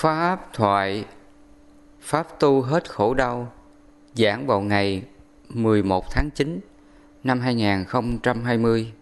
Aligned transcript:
Pháp 0.00 0.52
thoại, 0.52 1.04
Pháp 2.00 2.40
tu 2.40 2.62
hết 2.62 2.90
khổ 2.90 3.14
đau, 3.14 3.52
Giảng 4.14 4.46
vào 4.46 4.60
ngày 4.60 5.02
11 5.48 6.04
tháng 6.10 6.30
9 6.34 6.60
năm 7.24 7.40
2020 7.40 8.92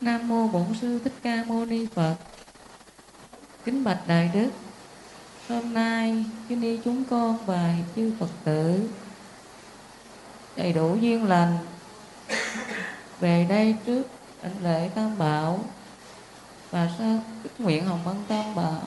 Nam 0.00 0.28
Mô 0.28 0.48
Bổn 0.48 0.66
Sư 0.80 0.98
Thích 1.04 1.12
Ca 1.22 1.44
Mâu 1.48 1.66
Ni 1.66 1.86
Phật. 1.86 2.16
Kính 3.64 3.84
Bạch 3.84 4.02
Đại 4.06 4.30
Đức, 4.34 4.50
Hôm 5.48 5.74
nay 5.74 6.24
kính 6.48 6.60
đi 6.60 6.80
chúng 6.84 7.04
con 7.10 7.38
và 7.46 7.74
chư 7.96 8.12
Phật 8.20 8.30
tử 8.44 8.88
Đầy 10.56 10.72
đủ 10.72 10.96
duyên 10.96 11.24
lành, 11.24 11.58
Về 13.20 13.46
đây 13.48 13.76
trước 13.86 14.02
ảnh 14.42 14.62
lễ 14.62 14.90
Tam 14.94 15.18
Bảo 15.18 15.60
và 16.72 16.90
sao 16.98 17.18
nguyện 17.58 17.84
hồng 17.84 18.00
ân 18.04 18.24
tam 18.28 18.54
bảo 18.54 18.82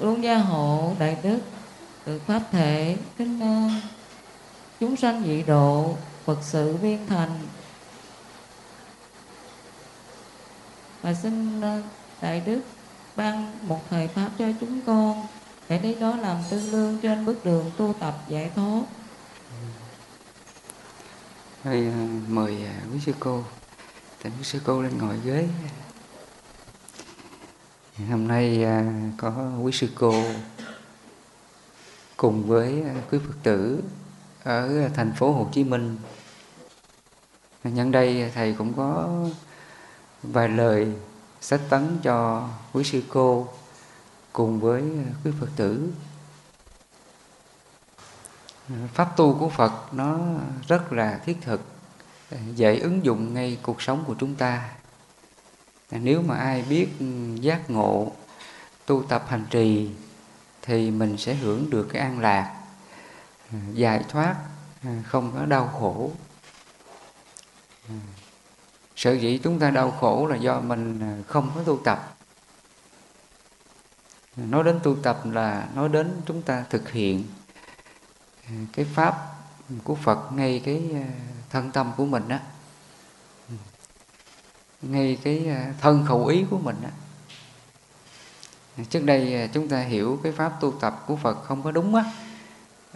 luôn 0.00 0.22
gia 0.22 0.38
hộ 0.38 0.94
đại 0.98 1.16
đức 1.22 1.38
được 2.06 2.20
pháp 2.26 2.42
thể 2.50 2.96
kính 3.18 3.40
an 3.40 3.80
chúng 4.80 4.96
sanh 4.96 5.22
dị 5.24 5.42
độ 5.42 5.96
phật 6.24 6.38
sự 6.42 6.76
viên 6.76 7.06
thành. 7.06 7.38
Và 11.02 11.14
xin 11.14 11.60
ờ, 11.60 11.82
đại 12.20 12.42
đức 12.46 12.60
ban 13.16 13.52
một 13.62 13.80
thời 13.90 14.08
pháp 14.08 14.30
cho 14.38 14.46
chúng 14.60 14.80
con 14.86 15.26
để 15.68 15.80
lấy 15.80 15.94
đó 15.94 16.16
làm 16.16 16.36
tương 16.50 16.72
lương 16.72 16.98
trên 16.98 17.24
bước 17.24 17.44
đường 17.44 17.70
tu 17.76 17.94
tập 18.00 18.14
giải 18.28 18.50
thoát. 18.54 18.82
Đây, 21.64 21.86
ờ, 21.86 22.06
mời 22.28 22.56
ờ, 22.64 22.92
quý 22.92 23.00
sư 23.06 23.12
cô. 23.20 23.44
Thỉnh 24.22 24.32
quý 24.38 24.44
sư 24.44 24.60
cô 24.64 24.82
lên 24.82 24.98
ngồi 24.98 25.16
ghế. 25.24 25.48
Hôm 28.06 28.28
nay 28.28 28.64
à, 28.64 28.92
có 29.16 29.50
quý 29.62 29.72
sư 29.72 29.88
cô 29.94 30.24
cùng 32.16 32.42
với 32.42 32.82
à, 32.82 32.94
quý 33.10 33.18
Phật 33.26 33.34
tử 33.42 33.82
ở 34.42 34.88
thành 34.94 35.12
phố 35.12 35.32
Hồ 35.32 35.48
Chí 35.52 35.64
Minh. 35.64 35.96
Nhân 37.64 37.92
đây 37.92 38.30
thầy 38.34 38.54
cũng 38.58 38.74
có 38.74 39.18
vài 40.22 40.48
lời 40.48 40.92
sách 41.40 41.60
tấn 41.68 41.98
cho 42.02 42.48
quý 42.72 42.84
sư 42.84 43.02
cô 43.08 43.48
cùng 44.32 44.60
với 44.60 44.82
quý 45.24 45.30
Phật 45.40 45.48
tử. 45.56 45.92
Pháp 48.94 49.16
tu 49.16 49.36
của 49.40 49.48
Phật 49.48 49.94
nó 49.94 50.18
rất 50.68 50.92
là 50.92 51.20
thiết 51.24 51.36
thực, 51.40 51.60
dễ 52.54 52.78
ứng 52.78 53.04
dụng 53.04 53.34
ngay 53.34 53.58
cuộc 53.62 53.82
sống 53.82 54.04
của 54.06 54.14
chúng 54.18 54.34
ta 54.34 54.70
nếu 55.90 56.22
mà 56.22 56.36
ai 56.36 56.62
biết 56.62 56.88
ừ, 57.00 57.06
giác 57.40 57.70
ngộ, 57.70 58.12
tu 58.86 59.02
tập 59.02 59.24
hành 59.28 59.46
trì 59.50 59.90
thì 60.62 60.90
mình 60.90 61.18
sẽ 61.18 61.34
hưởng 61.34 61.70
được 61.70 61.88
cái 61.92 62.02
an 62.02 62.20
lạc 62.20 62.54
ừ, 63.52 63.58
giải 63.74 64.04
thoát 64.08 64.36
ừ, 64.82 64.90
không 65.06 65.32
có 65.38 65.46
đau 65.46 65.68
khổ. 65.80 66.10
Sở 68.96 69.12
dĩ 69.12 69.38
chúng 69.38 69.58
ta 69.58 69.70
đau 69.70 69.90
khổ 69.90 70.26
là 70.26 70.36
do 70.36 70.60
mình 70.60 71.00
không 71.28 71.50
có 71.54 71.62
tu 71.62 71.80
tập. 71.84 72.16
Nói 74.36 74.64
đến 74.64 74.80
tu 74.82 74.96
tập 75.02 75.20
là 75.24 75.68
nói 75.74 75.88
đến 75.88 76.20
chúng 76.26 76.42
ta 76.42 76.64
thực 76.70 76.90
hiện 76.90 77.24
cái 78.72 78.86
pháp 78.94 79.26
của 79.84 79.94
phật, 79.94 80.32
ngay 80.32 80.62
cái 80.64 80.82
thân 81.50 81.70
tâm 81.72 81.92
của 81.96 82.06
mình 82.06 82.28
á 82.28 82.40
ngay 84.82 85.18
cái 85.22 85.46
à, 85.48 85.74
thân 85.80 86.04
khẩu 86.06 86.26
ý 86.26 86.44
của 86.50 86.58
mình 86.58 86.76
á. 86.84 86.90
Trước 88.90 89.04
đây 89.04 89.34
à, 89.34 89.46
chúng 89.52 89.68
ta 89.68 89.80
hiểu 89.80 90.20
cái 90.22 90.32
pháp 90.32 90.60
tu 90.60 90.72
tập 90.72 91.04
của 91.06 91.16
Phật 91.16 91.34
không 91.34 91.62
có 91.62 91.70
đúng 91.70 91.94
á. 91.94 92.04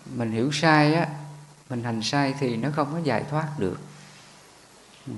Mình 0.07 0.33
hiểu 0.33 0.53
sai 0.53 0.95
á, 0.95 1.09
mình 1.71 1.85
hành 1.85 2.03
sai 2.03 2.35
thì 2.39 2.57
nó 2.57 2.69
không 2.77 2.89
có 2.92 2.98
giải 2.98 3.25
thoát 3.31 3.48
được. 3.59 3.79
Ừ. 5.07 5.13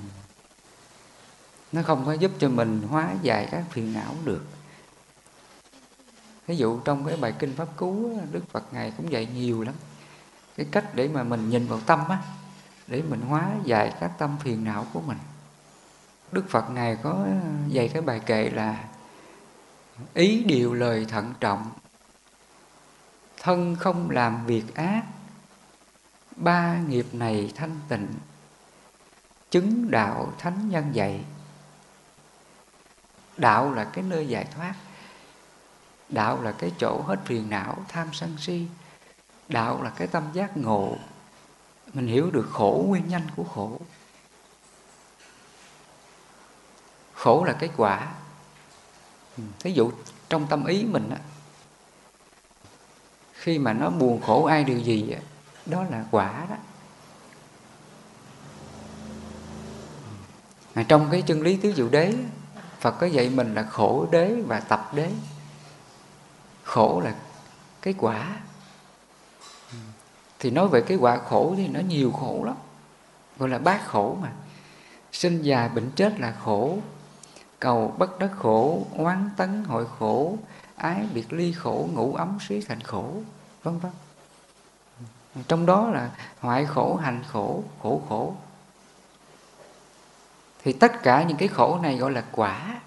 Nó 1.73 1.83
không 1.83 2.05
có 2.07 2.13
giúp 2.13 2.31
cho 2.39 2.49
mình 2.49 2.83
hóa 2.83 3.11
giải 3.23 3.49
các 3.51 3.65
phiền 3.71 3.93
não 3.93 4.15
được. 4.25 4.45
Ví 6.47 6.57
dụ 6.57 6.81
trong 6.81 7.07
cái 7.07 7.17
bài 7.17 7.35
kinh 7.39 7.57
pháp 7.57 7.69
cú 7.77 8.21
đức 8.33 8.51
phật 8.51 8.73
ngài 8.73 8.93
cũng 8.97 9.13
dạy 9.13 9.29
nhiều 9.35 9.63
lắm. 9.63 9.75
Cái 10.57 10.67
cách 10.73 10.95
để 10.95 11.09
mà 11.09 11.23
mình 11.23 11.51
nhìn 11.51 11.67
vào 11.67 11.81
tâm 11.81 12.09
á, 12.09 12.19
để 12.87 13.03
mình 13.03 13.21
hóa 13.21 13.51
giải 13.65 13.93
các 14.01 14.13
tâm 14.19 14.37
phiền 14.41 14.65
não 14.65 14.87
của 14.93 15.01
mình. 15.01 15.19
Đức 16.33 16.45
Phật 16.49 16.71
Ngài 16.71 16.97
có 17.03 17.27
dạy 17.69 17.89
cái 17.89 18.03
bài 18.03 18.21
kệ 18.27 18.51
là 18.51 18.85
Ý 20.15 20.45
điều 20.45 20.75
lời 20.75 21.07
thận 21.09 21.35
trọng 21.41 21.71
Thân 23.43 23.77
không 23.77 24.11
làm 24.11 24.47
việc 24.47 24.75
ác 24.75 25.03
Ba 26.37 26.79
nghiệp 26.89 27.07
này 27.13 27.53
thanh 27.55 27.81
tịnh 27.89 28.09
Chứng 29.51 29.91
đạo 29.91 30.33
thánh 30.39 30.69
nhân 30.69 30.91
dạy. 30.93 31.25
Đạo 33.37 33.75
là 33.75 33.85
cái 33.85 34.05
nơi 34.05 34.29
giải 34.29 34.47
thoát 34.55 34.75
Đạo 36.09 36.43
là 36.43 36.53
cái 36.53 36.73
chỗ 36.79 37.03
hết 37.03 37.21
phiền 37.25 37.51
não, 37.51 37.77
tham 37.89 38.09
sân 38.13 38.37
si 38.39 38.67
Đạo 39.49 39.83
là 39.83 39.91
cái 39.91 40.07
tâm 40.07 40.23
giác 40.33 40.57
ngộ. 40.57 40.97
Mình 41.93 42.07
hiểu 42.07 42.31
được 42.31 42.49
khổ, 42.53 42.85
nguyên 42.89 43.09
nhân 43.09 43.23
của 43.37 43.45
khổ. 43.45 43.81
Khổ 47.25 47.45
là 47.45 47.53
cái 47.53 47.71
quả. 47.77 48.13
Thí 49.59 49.73
dụ 49.73 49.91
trong 50.29 50.47
tâm 50.47 50.65
ý 50.67 50.85
mình 50.85 51.11
á 51.11 51.19
khi 53.33 53.59
mà 53.59 53.73
nó 53.73 53.91
buồn 53.91 54.21
khổ 54.21 54.45
ai 54.45 54.65
điều 54.65 54.79
gì 54.79 55.17
đó 55.67 55.85
là 55.91 56.05
quả 56.11 56.47
đó. 56.51 56.57
Mà 60.75 60.83
trong 60.83 61.09
cái 61.11 61.23
chân 61.23 61.43
lý 61.43 61.57
tứ 61.57 61.73
diệu 61.73 61.89
đế 61.89 62.15
Phật 62.81 62.91
có 62.91 63.07
dạy 63.07 63.31
mình 63.31 63.55
là 63.55 63.63
khổ 63.63 64.07
đế 64.11 64.43
và 64.47 64.61
tập 64.61 64.91
đế. 64.95 65.11
Khổ 66.63 67.01
là 67.05 67.15
cái 67.83 67.95
quả. 67.99 68.37
Thì 70.39 70.51
nói 70.51 70.69
về 70.69 70.81
cái 70.81 70.97
quả 70.97 71.19
khổ 71.29 71.55
thì 71.57 71.69
nó 71.69 71.81
nhiều 71.81 72.13
khổ 72.13 72.43
lắm. 72.45 72.57
Gọi 73.39 73.49
là 73.49 73.59
bát 73.59 73.87
khổ 73.87 74.17
mà. 74.23 74.33
Sinh 75.13 75.43
già 75.43 75.69
bệnh 75.69 75.91
chết 75.91 76.21
là 76.21 76.35
khổ 76.45 76.79
cầu 77.65 77.95
bất 77.99 78.19
đắc 78.19 78.31
khổ 78.39 78.87
oán 78.97 79.31
tấn 79.37 79.65
hội 79.65 79.87
khổ 79.99 80.39
ái 80.77 81.07
biệt 81.15 81.33
ly 81.33 81.53
khổ 81.53 81.89
ngủ 81.93 82.15
ấm 82.15 82.39
xí 82.49 82.61
thành 82.61 82.81
khổ 82.81 83.13
vân 83.63 83.79
vân. 83.79 83.93
Trong 85.49 85.67
đó 85.67 85.91
là 85.91 86.11
hoại 86.41 86.67
khổ 86.67 86.97
hành 86.97 87.23
khổ 87.33 87.65
khổ 87.83 88.03
khổ. 88.09 88.35
Thì 90.63 90.73
tất 90.73 91.03
cả 91.03 91.23
những 91.23 91.37
cái 91.37 91.49
khổ 91.49 91.79
này 91.83 91.97
gọi 91.97 92.11
là 92.11 92.25
quả 92.33 92.81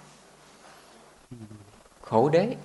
khổ 2.01 2.29
đế. 2.29 2.55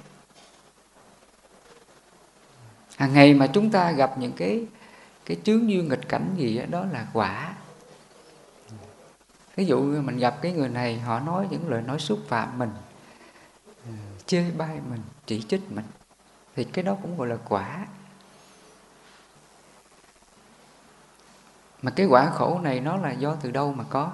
Hàng 2.96 3.12
ngày 3.12 3.34
mà 3.34 3.46
chúng 3.46 3.70
ta 3.70 3.90
gặp 3.90 4.18
những 4.18 4.32
cái 4.32 4.66
cái 5.24 5.36
chướng 5.44 5.70
duyên 5.70 5.88
nghịch 5.88 6.08
cảnh 6.08 6.34
gì 6.36 6.58
đó, 6.58 6.64
đó 6.70 6.84
là 6.92 7.06
quả 7.12 7.54
ví 9.56 9.64
dụ 9.64 10.02
mình 10.02 10.18
gặp 10.18 10.38
cái 10.42 10.52
người 10.52 10.68
này, 10.68 11.00
họ 11.00 11.20
nói 11.20 11.46
những 11.50 11.68
lời 11.68 11.82
nói 11.82 11.98
xúc 11.98 12.18
phạm 12.28 12.58
mình 12.58 12.70
ừ, 13.84 13.92
chê 14.26 14.50
bai 14.50 14.80
mình, 14.90 15.00
chỉ 15.26 15.42
trích 15.42 15.70
mình, 15.70 15.84
thì 16.56 16.64
cái 16.64 16.84
đó 16.84 16.96
cũng 17.02 17.18
gọi 17.18 17.28
là 17.28 17.36
quả. 17.48 17.86
Mà 21.82 21.90
cái 21.90 22.06
quả 22.06 22.30
khổ 22.30 22.60
này 22.62 22.80
nó 22.80 22.96
là 22.96 23.12
do 23.12 23.34
từ 23.34 23.50
đâu 23.50 23.72
mà 23.72 23.84
có? 23.84 24.12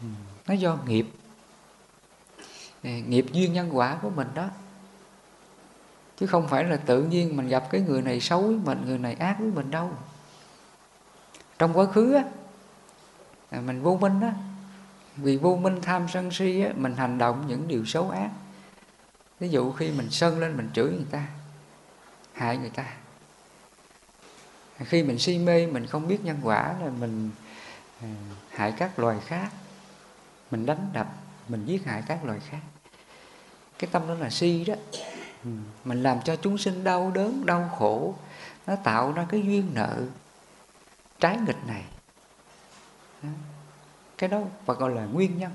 Ừ, 0.00 0.06
nó 0.46 0.54
do 0.54 0.78
nghiệp. 0.86 1.06
Ừ, 2.82 2.90
nghiệp 2.90 3.26
duyên 3.32 3.52
nhân 3.52 3.76
quả 3.76 3.98
của 4.02 4.10
mình 4.10 4.28
đó. 4.34 4.48
Chứ 6.16 6.26
không 6.26 6.48
phải 6.48 6.64
là 6.64 6.76
tự 6.76 7.02
nhiên 7.02 7.36
mình 7.36 7.48
gặp 7.48 7.68
cái 7.70 7.80
người 7.80 8.02
này 8.02 8.20
xấu 8.20 8.42
với 8.42 8.56
mình, 8.64 8.82
người 8.86 8.98
này 8.98 9.14
ác 9.14 9.36
với 9.38 9.50
mình 9.50 9.70
đâu 9.70 9.90
trong 11.62 11.78
quá 11.78 11.86
khứ 11.86 12.14
á, 12.14 12.24
mình 13.60 13.82
vô 13.82 13.96
minh 13.96 14.20
á, 14.20 14.34
vì 15.16 15.36
vô 15.36 15.56
minh 15.56 15.78
tham 15.82 16.06
sân 16.08 16.30
si 16.30 16.60
á, 16.60 16.70
mình 16.76 16.96
hành 16.96 17.18
động 17.18 17.44
những 17.48 17.68
điều 17.68 17.84
xấu 17.84 18.10
ác. 18.10 18.30
Ví 19.40 19.48
dụ 19.48 19.72
khi 19.72 19.90
mình 19.90 20.10
sân 20.10 20.38
lên 20.38 20.56
mình 20.56 20.70
chửi 20.74 20.90
người 20.90 21.06
ta, 21.10 21.26
hại 22.32 22.56
người 22.56 22.70
ta. 22.70 22.84
Khi 24.78 25.02
mình 25.02 25.18
si 25.18 25.38
mê, 25.38 25.66
mình 25.66 25.86
không 25.86 26.08
biết 26.08 26.24
nhân 26.24 26.40
quả 26.42 26.74
là 26.84 26.90
mình 27.00 27.30
ờ, 28.00 28.08
hại 28.50 28.74
các 28.78 28.98
loài 28.98 29.16
khác. 29.26 29.50
Mình 30.50 30.66
đánh 30.66 30.90
đập, 30.92 31.14
mình 31.48 31.66
giết 31.66 31.84
hại 31.84 32.02
các 32.06 32.24
loài 32.24 32.40
khác. 32.50 32.60
Cái 33.78 33.90
tâm 33.92 34.08
đó 34.08 34.14
là 34.14 34.30
si 34.30 34.64
đó. 34.64 34.74
Ừ, 35.44 35.50
mình 35.84 36.02
làm 36.02 36.18
cho 36.24 36.36
chúng 36.36 36.58
sinh 36.58 36.84
đau 36.84 37.10
đớn, 37.10 37.46
đau 37.46 37.70
khổ. 37.78 38.14
Nó 38.66 38.76
tạo 38.76 39.12
ra 39.12 39.26
cái 39.30 39.42
duyên 39.42 39.70
nợ 39.74 40.02
trái 41.22 41.38
nghịch 41.46 41.66
này. 41.66 41.84
Cái 44.18 44.28
đó 44.28 44.40
Phật 44.64 44.78
gọi 44.78 44.90
là 44.90 45.04
nguyên 45.04 45.38
nhân. 45.38 45.52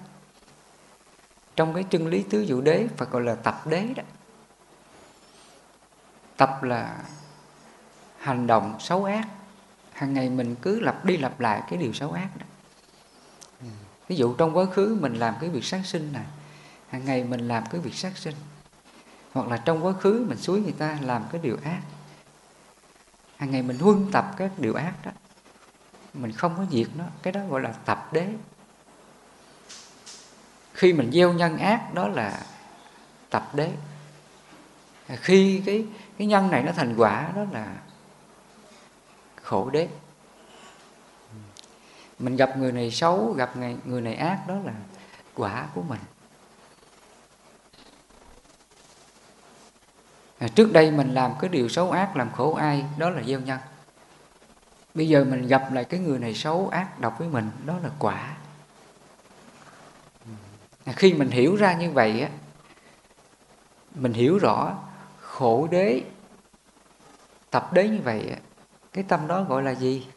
Trong 1.55 1.73
cái 1.73 1.83
chân 1.83 2.07
lý 2.07 2.23
tứ 2.23 2.41
dụ 2.41 2.61
đế 2.61 2.87
Phật 2.97 3.11
gọi 3.11 3.21
là 3.21 3.35
tập 3.35 3.61
đế 3.67 3.93
đó. 3.95 4.03
Tập 6.37 6.63
là 6.63 6.97
hành 8.17 8.47
động 8.47 8.75
xấu 8.79 9.05
ác. 9.05 9.27
Hàng 9.93 10.13
ngày 10.13 10.29
mình 10.29 10.55
cứ 10.61 10.79
lặp 10.79 11.05
đi 11.05 11.17
lặp 11.17 11.39
lại 11.39 11.63
cái 11.69 11.79
điều 11.79 11.93
xấu 11.93 12.11
ác 12.11 12.29
đó. 12.37 12.45
Ừ. 13.61 13.67
Ví 14.07 14.15
dụ 14.15 14.33
trong 14.33 14.57
quá 14.57 14.65
khứ 14.65 14.97
mình 15.01 15.13
làm 15.13 15.35
cái 15.41 15.49
việc 15.49 15.63
sát 15.63 15.81
sinh 15.85 16.13
này, 16.13 16.25
hàng 16.89 17.05
ngày 17.05 17.23
mình 17.23 17.47
làm 17.47 17.63
cái 17.71 17.81
việc 17.81 17.95
sát 17.95 18.17
sinh. 18.17 18.35
Hoặc 19.33 19.47
là 19.47 19.57
trong 19.57 19.85
quá 19.85 19.93
khứ 19.93 20.25
mình 20.29 20.37
suối 20.37 20.61
người 20.61 20.75
ta 20.77 20.97
làm 21.01 21.23
cái 21.31 21.41
điều 21.41 21.57
ác. 21.63 21.81
Hàng 23.37 23.51
ngày 23.51 23.61
mình 23.61 23.79
huân 23.79 24.11
tập 24.11 24.33
các 24.37 24.51
điều 24.57 24.73
ác 24.73 24.93
đó 25.05 25.11
mình 26.13 26.31
không 26.31 26.55
có 26.57 26.65
diệt 26.71 26.87
nó. 26.95 27.03
Cái 27.23 27.33
đó 27.33 27.41
gọi 27.49 27.61
là 27.61 27.73
tập 27.85 28.09
đế. 28.13 28.27
Khi 30.73 30.93
mình 30.93 31.11
gieo 31.11 31.33
nhân 31.33 31.57
ác 31.57 31.93
đó 31.93 32.07
là 32.07 32.41
tập 33.29 33.49
đế. 33.53 33.71
Khi 35.07 35.63
cái 35.65 35.85
cái 36.17 36.27
nhân 36.27 36.51
này 36.51 36.63
nó 36.63 36.71
thành 36.71 36.95
quả 36.97 37.31
đó 37.35 37.41
là 37.51 37.75
khổ 39.41 39.69
đế. 39.69 39.87
Mình 42.19 42.35
gặp 42.35 42.57
người 42.57 42.71
này 42.71 42.91
xấu 42.91 43.33
gặp 43.37 43.51
người 43.85 44.01
này 44.01 44.15
ác 44.15 44.43
đó 44.47 44.55
là 44.65 44.73
quả 45.35 45.67
của 45.73 45.81
mình. 45.81 45.99
À, 50.37 50.47
trước 50.55 50.73
đây 50.73 50.91
mình 50.91 51.13
làm 51.13 51.31
cái 51.39 51.49
điều 51.49 51.69
xấu 51.69 51.91
ác 51.91 52.15
làm 52.15 52.31
khổ 52.31 52.53
ai 52.53 52.85
đó 52.97 53.09
là 53.09 53.23
gieo 53.23 53.39
nhân 53.39 53.59
bây 54.93 55.07
giờ 55.07 55.23
mình 55.23 55.47
gặp 55.47 55.69
lại 55.73 55.85
cái 55.85 55.99
người 55.99 56.19
này 56.19 56.33
xấu 56.33 56.69
ác, 56.69 56.99
độc 56.99 57.19
với 57.19 57.27
mình, 57.27 57.51
đó 57.65 57.77
là 57.83 57.89
quả. 57.99 58.37
Khi 60.85 61.13
mình 61.13 61.29
hiểu 61.29 61.55
ra 61.55 61.73
như 61.73 61.91
vậy 61.91 62.21
á, 62.21 62.29
mình 63.95 64.13
hiểu 64.13 64.37
rõ 64.37 64.77
khổ 65.21 65.67
đế, 65.71 66.03
tập 67.49 67.73
đế 67.73 67.89
như 67.89 68.01
vậy 68.03 68.29
á, 68.29 68.37
cái 68.93 69.03
tâm 69.07 69.27
đó 69.27 69.43
gọi 69.43 69.63
là 69.63 69.71
gì? 69.71 70.07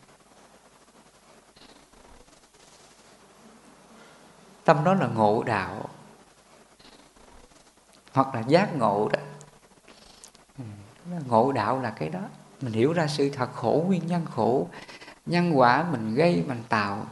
Tâm 4.64 4.84
đó 4.84 4.94
là 4.94 5.06
ngộ 5.06 5.42
đạo 5.42 5.88
hoặc 8.12 8.34
là 8.34 8.40
giác 8.40 8.76
ngộ 8.76 9.08
đó. 9.12 9.20
Ừ, 10.58 10.64
ngộ 11.26 11.52
đạo 11.52 11.80
là 11.80 11.90
cái 11.90 12.08
đó 12.08 12.20
mình 12.60 12.72
hiểu 12.72 12.92
ra 12.92 13.06
sự 13.06 13.30
thật 13.30 13.52
khổ 13.54 13.84
nguyên 13.86 14.06
nhân 14.06 14.26
khổ 14.34 14.68
nhân 15.26 15.58
quả 15.58 15.86
mình 15.90 16.14
gây 16.14 16.44
mình 16.46 16.62
tạo. 16.68 17.06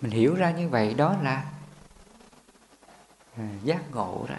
Mình 0.00 0.10
hiểu 0.10 0.34
ra 0.34 0.50
như 0.50 0.68
vậy 0.68 0.94
đó 0.94 1.16
là 1.22 1.44
à, 3.36 3.48
giác 3.64 3.90
ngộ 3.90 4.26
đó. 4.28 4.36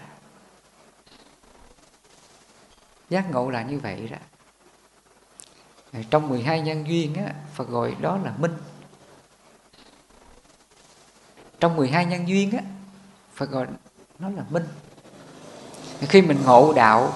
Giác 3.10 3.32
ngộ 3.32 3.50
là 3.50 3.62
như 3.64 3.80
vậy 3.80 4.08
đó. 4.08 4.18
Trong 6.10 6.30
12 6.30 6.62
nhân 6.62 6.88
duyên 6.88 7.14
á, 7.14 7.34
Phật 7.54 7.70
gọi 7.70 7.96
đó 8.02 8.20
là 8.24 8.34
minh. 8.38 8.58
Trong 11.60 11.76
12 11.76 12.06
nhân 12.06 12.28
duyên 12.28 12.52
á, 12.52 12.64
Phật 13.34 13.50
gọi 13.50 13.68
nó 14.20 14.30
là 14.30 14.44
minh. 14.50 14.64
Khi 16.02 16.22
mình 16.22 16.38
ngộ 16.46 16.74
đạo 16.74 17.14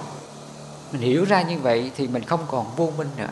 mình 0.92 1.00
hiểu 1.00 1.24
ra 1.24 1.42
như 1.42 1.58
vậy 1.58 1.92
thì 1.96 2.08
mình 2.08 2.24
không 2.24 2.46
còn 2.48 2.76
vô 2.76 2.92
minh 2.96 3.08
nữa. 3.16 3.30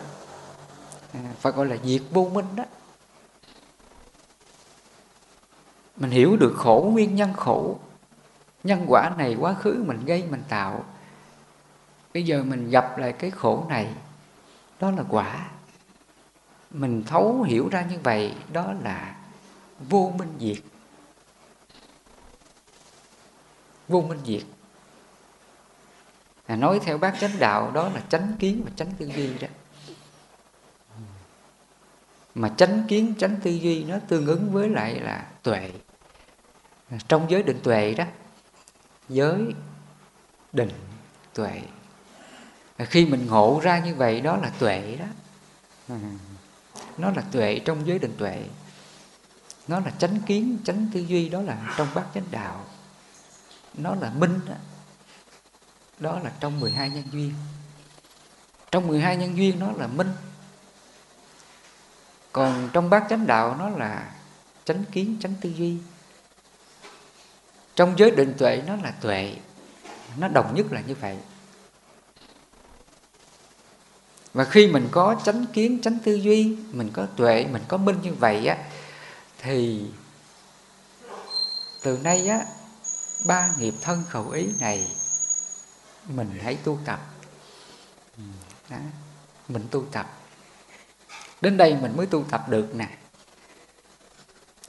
À, 1.13 1.51
gọi 1.51 1.67
là 1.67 1.77
diệt 1.85 2.03
vô 2.11 2.31
minh 2.33 2.47
đó. 2.57 2.65
Mình 5.97 6.11
hiểu 6.11 6.37
được 6.37 6.55
khổ 6.57 6.91
nguyên 6.93 7.15
nhân 7.15 7.33
khổ. 7.37 7.79
Nhân 8.65 8.85
quả 8.89 9.11
này 9.19 9.37
quá 9.41 9.55
khứ 9.55 9.85
mình 9.87 10.05
gây 10.05 10.25
mình 10.31 10.43
tạo. 10.49 10.85
Bây 12.15 12.23
giờ 12.23 12.43
mình 12.43 12.71
gặp 12.71 12.99
lại 12.99 13.13
cái 13.13 13.31
khổ 13.31 13.65
này 13.69 13.95
đó 14.81 14.91
là 14.91 15.05
quả. 15.09 15.51
Mình 16.71 17.03
thấu 17.07 17.43
hiểu 17.43 17.69
ra 17.69 17.87
như 17.91 17.99
vậy 18.03 18.35
đó 18.53 18.73
là 18.83 19.17
vô 19.89 20.13
minh 20.19 20.35
diệt. 20.41 20.59
Vô 23.89 24.01
minh 24.01 24.21
diệt 24.25 24.43
à, 26.51 26.57
nói 26.57 26.81
theo 26.85 26.99
bác 26.99 27.15
chánh 27.21 27.39
đạo 27.39 27.71
đó 27.71 27.89
là 27.89 28.03
chánh 28.09 28.33
kiến 28.39 28.63
và 28.65 28.71
chánh 28.77 28.93
tư 28.99 29.11
duy 29.17 29.39
đó. 29.39 29.49
Mà 32.35 32.49
chánh 32.57 32.85
kiến 32.89 33.15
chánh 33.19 33.37
tư 33.43 33.51
duy 33.51 33.85
nó 33.85 33.99
tương 34.09 34.27
ứng 34.27 34.53
với 34.53 34.69
lại 34.69 35.01
là 35.01 35.27
tuệ. 35.43 35.73
Trong 37.09 37.31
giới 37.31 37.43
định 37.43 37.61
tuệ 37.63 37.95
đó 37.95 38.05
giới 39.09 39.55
định 40.53 40.71
tuệ. 41.35 41.61
Khi 42.79 43.07
mình 43.07 43.27
ngộ 43.27 43.61
ra 43.63 43.79
như 43.79 43.95
vậy 43.95 44.21
đó 44.21 44.37
là 44.37 44.53
tuệ 44.59 44.97
đó. 44.97 45.07
Nó 46.99 47.11
là 47.11 47.23
tuệ 47.33 47.59
trong 47.65 47.87
giới 47.87 47.99
định 47.99 48.15
tuệ. 48.19 48.43
Nó 49.69 49.81
là 49.81 49.91
chánh 49.99 50.21
kiến 50.27 50.59
chánh 50.65 50.87
tư 50.95 51.01
duy 51.01 51.29
đó 51.29 51.43
là 51.43 51.75
trong 51.77 51.89
bát 51.95 52.05
chánh 52.15 52.27
đạo. 52.31 52.65
Nó 53.75 53.95
là 53.95 54.11
minh 54.11 54.41
đó, 54.49 54.55
đó 56.01 56.19
là 56.25 56.33
trong 56.41 56.61
12 56.61 56.91
nhân 56.91 57.05
duyên. 57.13 57.35
Trong 58.71 58.87
12 58.87 59.17
nhân 59.17 59.37
duyên 59.37 59.59
nó 59.59 59.73
là 59.73 59.87
minh. 59.87 60.13
Còn 62.33 62.69
trong 62.73 62.91
bát 62.91 63.07
chánh 63.11 63.27
đạo 63.27 63.57
nó 63.59 63.69
là 63.69 64.15
chánh 64.65 64.85
kiến, 64.93 65.17
chánh 65.21 65.35
tư 65.41 65.49
duy. 65.49 65.77
Trong 67.75 67.99
giới 67.99 68.11
định 68.11 68.35
tuệ 68.39 68.63
nó 68.67 68.77
là 68.77 68.91
tuệ. 68.91 69.37
Nó 70.19 70.29
đồng 70.29 70.55
nhất 70.55 70.67
là 70.73 70.81
như 70.81 70.95
vậy. 70.95 71.17
Và 74.33 74.45
khi 74.45 74.67
mình 74.67 74.89
có 74.91 75.17
chánh 75.25 75.47
kiến, 75.53 75.81
chánh 75.83 75.99
tư 76.05 76.15
duy, 76.15 76.57
mình 76.73 76.91
có 76.93 77.07
tuệ, 77.17 77.47
mình 77.53 77.63
có 77.69 77.77
minh 77.77 77.97
như 78.03 78.15
vậy 78.15 78.47
á, 78.47 78.59
thì 79.39 79.85
từ 81.83 81.99
nay 81.99 82.29
á, 82.29 82.45
ba 83.27 83.51
nghiệp 83.59 83.75
thân 83.83 84.05
khẩu 84.09 84.31
ý 84.31 84.49
này 84.61 84.87
mình 86.09 86.39
hãy 86.43 86.59
tu 86.65 86.79
tập. 86.85 87.01
Đó. 88.71 88.77
mình 89.49 89.67
tu 89.71 89.85
tập. 89.93 90.19
Đến 91.41 91.57
đây 91.57 91.77
mình 91.83 91.97
mới 91.97 92.07
tu 92.07 92.25
tập 92.31 92.49
được 92.49 92.75
nè. 92.75 92.89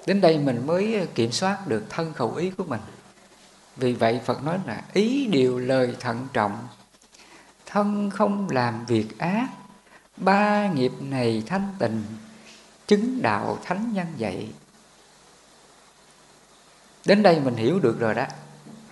Đến 0.05 0.21
đây 0.21 0.37
mình 0.37 0.67
mới 0.67 1.07
kiểm 1.15 1.31
soát 1.31 1.67
được 1.67 1.83
thân 1.89 2.13
khẩu 2.13 2.35
ý 2.35 2.49
của 2.49 2.63
mình. 2.63 2.81
Vì 3.75 3.93
vậy 3.93 4.21
phật 4.25 4.43
nói 4.43 4.59
là 4.65 4.83
ý 4.93 5.25
điều 5.25 5.59
lời 5.59 5.95
thận 5.99 6.27
trọng. 6.33 6.67
Thân 7.65 8.09
không 8.09 8.49
làm 8.49 8.85
việc 8.85 9.19
ác, 9.19 9.47
ba 10.17 10.67
nghiệp 10.67 10.91
này 10.99 11.43
thanh 11.47 11.75
tịnh, 11.79 12.03
chứng 12.87 13.21
đạo 13.21 13.59
thánh 13.63 13.93
nhân 13.93 14.07
dạy 14.17 14.51
đến 17.05 17.23
đây 17.23 17.39
mình 17.39 17.55
hiểu 17.55 17.79
được 17.79 17.99
rồi 17.99 18.13
đó, 18.13 18.25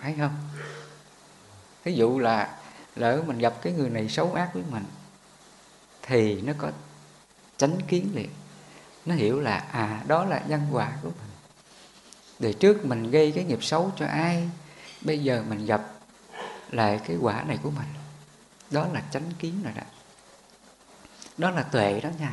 phải 0.00 0.14
không? 0.18 0.36
Ví 1.84 1.94
dụ 1.94 2.18
là 2.18 2.58
lỡ 2.96 3.22
mình 3.26 3.38
gặp 3.38 3.54
cái 3.62 3.72
người 3.72 3.90
này 3.90 4.08
xấu 4.08 4.34
ác 4.34 4.50
với 4.54 4.62
mình, 4.70 4.84
thì 6.02 6.40
nó 6.40 6.52
có 6.58 6.70
tránh 7.58 7.82
kiến 7.88 8.10
liền. 8.14 8.30
Nó 9.06 9.14
hiểu 9.14 9.40
là 9.40 9.64
à 9.72 10.02
đó 10.06 10.24
là 10.24 10.42
nhân 10.48 10.66
quả 10.72 10.92
của 11.02 11.08
mình. 11.08 11.30
Để 12.38 12.52
trước 12.52 12.84
mình 12.84 13.10
gây 13.10 13.32
cái 13.32 13.44
nghiệp 13.44 13.64
xấu 13.64 13.92
cho 13.96 14.06
ai, 14.06 14.50
bây 15.00 15.18
giờ 15.18 15.44
mình 15.48 15.66
gặp 15.66 15.82
lại 16.70 17.00
cái 17.06 17.16
quả 17.20 17.42
này 17.42 17.58
của 17.62 17.70
mình. 17.70 17.88
Đó 18.70 18.86
là 18.92 19.02
chánh 19.12 19.30
kiến 19.38 19.62
rồi 19.64 19.72
đó. 19.76 19.82
Đó 21.38 21.50
là 21.50 21.62
tuệ 21.62 22.00
đó 22.00 22.10
nha. 22.18 22.32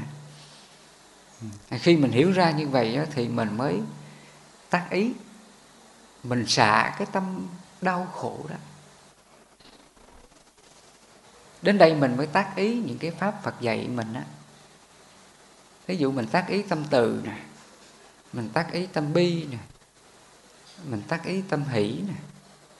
Ừ. 1.41 1.77
Khi 1.77 1.97
mình 1.97 2.11
hiểu 2.11 2.31
ra 2.31 2.51
như 2.51 2.67
vậy 2.67 2.99
thì 3.11 3.27
mình 3.27 3.57
mới 3.57 3.81
tác 4.69 4.87
ý, 4.89 5.13
mình 6.23 6.47
xả 6.47 6.95
cái 6.97 7.07
tâm 7.11 7.47
đau 7.81 8.07
khổ 8.13 8.45
đó 8.49 8.55
đến 11.61 11.77
đây 11.77 11.95
mình 11.95 12.17
mới 12.17 12.27
tác 12.27 12.55
ý 12.55 12.75
những 12.75 12.97
cái 12.97 13.11
pháp 13.11 13.43
phật 13.43 13.61
dạy 13.61 13.87
mình 13.87 14.13
á. 14.13 14.23
Ví 15.87 15.97
dụ 15.97 16.11
mình 16.11 16.27
tác 16.27 16.47
ý 16.47 16.61
tâm 16.61 16.83
từ 16.89 17.21
nè, 17.23 17.37
mình 18.33 18.49
tác 18.53 18.71
ý 18.71 18.85
tâm 18.85 19.13
bi 19.13 19.45
nè, 19.45 19.57
mình 20.85 21.01
tác 21.07 21.25
ý 21.25 21.41
tâm 21.49 21.63
hỷ 21.63 22.01
nè, 22.07 22.13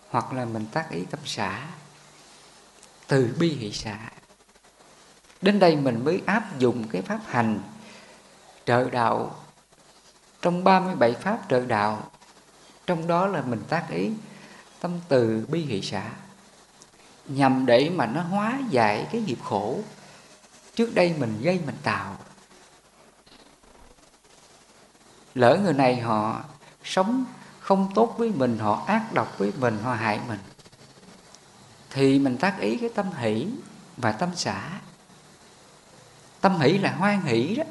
hoặc 0.09 0.33
là 0.33 0.45
mình 0.45 0.65
tác 0.71 0.91
ý 0.91 1.03
tâm 1.11 1.19
xả, 1.25 1.67
từ 3.07 3.35
bi 3.39 3.49
hỷ 3.49 3.71
xả. 3.71 4.11
Đến 5.41 5.59
đây 5.59 5.75
mình 5.75 6.05
mới 6.05 6.21
áp 6.25 6.59
dụng 6.59 6.87
cái 6.87 7.01
pháp 7.01 7.19
hành 7.25 7.59
trợ 8.65 8.89
đạo. 8.89 9.43
Trong 10.41 10.63
37 10.63 11.13
pháp 11.13 11.39
trợ 11.49 11.65
đạo, 11.65 12.11
trong 12.85 13.07
đó 13.07 13.27
là 13.27 13.41
mình 13.41 13.63
tác 13.69 13.87
ý 13.89 14.11
tâm 14.79 14.99
từ 15.07 15.45
bi 15.49 15.61
hỷ 15.61 15.81
xả 15.81 16.11
nhằm 17.27 17.65
để 17.65 17.89
mà 17.89 18.05
nó 18.05 18.21
hóa 18.21 18.59
giải 18.69 19.07
cái 19.11 19.21
nghiệp 19.21 19.39
khổ. 19.43 19.79
Trước 20.75 20.95
đây 20.95 21.15
mình 21.19 21.41
gây 21.41 21.59
mình 21.65 21.75
tạo. 21.83 22.17
Lỡ 25.35 25.59
người 25.63 25.73
này 25.73 25.95
họ 25.99 26.43
sống 26.83 27.25
không 27.59 27.91
tốt 27.95 28.15
với 28.17 28.31
mình, 28.31 28.57
họ 28.59 28.83
ác 28.87 29.13
độc 29.13 29.37
với 29.37 29.51
mình, 29.59 29.79
họ 29.83 29.93
hại 29.93 30.19
mình, 30.27 30.39
thì 31.89 32.19
mình 32.19 32.37
tác 32.37 32.59
ý 32.59 32.77
cái 32.77 32.89
tâm 32.95 33.11
hỷ 33.11 33.47
và 33.97 34.11
tâm 34.11 34.29
xả. 34.35 34.79
Tâm 36.41 36.59
hỷ 36.59 36.77
là 36.77 36.91
hoan 36.91 37.21
hỷ 37.21 37.55
đó. 37.55 37.63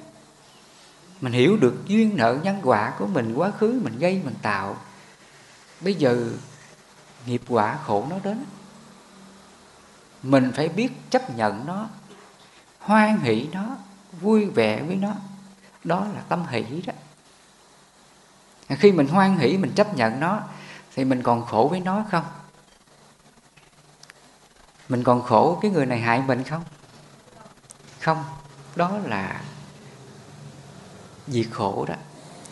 Mình 1.21 1.33
hiểu 1.33 1.57
được 1.57 1.75
duyên 1.87 2.17
nợ 2.17 2.39
nhân 2.43 2.61
quả 2.63 2.93
của 2.99 3.07
mình, 3.07 3.35
quá 3.35 3.51
khứ 3.51 3.81
mình 3.85 3.99
gây 3.99 4.21
mình 4.25 4.35
tạo. 4.43 4.77
Bây 5.81 5.95
giờ 5.95 6.29
nghiệp 7.27 7.43
quả 7.49 7.79
khổ 7.87 8.07
nó 8.11 8.17
đến 8.25 8.45
mình 10.23 10.53
phải 10.57 10.69
biết 10.69 10.93
chấp 11.11 11.37
nhận 11.37 11.67
nó, 11.67 11.89
hoan 12.81 13.21
hỷ 13.21 13.49
nó, 13.53 13.77
vui 14.21 14.45
vẻ 14.45 14.83
với 14.83 14.97
nó. 14.97 15.13
Đó 15.85 16.07
là 16.15 16.21
tâm 16.29 16.47
hỷ 16.47 16.83
đó. 16.87 16.93
Khi 18.69 18.93
mình 18.93 19.09
hoan 19.09 19.39
hỷ, 19.39 19.57
mình 19.57 19.73
chấp 19.75 19.95
nhận 19.95 20.21
nó, 20.21 20.41
thì 20.95 21.05
mình 21.05 21.23
còn 21.23 21.47
khổ 21.47 21.69
với 21.71 21.81
nó 21.81 22.05
không? 22.11 22.25
Mình 24.89 25.05
còn 25.05 25.23
khổ 25.23 25.59
cái 25.63 25.71
người 25.71 25.87
này 25.87 26.01
hại 26.01 26.23
mình 26.23 26.45
không? 26.45 26.65
Không. 28.01 28.25
Đó 28.77 28.99
là 29.05 29.43
diệt 31.27 31.47
khổ 31.51 31.85
đó. 31.89 31.95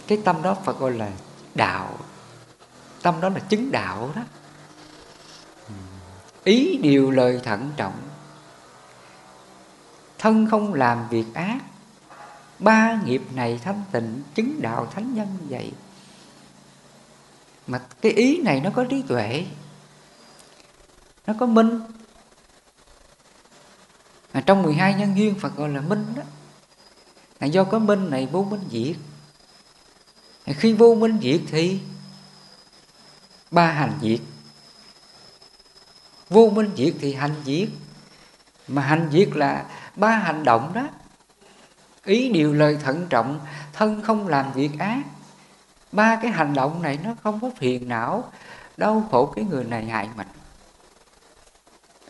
Cái 0.07 0.19
tâm 0.25 0.43
đó 0.43 0.57
phải 0.65 0.75
gọi 0.79 0.93
là 0.93 1.11
đạo. 1.55 1.99
Tâm 3.03 3.21
đó 3.21 3.29
là 3.29 3.41
chứng 3.41 3.71
đạo 3.73 4.11
đó 4.15 4.23
ý 6.45 6.77
điều 6.77 7.11
lời 7.11 7.41
thận 7.45 7.71
trọng. 7.77 7.95
Thân 10.19 10.47
không 10.51 10.75
làm 10.75 11.09
việc 11.09 11.25
ác, 11.35 11.59
ba 12.59 13.01
nghiệp 13.05 13.23
này 13.35 13.61
thanh 13.65 13.83
tịnh, 13.93 14.23
chứng 14.35 14.63
đạo 14.63 14.87
thánh 14.95 15.15
nhân 15.15 15.37
vậy. 15.49 15.73
Mà 17.67 17.81
cái 18.01 18.13
ý 18.13 18.43
này 18.43 18.61
nó 18.61 18.71
có 18.75 18.85
trí 18.85 19.03
tuệ, 19.03 19.47
nó 21.27 21.35
có 21.41 21.47
minh. 21.47 21.81
Mà 24.35 24.41
trong 24.41 24.63
12 24.63 24.95
nhân 24.95 25.17
duyên 25.17 25.35
Phật 25.41 25.57
gọi 25.57 25.69
là 25.69 25.81
minh 25.81 26.07
đó, 26.17 26.23
là 27.41 27.47
do 27.47 27.65
có 27.65 27.79
minh 27.79 28.11
này 28.11 28.29
vô 28.33 28.43
minh 28.45 28.63
diệt. 28.71 28.97
Khi 30.47 30.73
vô 30.73 30.95
minh 30.95 31.19
diệt 31.23 31.41
thì 31.51 31.81
ba 33.51 33.67
hành 33.67 33.99
diệt 34.03 34.21
vô 36.31 36.51
minh 36.55 36.71
diệt 36.77 36.95
thì 37.01 37.15
hành 37.15 37.35
diệt. 37.45 37.69
Mà 38.69 38.83
hành 38.83 39.09
diệt 39.13 39.29
là 39.35 39.65
ba 39.97 40.17
hành 40.17 40.45
động 40.45 40.73
đó. 40.75 40.89
Ý 42.05 42.29
điều 42.29 42.53
lời 42.53 42.79
thận 42.83 43.07
trọng, 43.11 43.41
thân 43.73 44.03
không 44.03 44.29
làm 44.29 44.53
việc 44.53 44.71
ác. 44.79 45.03
Ba 45.93 46.19
cái 46.23 46.31
hành 46.31 46.55
động 46.55 46.83
này 46.83 46.99
nó 47.05 47.15
không 47.23 47.41
có 47.41 47.51
phiền 47.57 47.89
não, 47.89 48.33
đau 48.77 49.09
khổ 49.11 49.27
cái 49.27 49.45
người 49.45 49.65
này 49.65 49.85
hại 49.85 50.09
mình. 50.17 50.27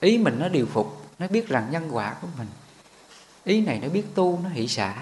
Ý 0.01 0.19
mình 0.19 0.39
nó 0.39 0.49
điều 0.49 0.67
phục, 0.67 1.07
nó 1.19 1.27
biết 1.27 1.49
rằng 1.49 1.69
nhân 1.71 1.89
quả 1.93 2.15
của 2.23 2.29
mình. 2.39 2.49
Ý 3.45 3.61
này 3.61 3.81
nó 3.83 3.89
biết 3.89 4.05
tu, 4.15 4.39
nó 4.43 4.49
hỷ 4.49 4.69
xả. 4.69 4.95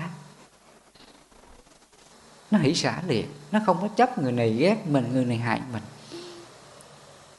Nó 2.50 2.58
hỷ 2.58 2.74
xả 2.74 3.02
liền, 3.06 3.26
nó 3.52 3.60
không 3.66 3.78
có 3.80 3.88
chấp 3.88 4.18
người 4.18 4.32
này 4.32 4.52
ghét 4.52 4.86
mình, 4.86 5.12
người 5.12 5.24
này 5.24 5.36
hại 5.36 5.60
mình 5.72 5.82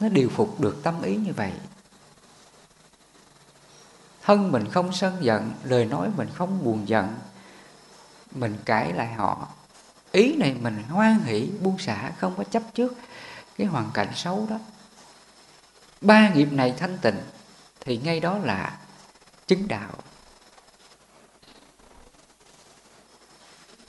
nó 0.03 0.10
điều 0.10 0.29
phục 0.29 0.60
được 0.60 0.83
tâm 0.83 1.01
ý 1.01 1.15
như 1.15 1.33
vậy. 1.33 1.51
Thân 4.22 4.51
mình 4.51 4.69
không 4.72 4.93
sân 4.93 5.17
giận, 5.22 5.53
lời 5.63 5.86
nói 5.86 6.10
mình 6.17 6.29
không 6.33 6.63
buồn 6.63 6.88
giận, 6.88 7.15
mình 8.31 8.57
cãi 8.65 8.93
lại 8.93 9.13
họ. 9.13 9.48
Ý 10.12 10.36
này 10.36 10.55
mình 10.62 10.83
hoan 10.89 11.19
hỷ, 11.19 11.50
buông 11.62 11.79
xả, 11.79 12.12
không 12.17 12.33
có 12.38 12.43
chấp 12.43 12.63
trước 12.74 12.93
cái 13.57 13.67
hoàn 13.67 13.91
cảnh 13.93 14.07
xấu 14.15 14.48
đó. 14.50 14.60
Ba 16.01 16.29
nghiệp 16.29 16.48
này 16.51 16.74
thanh 16.77 16.98
tịnh, 16.98 17.22
thì 17.79 17.98
ngay 17.98 18.19
đó 18.19 18.38
là 18.38 18.77
chứng 19.48 19.67
đạo. 19.67 19.91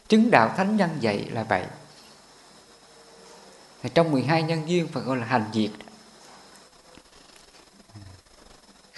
Chứng 0.08 0.30
đạo 0.30 0.54
thánh 0.56 0.76
nhân 0.76 0.90
dạy 1.00 1.28
là 1.32 1.42
vậy. 1.42 1.66
Thì 3.82 3.90
trong 3.94 4.10
12 4.12 4.42
nhân 4.42 4.68
duyên 4.68 4.88
phải 4.88 5.02
gọi 5.02 5.16
là 5.16 5.26
hành 5.26 5.44
diệt 5.52 5.70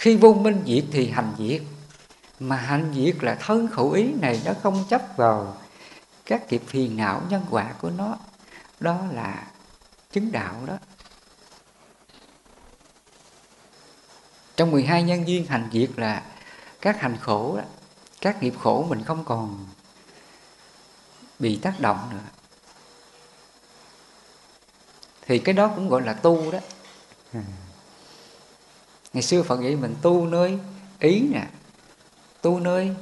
khi 0.07 0.17
vô 0.17 0.35
minh 0.35 0.63
diệt 0.67 0.85
thì 0.93 1.11
hành 1.11 1.35
diệt. 1.39 1.63
Mà 2.41 2.57
hành 2.57 2.93
diệt 2.95 3.17
là 3.25 3.35
thân 3.35 3.69
khẩu 3.69 3.91
ý 3.91 4.13
này 4.13 4.43
nó 4.45 4.53
không 4.63 4.85
chấp 4.89 5.03
vào 5.17 5.57
các 6.27 6.53
nghiệp 6.53 6.63
phiền 6.67 6.97
não 6.97 7.23
nhân 7.29 7.47
quả 7.51 7.75
của 7.81 7.91
nó. 7.91 8.17
Đó 8.81 9.01
là 9.13 9.47
chứng 10.13 10.33
đạo 10.33 10.67
đó. 10.67 10.79
Trong 14.57 14.71
12 14.71 15.03
nhân 15.03 15.29
duyên 15.29 15.47
hành 15.47 15.69
diệt 15.73 15.91
là 15.97 16.23
các 16.81 17.01
hành 17.01 17.17
khổ 17.21 17.57
đó, 17.57 17.65
các 18.21 18.43
nghiệp 18.43 18.55
khổ 18.63 18.87
mình 18.89 19.05
không 19.05 19.25
còn 19.25 19.67
bị 21.39 21.57
tác 21.57 21.81
động 21.81 22.11
nữa. 22.13 22.29
Thì 25.23 25.39
cái 25.39 25.53
đó 25.53 25.73
cũng 25.75 25.89
gọi 25.89 26.03
là 26.03 26.13
tu 26.13 26.53
đó 26.53 26.59
ngày 29.13 29.23
xưa 29.23 29.43
phật 29.43 29.61
dạy 29.61 29.77
mình 29.77 29.95
tu 30.03 30.27
nơi 30.27 30.59
ý 30.99 31.21
nè, 31.21 31.49
tu 32.41 32.61
nơi 32.61 32.97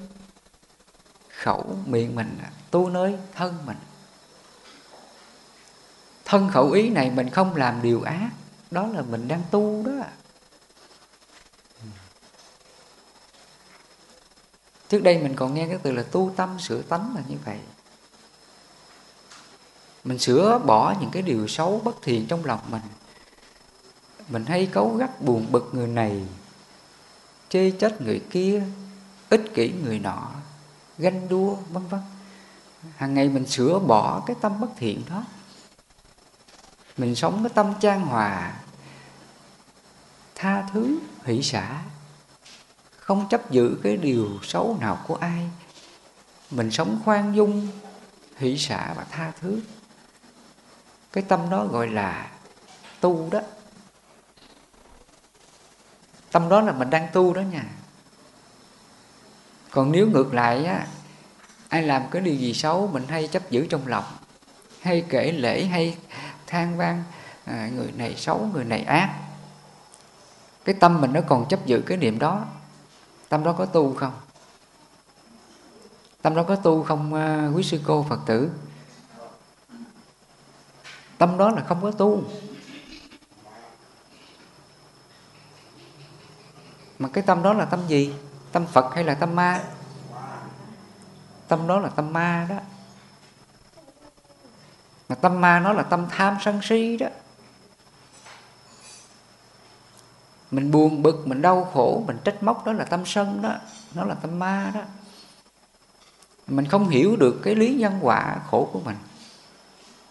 khẩu 1.28 1.78
miệng 1.86 2.14
mình 2.14 2.38
tu 2.70 2.88
nơi 2.88 3.16
thân 3.34 3.58
mình. 3.66 3.76
Thân 6.24 6.50
khẩu 6.52 6.70
ý 6.70 6.90
này 6.90 7.10
mình 7.10 7.30
không 7.30 7.56
làm 7.56 7.82
điều 7.82 8.02
ác, 8.02 8.30
đó 8.70 8.86
là 8.86 9.02
mình 9.02 9.28
đang 9.28 9.42
tu 9.50 9.82
đó. 9.86 9.92
Trước 14.88 15.02
đây 15.02 15.18
mình 15.18 15.36
còn 15.36 15.54
nghe 15.54 15.68
cái 15.68 15.78
từ 15.82 15.92
là 15.92 16.02
tu 16.02 16.32
tâm, 16.36 16.58
sửa 16.60 16.82
tánh 16.82 17.14
là 17.16 17.22
như 17.28 17.36
vậy. 17.44 17.58
Mình 20.04 20.18
sửa 20.18 20.58
bỏ 20.58 20.94
những 21.00 21.10
cái 21.10 21.22
điều 21.22 21.48
xấu, 21.48 21.80
bất 21.84 21.96
thiện 22.02 22.26
trong 22.26 22.44
lòng 22.44 22.60
mình 22.68 22.82
mình 24.28 24.44
hay 24.44 24.66
cấu 24.66 24.94
gắt, 24.94 25.20
buồn 25.20 25.46
bực 25.50 25.70
người 25.72 25.86
này. 25.86 26.26
Chê 27.48 27.70
trách 27.70 28.00
người 28.00 28.22
kia, 28.30 28.62
ích 29.28 29.54
kỷ 29.54 29.72
người 29.72 29.98
nọ, 29.98 30.30
ganh 30.98 31.28
đua, 31.28 31.56
vân 31.70 31.86
vân. 31.86 32.00
Hàng 32.96 33.14
ngày 33.14 33.28
mình 33.28 33.46
sửa 33.46 33.78
bỏ 33.78 34.22
cái 34.26 34.36
tâm 34.40 34.60
bất 34.60 34.68
thiện 34.76 35.02
đó. 35.10 35.24
Mình 36.96 37.14
sống 37.14 37.42
cái 37.42 37.50
tâm 37.54 37.74
trang 37.80 38.06
hòa, 38.06 38.54
tha 40.34 40.66
thứ, 40.72 40.98
hỷ 41.24 41.42
xả. 41.42 41.82
Không 42.96 43.28
chấp 43.30 43.50
giữ 43.50 43.78
cái 43.82 43.96
điều 43.96 44.28
xấu 44.42 44.76
nào 44.80 45.04
của 45.06 45.14
ai. 45.14 45.50
Mình 46.50 46.70
sống 46.70 47.00
khoan 47.04 47.36
dung, 47.36 47.68
hỷ 48.36 48.58
xả 48.58 48.94
và 48.96 49.04
tha 49.10 49.32
thứ. 49.40 49.60
Cái 51.12 51.24
tâm 51.28 51.50
đó 51.50 51.66
gọi 51.66 51.88
là 51.88 52.30
tu 53.00 53.28
đó 53.30 53.40
tâm 56.34 56.48
đó 56.48 56.60
là 56.60 56.72
mình 56.72 56.90
đang 56.90 57.08
tu 57.12 57.34
đó 57.34 57.40
nha. 57.40 57.64
Còn 59.70 59.92
nếu 59.92 60.06
ngược 60.06 60.34
lại 60.34 60.64
á 60.64 60.86
ai 61.68 61.82
làm 61.82 62.02
cái 62.10 62.22
điều 62.22 62.34
gì 62.34 62.54
xấu 62.54 62.86
mình 62.92 63.04
hay 63.08 63.28
chấp 63.28 63.50
giữ 63.50 63.66
trong 63.66 63.86
lòng 63.86 64.04
hay 64.80 65.04
kể 65.08 65.32
lễ 65.32 65.64
hay 65.64 65.96
than 66.46 66.76
vang 66.76 67.02
à, 67.44 67.70
người 67.76 67.92
này 67.92 68.14
xấu 68.16 68.48
người 68.54 68.64
này 68.64 68.82
ác 68.82 69.14
cái 70.64 70.74
tâm 70.80 71.00
mình 71.00 71.12
nó 71.12 71.20
còn 71.20 71.48
chấp 71.48 71.66
giữ 71.66 71.82
cái 71.86 71.98
niệm 71.98 72.18
đó. 72.18 72.44
Tâm 73.28 73.44
đó 73.44 73.52
có 73.58 73.66
tu 73.66 73.94
không? 73.94 74.12
Tâm 76.22 76.34
đó 76.34 76.42
có 76.42 76.56
tu 76.56 76.82
không 76.82 77.14
à, 77.14 77.50
quý 77.54 77.62
sư 77.62 77.80
cô 77.86 78.06
phật 78.08 78.20
tử? 78.26 78.50
Tâm 81.18 81.38
đó 81.38 81.50
là 81.50 81.64
không 81.68 81.82
có 81.82 81.90
tu. 81.90 82.22
Mà 86.98 87.08
cái 87.12 87.24
tâm 87.26 87.42
đó 87.42 87.52
là 87.52 87.64
tâm 87.64 87.80
gì? 87.88 88.14
Tâm 88.52 88.66
phật 88.66 88.94
hay 88.94 89.04
là 89.04 89.14
tâm 89.14 89.36
ma? 89.36 89.64
Tâm 91.48 91.66
đó 91.66 91.80
là 91.80 91.88
tâm 91.88 92.12
ma 92.12 92.46
đó. 92.50 92.56
Mà 95.08 95.14
tâm 95.14 95.40
ma 95.40 95.60
nó 95.60 95.72
là 95.72 95.82
tâm 95.82 96.06
tham 96.10 96.36
sân 96.40 96.60
si 96.62 96.96
đó. 96.96 97.06
Mình 100.50 100.70
buồn 100.70 101.02
bực, 101.02 101.26
mình 101.26 101.42
đau 101.42 101.70
khổ, 101.74 102.04
mình 102.06 102.18
trách 102.24 102.42
móc 102.42 102.66
đó 102.66 102.72
là 102.72 102.84
tâm 102.84 103.06
sân 103.06 103.42
đó. 103.42 103.54
Nó 103.94 104.04
là 104.04 104.14
tâm 104.14 104.38
ma 104.38 104.70
đó. 104.74 104.80
Mình 106.46 106.66
không 106.68 106.88
hiểu 106.88 107.16
được 107.16 107.40
cái 107.42 107.54
lý 107.54 107.74
nhân 107.74 107.98
quả 108.02 108.40
khổ 108.50 108.68
của 108.72 108.80
mình. 108.80 108.96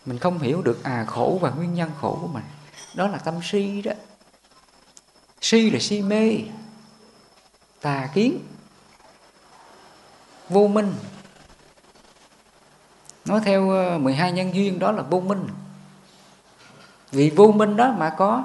Mình 0.06 0.20
không 0.20 0.40
hiểu 0.40 0.62
được 0.62 0.84
à 0.84 1.06
khổ 1.08 1.38
và 1.42 1.50
nguyên 1.50 1.74
nhân 1.74 1.92
khổ 2.02 2.18
của 2.22 2.28
mình. 2.28 2.44
Đó 2.96 3.08
là 3.08 3.18
tâm 3.18 3.40
si 3.44 3.82
đó. 3.82 3.92
Si 5.42 5.70
là 5.70 5.80
si 5.80 6.02
mê 6.02 6.38
tà 7.84 8.10
kiến. 8.14 8.40
Vô 10.50 10.68
minh. 10.68 10.94
Nói 13.26 13.42
theo 13.44 13.70
ờ, 13.70 13.98
12 13.98 14.32
nhân 14.32 14.56
duyên 14.56 14.80
đó 14.80 14.92
là 14.92 15.02
vô 15.02 15.20
minh. 15.20 15.48
Vì 17.12 17.30
vô 17.30 17.52
minh 17.52 17.76
đó 17.76 17.96
mà 17.98 18.10
có 18.18 18.44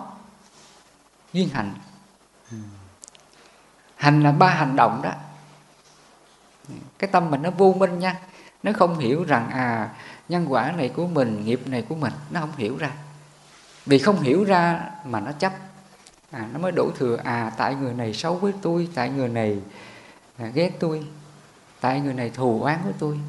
duyên 1.32 1.48
hành 1.48 1.74
hành 3.96 4.22
là 4.22 4.32
ba 4.32 4.48
hành 4.48 4.76
động 4.76 5.00
đó. 5.02 5.12
Cái 6.98 7.10
tâm 7.12 7.30
mình 7.30 7.42
nó 7.42 7.50
vô 7.50 7.72
minh 7.72 7.98
nha. 7.98 8.20
Nó 8.62 8.72
không 8.72 8.98
hiểu 8.98 9.24
rằng 9.24 9.50
à 9.50 9.90
nhân 10.28 10.46
quả 10.48 10.72
này 10.72 10.88
của 10.88 11.06
mình, 11.06 11.44
nghiệp 11.44 11.60
này 11.66 11.82
của 11.82 11.94
mình, 11.94 12.12
nó 12.30 12.40
không 12.40 12.56
hiểu 12.56 12.76
ra. 12.76 12.90
Vì 13.86 13.98
không 13.98 14.20
hiểu 14.20 14.44
ra 14.44 14.90
mà 15.04 15.20
nó 15.20 15.32
chấp 15.32 15.52
à, 16.30 16.48
nó 16.52 16.58
mới 16.58 16.72
đổ 16.72 16.90
thừa 16.96 17.16
à 17.24 17.52
tại 17.56 17.74
người 17.74 17.94
này 17.94 18.14
xấu 18.14 18.34
với 18.34 18.52
tôi 18.62 18.88
tại 18.94 19.10
người 19.10 19.28
này 19.28 19.60
à, 20.38 20.46
ghét 20.54 20.70
tôi 20.80 21.06
tại 21.80 22.00
người 22.00 22.14
này 22.14 22.30
thù 22.30 22.62
oán 22.62 22.80
với 22.84 22.92
tôi. 22.98 23.20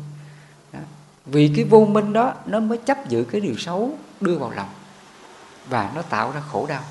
Đó. 0.72 0.80
vì 1.26 1.54
cái 1.56 1.66
vô 1.66 1.86
minh 1.86 2.14
đó 2.14 2.34
nó 2.46 2.60
mới 2.60 2.78
chấp 2.78 3.08
giữ 3.08 3.24
cái 3.24 3.42
điều 3.42 3.58
xấu 3.58 3.98
đưa 4.22 4.38
vào 4.38 4.52
lòng 4.52 4.70
và 5.68 5.92
nó 5.96 6.02
tạo 6.02 6.32
ra 6.32 6.40
khổ 6.40 6.66
đau. 6.70 6.84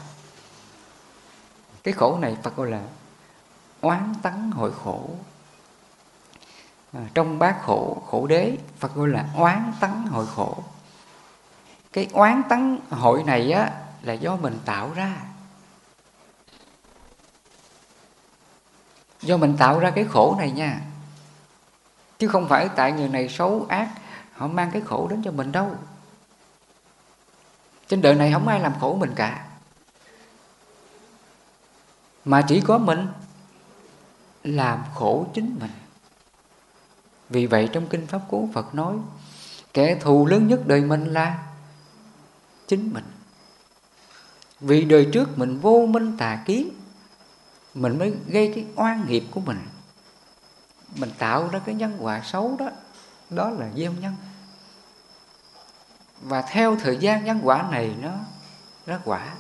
Cái 1.82 1.94
khổ 1.94 2.18
này 2.18 2.36
Phật 2.42 2.56
gọi 2.56 2.70
là 2.70 2.82
oán 3.80 4.14
tắng 4.22 4.50
hội 4.50 4.72
khổ. 4.84 5.10
À, 6.92 7.00
trong 7.14 7.38
bát 7.38 7.62
khổ 7.62 8.02
khổ 8.06 8.26
đế 8.26 8.56
Phật 8.78 8.94
gọi 8.94 9.08
là 9.08 9.24
oán 9.36 9.72
tắng 9.80 10.06
hội 10.06 10.26
khổ. 10.26 10.56
Cái 11.92 12.08
oán 12.12 12.42
tắng 12.48 12.78
hội 12.90 13.22
này 13.22 13.52
á 13.52 13.70
là 14.02 14.12
do 14.12 14.36
mình 14.36 14.58
tạo 14.64 14.92
ra. 14.94 15.16
Do 19.22 19.36
mình 19.36 19.56
tạo 19.58 19.78
ra 19.78 19.90
cái 19.90 20.04
khổ 20.04 20.34
này 20.38 20.50
nha. 20.50 20.80
Chứ 22.18 22.28
không 22.28 22.48
phải 22.48 22.68
tại 22.76 22.92
người 22.92 23.08
này 23.08 23.28
xấu 23.28 23.66
ác, 23.68 23.88
họ 24.32 24.46
mang 24.46 24.70
cái 24.72 24.82
khổ 24.82 25.08
đến 25.10 25.22
cho 25.24 25.30
mình 25.30 25.52
đâu. 25.52 25.74
Trên 27.88 28.02
đời 28.02 28.14
này 28.14 28.32
không 28.32 28.48
ai 28.48 28.60
làm 28.60 28.72
khổ 28.80 28.94
mình 28.94 29.12
cả. 29.16 29.46
Mà 32.24 32.42
chỉ 32.48 32.60
có 32.60 32.78
mình 32.78 33.06
làm 34.44 34.82
khổ 34.94 35.26
chính 35.34 35.56
mình. 35.60 35.70
Vì 37.28 37.46
vậy 37.46 37.68
trong 37.72 37.86
kinh 37.86 38.06
pháp 38.06 38.20
cú 38.28 38.48
phật 38.54 38.74
nói, 38.74 38.96
kẻ 39.74 39.94
thù 40.00 40.26
lớn 40.26 40.48
nhất 40.48 40.60
đời 40.66 40.80
mình 40.80 41.04
là 41.04 41.38
chính 42.66 42.92
mình. 42.94 43.04
Vì 44.60 44.84
đời 44.84 45.08
trước 45.12 45.38
mình 45.38 45.58
vô 45.58 45.86
minh 45.88 46.16
tà 46.16 46.42
kiến 46.46 46.70
mình 47.80 47.98
mới 47.98 48.14
gây 48.26 48.52
cái 48.54 48.66
oan 48.76 49.06
nghiệp 49.08 49.24
của 49.30 49.40
mình. 49.40 49.58
Mình 50.96 51.10
tạo 51.18 51.48
ra 51.52 51.60
cái 51.66 51.74
nhân 51.74 51.96
quả 52.00 52.22
xấu 52.24 52.56
đó 52.58 52.70
đó 53.30 53.50
là 53.50 53.70
gieo 53.76 53.92
nhân. 53.92 54.14
Và 56.20 56.42
theo 56.42 56.76
thời 56.76 56.96
gian 56.96 57.24
nhân 57.24 57.40
quả 57.42 57.68
này 57.70 57.94
nó 58.00 58.12
ra 58.86 59.00
quả, 59.04 59.34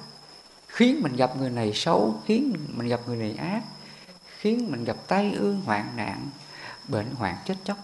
khiến 0.68 1.00
mình 1.02 1.16
gặp 1.16 1.36
người 1.36 1.50
này 1.50 1.72
xấu, 1.74 2.20
khiến 2.26 2.56
mình 2.68 2.88
gặp 2.88 3.00
người 3.06 3.16
này 3.16 3.34
ác, 3.34 3.62
khiến 4.38 4.68
mình 4.70 4.84
gặp 4.84 4.96
tai 5.06 5.32
ương, 5.32 5.60
hoạn 5.64 5.92
nạn, 5.96 6.28
bệnh, 6.88 7.14
hoạn 7.14 7.36
chết 7.46 7.56
chóc. 7.64 7.76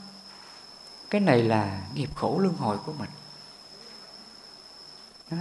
Cái 1.10 1.20
này 1.20 1.42
là 1.42 1.80
nghiệp 1.94 2.10
khổ 2.14 2.38
luân 2.38 2.54
hồi 2.54 2.78
của 2.86 2.92
mình. 2.92 3.10
Đó. 5.30 5.36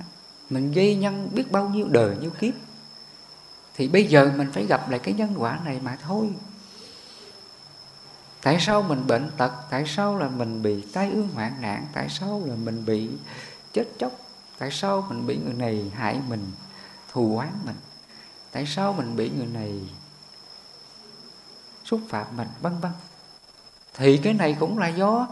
mình 0.49 0.71
gây 0.71 0.95
nhân 0.95 1.29
biết 1.33 1.51
bao 1.51 1.69
nhiêu 1.69 1.87
đời, 1.87 2.17
nhiêu 2.21 2.31
kiếp 2.39 2.53
thì 3.73 3.87
bây 3.87 4.05
giờ 4.05 4.31
mình 4.37 4.51
phải 4.51 4.65
gặp 4.65 4.89
lại 4.89 4.99
cái 4.99 5.13
nhân 5.13 5.35
quả 5.37 5.59
này 5.65 5.79
mà 5.83 5.97
thôi. 6.03 6.29
Tại 8.41 8.57
sao 8.59 8.81
mình 8.81 9.07
bệnh 9.07 9.31
tật? 9.37 9.51
Tại 9.69 9.83
sao 9.87 10.17
là 10.17 10.29
mình 10.29 10.61
bị 10.61 10.81
tai 10.93 11.11
ương 11.11 11.29
hoạn 11.33 11.61
nạn? 11.61 11.87
Tại 11.93 12.09
sao 12.09 12.43
là 12.45 12.55
mình 12.55 12.85
bị 12.85 13.09
chết 13.73 13.85
chóc? 13.99 14.11
Tại 14.57 14.71
sao 14.71 15.05
mình 15.09 15.27
bị 15.27 15.37
người 15.37 15.53
này 15.53 15.91
hại 15.95 16.19
mình, 16.29 16.51
thù 17.11 17.37
oán 17.37 17.51
mình? 17.65 17.75
Tại 18.51 18.65
sao 18.65 18.93
mình 18.93 19.15
bị 19.15 19.29
người 19.29 19.47
này 19.47 19.81
xúc 21.85 22.01
phạm 22.09 22.25
mình, 22.37 22.47
vân 22.61 22.79
vân? 22.79 22.91
Thì 23.93 24.17
cái 24.17 24.33
này 24.33 24.55
cũng 24.59 24.77
là 24.77 24.87
do 24.87 25.27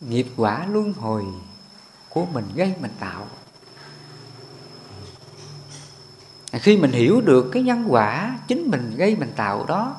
nghiệp 0.00 0.26
quả 0.36 0.66
luân 0.66 0.92
hồi 0.92 1.24
của 2.08 2.26
mình 2.26 2.44
gây 2.54 2.74
mình 2.80 2.92
tạo 3.00 3.26
khi 6.58 6.76
mình 6.76 6.92
hiểu 6.92 7.20
được 7.20 7.50
cái 7.52 7.62
nhân 7.62 7.84
quả 7.88 8.38
chính 8.48 8.70
mình 8.70 8.94
gây 8.96 9.16
mình 9.16 9.32
tạo 9.36 9.64
đó, 9.66 9.96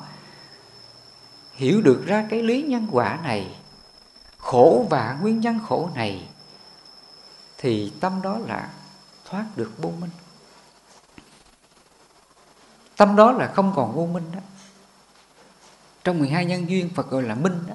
hiểu 1.52 1.82
được 1.82 2.04
ra 2.06 2.26
cái 2.30 2.42
lý 2.42 2.62
nhân 2.62 2.88
quả 2.90 3.18
này, 3.22 3.56
khổ 4.38 4.86
và 4.90 5.18
nguyên 5.22 5.40
nhân 5.40 5.58
khổ 5.68 5.90
này, 5.94 6.28
thì 7.58 7.92
tâm 8.00 8.22
đó 8.22 8.38
là 8.46 8.70
thoát 9.24 9.44
được 9.56 9.72
vô 9.78 9.92
minh. 10.00 10.10
Tâm 12.96 13.16
đó 13.16 13.32
là 13.32 13.52
không 13.54 13.72
còn 13.76 13.92
vô 13.92 14.06
minh 14.06 14.24
đó. 14.34 14.40
Trong 16.04 16.18
12 16.18 16.44
nhân 16.44 16.68
duyên, 16.68 16.90
Phật 16.94 17.10
gọi 17.10 17.22
là 17.22 17.34
minh 17.34 17.64
đó. 17.68 17.74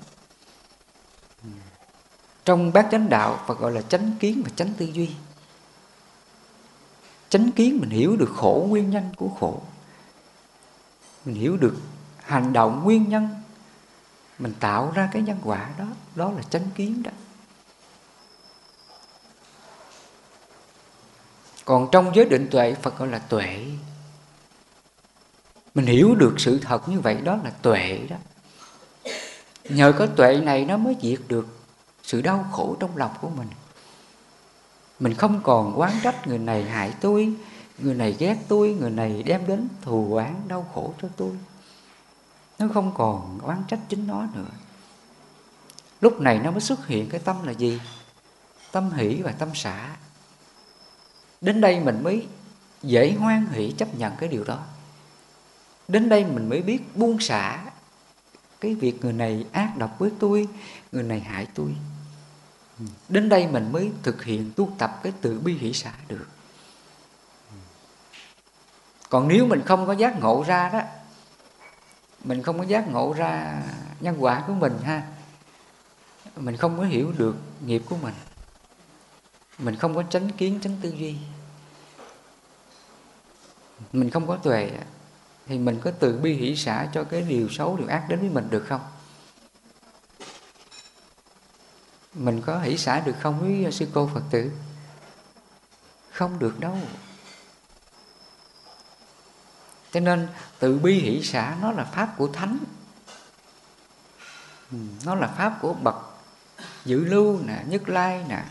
Trong 2.46 2.74
bát 2.74 2.88
chánh 2.92 3.10
đạo, 3.10 3.44
Phật 3.48 3.60
gọi 3.60 3.72
là 3.72 3.82
chánh 3.82 4.12
kiến 4.20 4.42
và 4.46 4.52
chánh 4.56 4.74
tư 4.74 4.86
duy 4.86 5.10
chánh 7.30 7.52
kiến 7.52 7.78
mình 7.82 7.90
hiểu 7.90 8.16
được 8.16 8.34
khổ 8.36 8.66
nguyên 8.70 8.90
nhân 8.90 9.10
của 9.16 9.30
khổ. 9.40 9.62
Mình 11.26 11.36
hiểu 11.36 11.58
được 11.58 11.76
hành 12.18 12.54
động 12.54 12.84
nguyên 12.84 13.10
nhân. 13.10 13.30
Mình 14.40 14.54
tạo 14.60 14.92
ra 14.96 15.10
cái 15.14 15.22
nhân 15.22 15.38
quả 15.44 15.70
đó. 15.78 15.86
Đó 16.16 16.32
là 16.32 16.42
chánh 16.42 16.70
kiến 16.76 17.04
đó. 17.04 17.12
Còn 21.66 21.88
trong 21.92 22.12
giới 22.16 22.26
định 22.26 22.48
tuệ, 22.52 22.74
phật 22.74 22.98
gọi 22.98 23.08
là 23.08 23.20
tuệ. 23.20 23.66
Mình 25.76 25.86
hiểu 25.86 26.16
được 26.16 26.36
sự 26.38 26.60
thật 26.60 26.90
như 26.90 27.00
vậy, 27.00 27.16
đó 27.22 27.40
là 27.44 27.50
tuệ 27.50 28.00
đó. 28.10 28.18
Nhờ 29.64 29.94
có 29.98 30.06
tuệ 30.06 30.38
này, 30.38 30.66
nó 30.66 30.78
mới 30.78 30.96
diệt 31.02 31.20
được 31.28 31.48
sự 32.04 32.22
đau 32.22 32.50
khổ 32.52 32.78
trong 32.80 32.98
lòng 32.98 33.12
của 33.22 33.30
mình 33.30 33.48
mình 35.00 35.14
không 35.14 35.42
còn 35.44 35.76
oán 35.76 35.94
trách 36.04 36.28
người 36.28 36.38
này 36.38 36.64
hại 36.64 36.94
tôi, 37.02 37.34
người 37.78 37.94
này 37.94 38.16
ghét 38.20 38.38
tôi, 38.48 38.78
người 38.80 38.90
này 38.90 39.24
đem 39.24 39.48
đến 39.48 39.68
thù 39.82 40.16
oán, 40.16 40.36
đau 40.48 40.70
khổ 40.74 40.94
cho 41.02 41.08
tôi. 41.18 41.32
Nó 42.60 42.68
không 42.74 42.92
còn 42.98 43.40
oán 43.42 43.64
trách 43.68 43.80
chính 43.90 44.08
nó 44.08 44.28
nữa. 44.36 44.52
Lúc 46.02 46.22
này 46.22 46.40
nó 46.40 46.52
mới 46.52 46.62
xuất 46.62 46.88
hiện 46.88 47.10
cái 47.10 47.20
tâm 47.20 47.36
là 47.44 47.52
gì? 47.52 47.82
Tâm 48.72 48.92
hỷ 48.92 49.22
và 49.22 49.32
tâm 49.32 49.50
xả. 49.54 49.96
Đến 51.42 51.62
đây 51.62 51.80
mình 51.80 52.04
mới 52.04 52.28
dễ 52.84 53.16
hoan 53.20 53.48
hỷ 53.52 53.72
chấp 53.78 53.96
nhận 53.96 54.14
cái 54.18 54.30
điều 54.30 54.44
đó. 54.44 54.60
Đến 55.88 56.10
đây 56.10 56.26
mình 56.26 56.50
mới 56.50 56.62
biết 56.62 56.98
buông 56.98 57.20
xả 57.20 57.66
cái 58.62 58.76
việc 58.76 59.02
người 59.02 59.14
này 59.14 59.46
ác 59.52 59.78
độc 59.78 60.00
với 60.00 60.12
tôi, 60.20 60.48
người 60.92 61.04
này 61.04 61.20
hại 61.20 61.48
tôi 61.56 61.76
đến 63.10 63.30
đây 63.30 63.48
mình 63.48 63.72
mới 63.72 63.92
thực 64.04 64.24
hiện 64.24 64.52
tu 64.56 64.70
tập 64.78 65.00
cái 65.04 65.14
từ 65.22 65.40
bi 65.40 65.58
hỷ 65.58 65.74
xả 65.74 65.94
được. 66.08 66.26
Còn 69.10 69.28
nếu 69.28 69.46
mình 69.46 69.62
không 69.66 69.88
có 69.88 69.94
giác 69.94 70.20
ngộ 70.20 70.44
ra 70.48 70.70
đó, 70.70 70.82
mình 72.24 72.44
không 72.44 72.58
có 72.58 72.64
giác 72.64 72.90
ngộ 72.90 73.14
ra 73.14 73.62
nhân 74.00 74.24
quả 74.24 74.44
của 74.48 74.54
mình 74.54 74.74
ha, 74.84 75.08
mình 76.36 76.58
không 76.58 76.78
có 76.78 76.84
hiểu 76.84 77.14
được 77.18 77.36
nghiệp 77.66 77.82
của 77.90 77.98
mình 77.98 78.14
mình 79.60 79.76
không 79.76 79.96
có 79.96 80.04
tránh 80.04 80.32
kiến 80.32 80.60
tránh 80.62 80.78
tư 80.82 80.90
duy, 80.90 81.16
mình 83.94 84.10
không 84.10 84.28
có 84.28 84.36
tuệ, 84.36 84.72
thì 85.48 85.58
mình 85.58 85.80
có 85.84 85.92
từ 86.00 86.18
bi 86.18 86.34
hỷ 86.34 86.56
xả 86.56 86.88
cho 86.94 87.04
cái 87.04 87.22
điều 87.22 87.50
xấu, 87.50 87.78
điều 87.78 87.88
ác 87.88 88.06
đến 88.10 88.20
với 88.20 88.30
mình 88.30 88.48
được 88.50 88.66
không? 88.68 88.82
Mình 92.14 92.42
có 92.46 92.60
hỷ 92.60 92.78
xả 92.78 93.00
được 93.00 93.16
không 93.22 93.40
với 93.40 93.72
sư 93.72 93.88
cô 93.94 94.10
phật 94.14 94.24
tử? 94.30 94.52
Không 96.12 96.40
được 96.40 96.60
đâu. 96.60 96.78
Cho 99.92 100.00
nên 100.00 100.28
từ 100.60 100.80
bi 100.80 101.00
hỷ 101.00 101.24
xả 101.24 101.56
nó 101.62 101.72
là 101.72 101.84
pháp 101.84 102.14
của 102.18 102.28
thánh. 102.28 102.58
Nó 105.06 105.16
là 105.16 105.28
pháp 105.28 105.58
của 105.62 105.74
bậc 105.74 105.96
dự 106.86 107.06
lưu 107.06 107.40
nè, 107.46 107.64
nhất 107.68 107.90
lai 107.90 108.26
nè, 108.28 108.44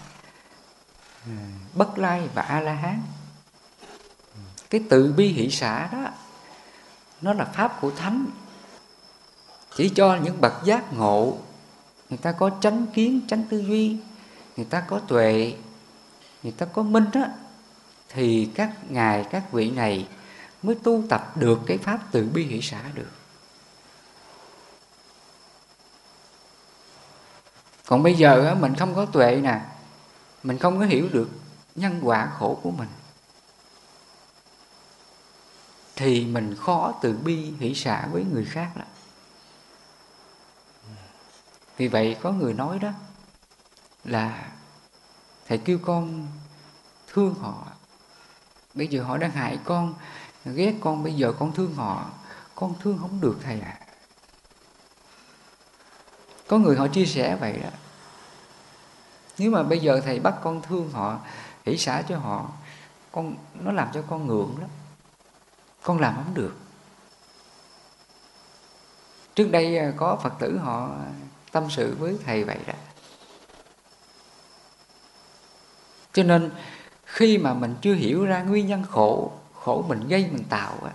bất 1.74 1.98
lai 1.98 2.28
và 2.34 2.42
a 2.42 2.60
la 2.60 2.72
hán 2.72 3.02
cái 4.70 4.84
từ 4.90 5.12
bi 5.16 5.28
hỷ 5.28 5.50
xả 5.50 5.88
đó, 5.92 6.10
nó 7.20 7.32
là 7.32 7.44
pháp 7.44 7.80
của 7.80 7.90
thánh. 7.90 8.26
Chỉ 9.76 9.88
cho 9.88 10.18
những 10.22 10.40
bậc 10.40 10.52
giác 10.64 10.92
ngộ 10.92 11.38
người 12.10 12.18
ta 12.18 12.32
có 12.32 12.50
chánh 12.60 12.86
kiến, 12.86 13.20
chánh 13.28 13.44
tư 13.44 13.58
duy, 13.58 13.96
người 14.56 14.66
ta 14.66 14.80
có 14.80 14.98
tuệ, 14.98 15.56
người 16.42 16.52
ta 16.52 16.66
có 16.66 16.82
minh 16.82 17.04
đó, 17.12 17.24
thì 18.08 18.50
các 18.54 18.70
ngài, 18.88 19.24
các 19.30 19.52
vị 19.52 19.70
này 19.70 20.08
mới 20.62 20.74
tu 20.74 21.02
tập 21.08 21.36
được 21.36 21.58
cái 21.66 21.78
pháp 21.78 21.98
từ 22.12 22.28
bi 22.34 22.44
hỷ 22.44 22.60
xã 22.62 22.82
được. 22.94 23.10
Còn 27.86 28.02
bây 28.02 28.14
giờ 28.14 28.56
mình 28.60 28.74
không 28.74 28.94
có 28.94 29.04
tuệ 29.04 29.40
nè, 29.42 29.60
mình 30.42 30.58
không 30.58 30.78
có 30.78 30.84
hiểu 30.84 31.08
được 31.12 31.28
nhân 31.74 32.00
quả 32.02 32.30
khổ 32.38 32.60
của 32.62 32.70
mình, 32.70 32.88
thì 35.96 36.24
mình 36.24 36.54
khó 36.54 36.94
từ 37.02 37.12
bi 37.12 37.52
hỷ 37.60 37.74
xã 37.74 38.06
với 38.06 38.24
người 38.32 38.44
khác 38.44 38.70
lắm 38.76 38.87
vì 41.78 41.88
vậy 41.88 42.16
có 42.22 42.32
người 42.32 42.54
nói 42.54 42.78
đó 42.78 42.90
là 44.04 44.52
thầy 45.46 45.58
kêu 45.58 45.78
con 45.82 46.26
thương 47.12 47.34
họ. 47.34 47.66
Bây 48.74 48.86
giờ 48.86 49.02
họ 49.02 49.16
đang 49.16 49.30
hại 49.30 49.58
con, 49.64 49.94
ghét 50.44 50.74
con, 50.80 51.02
bây 51.02 51.14
giờ 51.14 51.32
con 51.38 51.52
thương 51.52 51.74
họ, 51.74 52.10
con 52.54 52.74
thương 52.80 52.98
không 53.00 53.20
được 53.20 53.38
thầy 53.42 53.60
ạ. 53.60 53.78
À. 53.80 53.86
có 56.48 56.58
người 56.58 56.76
họ 56.76 56.88
chia 56.88 57.06
sẻ 57.06 57.36
vậy 57.36 57.58
đó. 57.62 57.70
Nếu 59.38 59.50
mà 59.50 59.62
bây 59.62 59.78
giờ 59.78 60.00
thầy 60.04 60.20
bắt 60.20 60.34
con 60.42 60.62
thương 60.62 60.90
họ, 60.92 61.18
hỷ 61.66 61.76
xả 61.76 62.02
cho 62.02 62.18
họ, 62.18 62.50
con, 63.12 63.36
nó 63.54 63.72
làm 63.72 63.88
cho 63.94 64.02
con 64.10 64.26
ngượng 64.26 64.56
lắm. 64.60 64.70
Con 65.82 66.00
làm 66.00 66.14
không 66.14 66.34
được. 66.34 66.56
Trước 69.34 69.48
đây 69.50 69.78
à, 69.78 69.92
có 69.96 70.16
phật 70.22 70.32
tử 70.38 70.58
họ 70.58 70.90
tâm 71.52 71.70
sự 71.70 71.96
với 71.98 72.18
thầy 72.24 72.44
vậy 72.44 72.58
đó. 72.66 72.74
Cho 76.12 76.22
nên, 76.22 76.50
khi 77.04 77.38
mà 77.38 77.54
mình 77.54 77.74
chưa 77.80 77.94
hiểu 77.94 78.24
ra 78.24 78.42
nguyên 78.42 78.66
nhân 78.66 78.84
khổ 78.90 79.32
khổ 79.54 79.84
mình 79.88 80.08
gây, 80.08 80.28
mình 80.32 80.44
tạo 80.48 80.78
á, 80.84 80.92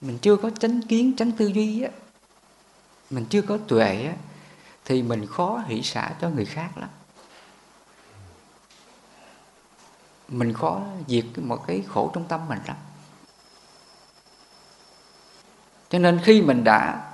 mình 0.00 0.18
chưa 0.18 0.36
có 0.36 0.50
chánh 0.50 0.82
kiến, 0.82 1.14
chánh 1.16 1.32
tư 1.32 1.46
duy 1.46 1.82
á, 1.82 1.90
mình 3.10 3.26
chưa 3.30 3.42
có 3.42 3.58
tuệ 3.68 4.04
á, 4.06 4.14
thì 4.84 5.02
mình 5.02 5.26
khó 5.26 5.62
hỷ 5.66 5.82
xả 5.82 6.14
cho 6.20 6.28
người 6.28 6.44
khác 6.44 6.78
lắm. 6.78 6.88
Mình 10.28 10.52
khó 10.52 10.82
diệt 11.08 11.24
một 11.36 11.66
cái 11.66 11.82
khổ 11.88 12.10
trong 12.14 12.24
tâm 12.28 12.48
mình 12.48 12.58
lắm. 12.66 12.76
Cho 15.90 15.98
nên 15.98 16.20
khi 16.24 16.42
mình 16.42 16.64
đã 16.64 17.10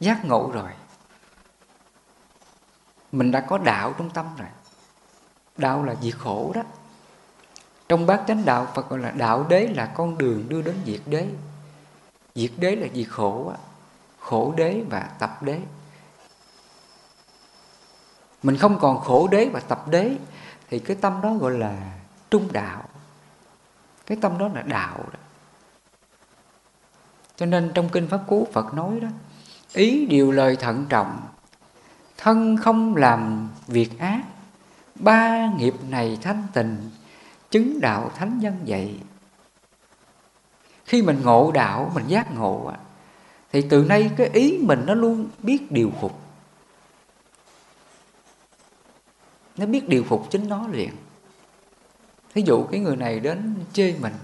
giác 0.00 0.24
ngộ 0.24 0.50
rồi 0.54 0.70
mình 3.12 3.30
đã 3.30 3.40
có 3.40 3.58
đạo 3.58 3.94
trong 3.98 4.10
tâm 4.10 4.26
rồi. 4.38 4.48
Đạo 5.56 5.84
là 5.84 5.94
diệt 6.02 6.14
khổ 6.18 6.52
đó. 6.54 6.62
Trong 7.88 8.06
bát 8.06 8.22
chánh 8.28 8.44
đạo, 8.44 8.66
phật 8.74 8.88
gọi 8.88 8.98
là 8.98 9.10
đạo 9.10 9.46
đế 9.48 9.66
là 9.66 9.86
con 9.86 10.18
đường 10.18 10.48
đưa 10.48 10.62
đến 10.62 10.76
diệt 10.86 11.00
đế. 11.06 11.28
Diệt 12.34 12.50
đế 12.56 12.76
là 12.76 12.86
diệt 12.94 13.08
khổ 13.08 13.52
khổ 14.20 14.54
đế 14.56 14.84
và 14.90 15.10
tập 15.18 15.42
đế. 15.42 15.60
Mình 18.42 18.56
không 18.56 18.78
còn 18.80 19.00
khổ 19.00 19.28
đế 19.28 19.48
và 19.52 19.60
tập 19.60 19.88
đế, 19.88 20.16
thì 20.70 20.78
cái 20.78 20.96
tâm 21.00 21.20
đó 21.22 21.34
gọi 21.34 21.58
là 21.58 21.76
trung 22.30 22.52
đạo. 22.52 22.88
Cái 24.06 24.18
tâm 24.20 24.38
đó 24.38 24.48
là 24.54 24.62
đạo 24.62 24.98
đó. 25.12 25.18
cho 27.36 27.46
nên 27.46 27.72
trong 27.74 27.88
kinh 27.88 28.08
pháp 28.08 28.20
cú 28.26 28.48
phật 28.52 28.74
nói 28.74 29.00
đó, 29.00 29.08
ý 29.72 30.06
điều 30.06 30.32
lời 30.32 30.56
thận 30.56 30.86
trọng 30.88 31.20
thân 32.20 32.56
không 32.56 32.96
làm 32.96 33.48
việc 33.66 33.98
ác. 33.98 34.22
Ba 34.94 35.52
nghiệp 35.56 35.74
này 35.88 36.18
thanh 36.22 36.46
tịnh, 36.54 36.90
chứng 37.50 37.80
đạo 37.80 38.10
thánh 38.16 38.38
nhân 38.38 38.58
vậy. 38.66 39.00
Khi 40.84 41.02
mình 41.02 41.20
ngộ 41.22 41.52
đạo, 41.54 41.92
mình 41.94 42.06
giác 42.06 42.34
ngộ 42.34 42.72
thì 43.52 43.66
từ 43.70 43.84
nay 43.84 44.10
cái 44.16 44.30
ý 44.32 44.58
mình 44.58 44.82
nó 44.86 44.94
luôn 44.94 45.28
biết 45.42 45.72
điều 45.72 45.92
phục. 46.00 46.20
Nó 49.56 49.66
biết 49.66 49.88
điều 49.88 50.04
phục 50.04 50.30
chính 50.30 50.48
nó 50.48 50.68
liền. 50.68 50.90
Thí 52.34 52.42
dụ 52.42 52.64
cái 52.64 52.80
người 52.80 52.96
này 52.96 53.20
đến 53.20 53.54
chê 53.72 53.94
mình, 54.00 54.14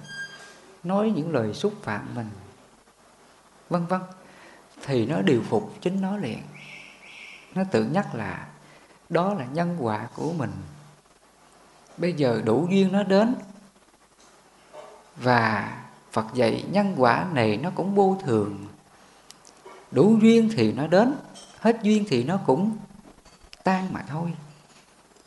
nói 0.84 1.12
những 1.16 1.32
lời 1.32 1.54
xúc 1.54 1.72
phạm 1.82 2.14
mình, 2.14 2.28
vân 3.70 3.86
vân, 3.86 4.00
thì 4.84 5.06
nó 5.06 5.22
điều 5.22 5.42
phục 5.42 5.74
chính 5.80 6.00
nó 6.00 6.16
liền 6.16 6.38
nó 7.56 7.64
tự 7.70 7.84
nhắc 7.84 8.14
là, 8.14 8.46
đó 9.08 9.34
là 9.34 9.44
nhân 9.44 9.76
quả 9.80 10.08
của 10.14 10.32
mình. 10.32 10.52
Bây 11.96 12.12
giờ 12.12 12.42
đủ 12.44 12.66
duyên 12.70 12.92
nó 12.92 13.02
đến. 13.02 13.34
Và 15.16 15.76
Phật 16.12 16.26
dạy 16.34 16.64
nhân 16.70 16.94
quả 16.96 17.26
này 17.32 17.56
nó 17.56 17.70
cũng 17.74 17.94
vô 17.94 18.18
thường. 18.24 18.66
Đủ 19.90 20.18
duyên 20.22 20.50
thì 20.56 20.72
nó 20.72 20.86
đến, 20.86 21.14
hết 21.60 21.78
duyên 21.82 22.04
thì 22.08 22.24
nó 22.24 22.38
cũng 22.46 22.76
tan 23.64 23.92
mà 23.92 24.04
thôi. 24.08 24.32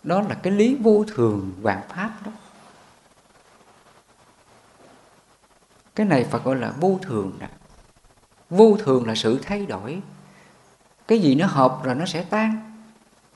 Đó 0.03 0.21
là 0.21 0.35
cái 0.35 0.53
lý 0.53 0.75
vô 0.75 1.05
thường 1.07 1.53
vạn 1.61 1.81
pháp 1.89 2.11
đó. 2.25 2.31
Cái 5.95 6.05
này 6.05 6.23
Phật 6.23 6.43
gọi 6.43 6.55
là 6.55 6.73
vô 6.79 6.99
thường 7.01 7.37
đó 7.39 7.47
vô 8.49 8.77
thường 8.77 9.07
là 9.07 9.15
sự 9.15 9.39
thay 9.43 9.65
đổi 9.65 10.01
cái 11.09 11.19
gì 11.19 11.35
nó 11.35 11.45
hợp 11.45 11.79
rồi 11.83 11.95
nó 11.95 12.05
sẽ 12.05 12.23
tan. 12.23 12.81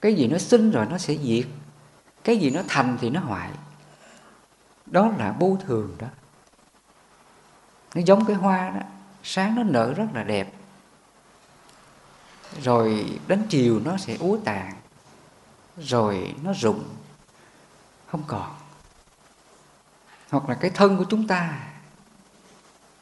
Cái 0.02 0.16
gì 0.16 0.28
nó 0.28 0.38
sinh 0.38 0.72
rồi 0.72 0.86
nó 0.86 0.98
sẽ 0.98 1.16
diệt. 1.16 1.46
Cái 2.24 2.38
gì 2.38 2.50
nó 2.50 2.62
thành 2.68 2.98
thì 3.02 3.10
nó 3.10 3.20
hoại. 3.20 3.50
Đó 4.86 5.12
là 5.18 5.36
vô 5.40 5.58
thường 5.66 5.96
đó. 6.00 6.08
Nó 7.96 8.02
giống 8.06 8.26
cái 8.26 8.36
hoa 8.36 8.70
đó. 8.70 8.82
Sáng 9.24 9.56
nó 9.56 9.64
nở 9.64 9.94
rất 9.94 10.06
là 10.14 10.24
đẹp. 10.24 10.54
Rồi 12.62 13.20
đến 13.28 13.46
chiều 13.50 13.82
nó 13.86 13.98
sẽ 13.98 14.18
úa 14.20 14.38
tàn. 14.46 14.74
Rồi 15.78 16.36
nó 16.44 16.54
rụng. 16.54 16.84
Không 18.08 18.24
còn. 18.28 18.56
Hoặc 20.30 20.50
là 20.50 20.56
cái 20.56 20.72
thân 20.72 20.98
của 20.98 21.06
chúng 21.10 21.28
ta 21.28 21.60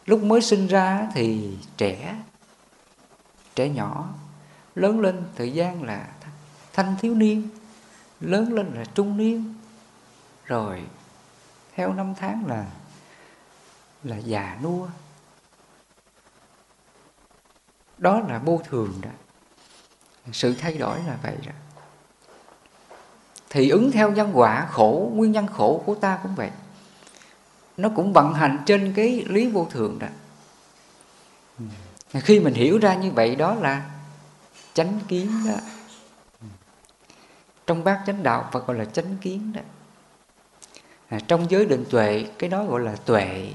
lúc 0.05 0.23
mới 0.23 0.41
sinh 0.41 0.67
ra 0.67 1.07
thì 1.13 1.57
trẻ 1.77 2.15
trẻ 3.55 3.69
nhỏ 3.69 4.09
lớn 4.75 4.99
lên 4.99 5.23
thời 5.35 5.53
gian 5.53 5.83
là 5.83 6.07
thanh 6.73 6.95
thiếu 6.99 7.15
niên, 7.15 7.49
lớn 8.19 8.53
lên 8.53 8.73
là 8.73 8.85
trung 8.85 9.17
niên. 9.17 9.53
Rồi, 10.45 10.83
theo 11.75 11.93
năm 11.93 12.13
tháng 12.15 12.45
là 12.47 12.65
là 14.03 14.17
già 14.17 14.57
nua. 14.63 14.87
Đó 17.97 18.19
là 18.19 18.39
vô 18.39 18.61
thường 18.69 18.93
đó. 19.01 19.09
Sự 20.31 20.55
thay 20.59 20.77
đổi 20.77 20.99
là 21.07 21.17
vậy 21.23 21.37
đó. 21.45 21.51
Thì 23.49 23.69
ứng 23.69 23.91
theo 23.91 24.11
nhân 24.11 24.31
quả 24.33 24.67
khổ, 24.71 25.11
nguyên 25.13 25.31
nhân 25.31 25.47
khổ 25.47 25.83
của 25.85 25.95
ta 25.95 26.19
cũng 26.23 26.35
vậy. 26.35 26.51
Nó 27.77 27.89
cũng 27.95 28.13
vận 28.13 28.33
hành 28.33 28.63
trên 28.65 28.93
cái 28.95 29.25
lý 29.27 29.47
vô 29.47 29.67
thường 29.71 29.99
đó. 29.99 30.07
Khi 32.13 32.39
mình 32.39 32.53
hiểu 32.53 32.79
ra 32.79 32.95
như 32.95 33.11
vậy, 33.11 33.35
đó 33.35 33.55
là 33.55 33.90
chánh 34.73 34.99
kiến 35.07 35.31
đó. 35.47 35.55
Trong 37.67 37.83
bát 37.83 38.03
chánh 38.05 38.23
đạo 38.23 38.49
Phật 38.51 38.67
gọi 38.67 38.77
là 38.77 38.85
chánh 38.85 39.17
kiến 39.21 39.53
đó. 39.53 39.61
À, 41.09 41.19
trong 41.27 41.51
giới 41.51 41.65
định 41.65 41.85
tuệ 41.89 42.25
cái 42.39 42.49
đó 42.49 42.65
gọi 42.65 42.81
là 42.81 42.95
tuệ. 42.95 43.53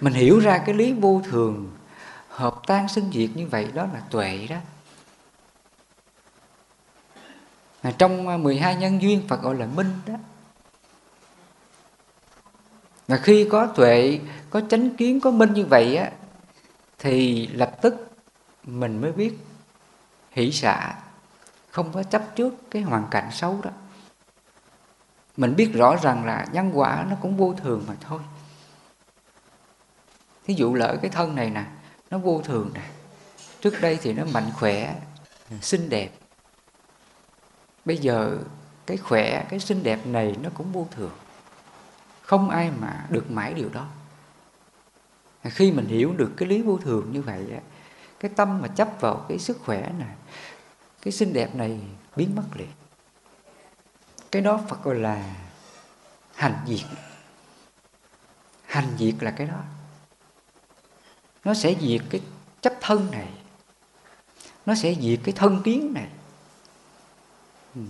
Mình 0.00 0.12
hiểu 0.12 0.38
ra 0.38 0.62
cái 0.66 0.74
lý 0.74 0.92
vô 0.92 1.22
thường 1.24 1.70
hợp 2.28 2.60
tan 2.66 2.88
sinh 2.88 3.10
diệt 3.12 3.30
như 3.34 3.46
vậy 3.46 3.68
đó 3.74 3.86
là 3.94 4.00
tuệ 4.10 4.46
đó. 4.50 4.56
À, 7.82 7.92
trong 7.98 8.28
à, 8.28 8.36
12 8.36 8.76
nhân 8.76 9.02
duyên 9.02 9.22
Phật 9.28 9.42
gọi 9.42 9.54
là 9.54 9.66
minh 9.66 9.92
đó. 10.06 10.14
Và 13.08 13.16
khi 13.16 13.48
có 13.50 13.66
tuệ 13.66 14.20
có 14.50 14.60
chánh 14.70 14.96
kiến 14.96 15.20
có 15.20 15.30
minh 15.30 15.52
như 15.54 15.66
vậy 15.66 15.96
á 15.96 16.10
thì 16.98 17.46
lập 17.46 17.82
tức 17.82 18.07
mình 18.68 19.00
mới 19.00 19.12
biết, 19.12 19.38
hỷ 20.30 20.52
xả 20.52 20.94
không 21.70 21.92
có 21.92 22.02
chấp 22.02 22.36
trước 22.36 22.54
cái 22.70 22.82
hoàn 22.82 23.06
cảnh 23.10 23.28
xấu 23.32 23.60
đó. 23.62 23.70
Mình 25.36 25.56
biết 25.56 25.70
rõ 25.74 25.96
rằng 25.96 26.26
là 26.26 26.46
nhân 26.52 26.70
quả 26.74 27.06
nó 27.10 27.16
cũng 27.22 27.36
vô 27.36 27.54
thường 27.54 27.84
mà 27.88 27.94
thôi. 28.00 28.20
Thí 30.44 30.54
dụ 30.54 30.74
lỡ 30.74 30.98
cái 31.02 31.10
thân 31.10 31.34
này 31.34 31.50
nè, 31.50 31.64
nó 32.10 32.18
vô 32.18 32.42
thường 32.44 32.70
nè, 32.74 32.90
trước 33.60 33.80
đây 33.80 33.98
thì 34.02 34.12
nó 34.12 34.24
mạnh 34.32 34.50
khỏe, 34.54 35.00
xinh 35.60 35.88
đẹp. 35.88 36.10
Bây 37.84 37.96
giờ 37.96 38.38
cái 38.86 38.96
khỏe, 38.96 39.46
cái 39.50 39.60
xinh 39.60 39.82
đẹp 39.82 40.06
này 40.06 40.36
nó 40.42 40.50
cũng 40.54 40.72
vô 40.72 40.86
thường. 40.90 41.12
Không 42.22 42.50
ai 42.50 42.70
mà 42.70 43.06
được 43.08 43.30
mãi 43.30 43.54
điều 43.54 43.68
đó. 43.68 43.86
Khi 45.44 45.72
mình 45.72 45.86
hiểu 45.86 46.12
được 46.12 46.30
cái 46.36 46.48
lý 46.48 46.62
vô 46.62 46.78
thường 46.78 47.12
như 47.12 47.22
vậy 47.22 47.46
cái 48.20 48.30
tâm 48.36 48.62
mà 48.62 48.68
chấp 48.68 48.88
vào 49.00 49.24
cái 49.28 49.38
sức 49.38 49.58
khỏe 49.64 49.92
này, 49.98 50.14
cái 51.02 51.12
xinh 51.12 51.32
đẹp 51.32 51.54
này 51.54 51.80
biến 52.16 52.36
mất 52.36 52.44
liền. 52.54 52.68
Cái 54.30 54.42
đó 54.42 54.60
Phật 54.68 54.82
gọi 54.82 54.94
là 54.94 55.34
hành 56.34 56.56
diệt. 56.66 56.86
Hành 58.66 58.96
diệt 58.98 59.14
là 59.20 59.30
cái 59.30 59.46
đó. 59.46 59.60
Nó 61.44 61.54
sẽ 61.54 61.74
diệt 61.80 62.00
cái 62.10 62.20
chấp 62.60 62.72
thân 62.80 63.10
này. 63.10 63.28
Nó 64.66 64.74
sẽ 64.74 64.94
diệt 64.94 65.20
cái 65.24 65.32
thân 65.32 65.62
kiến 65.64 65.92
này. 65.94 66.08
Ừ, 67.74 67.80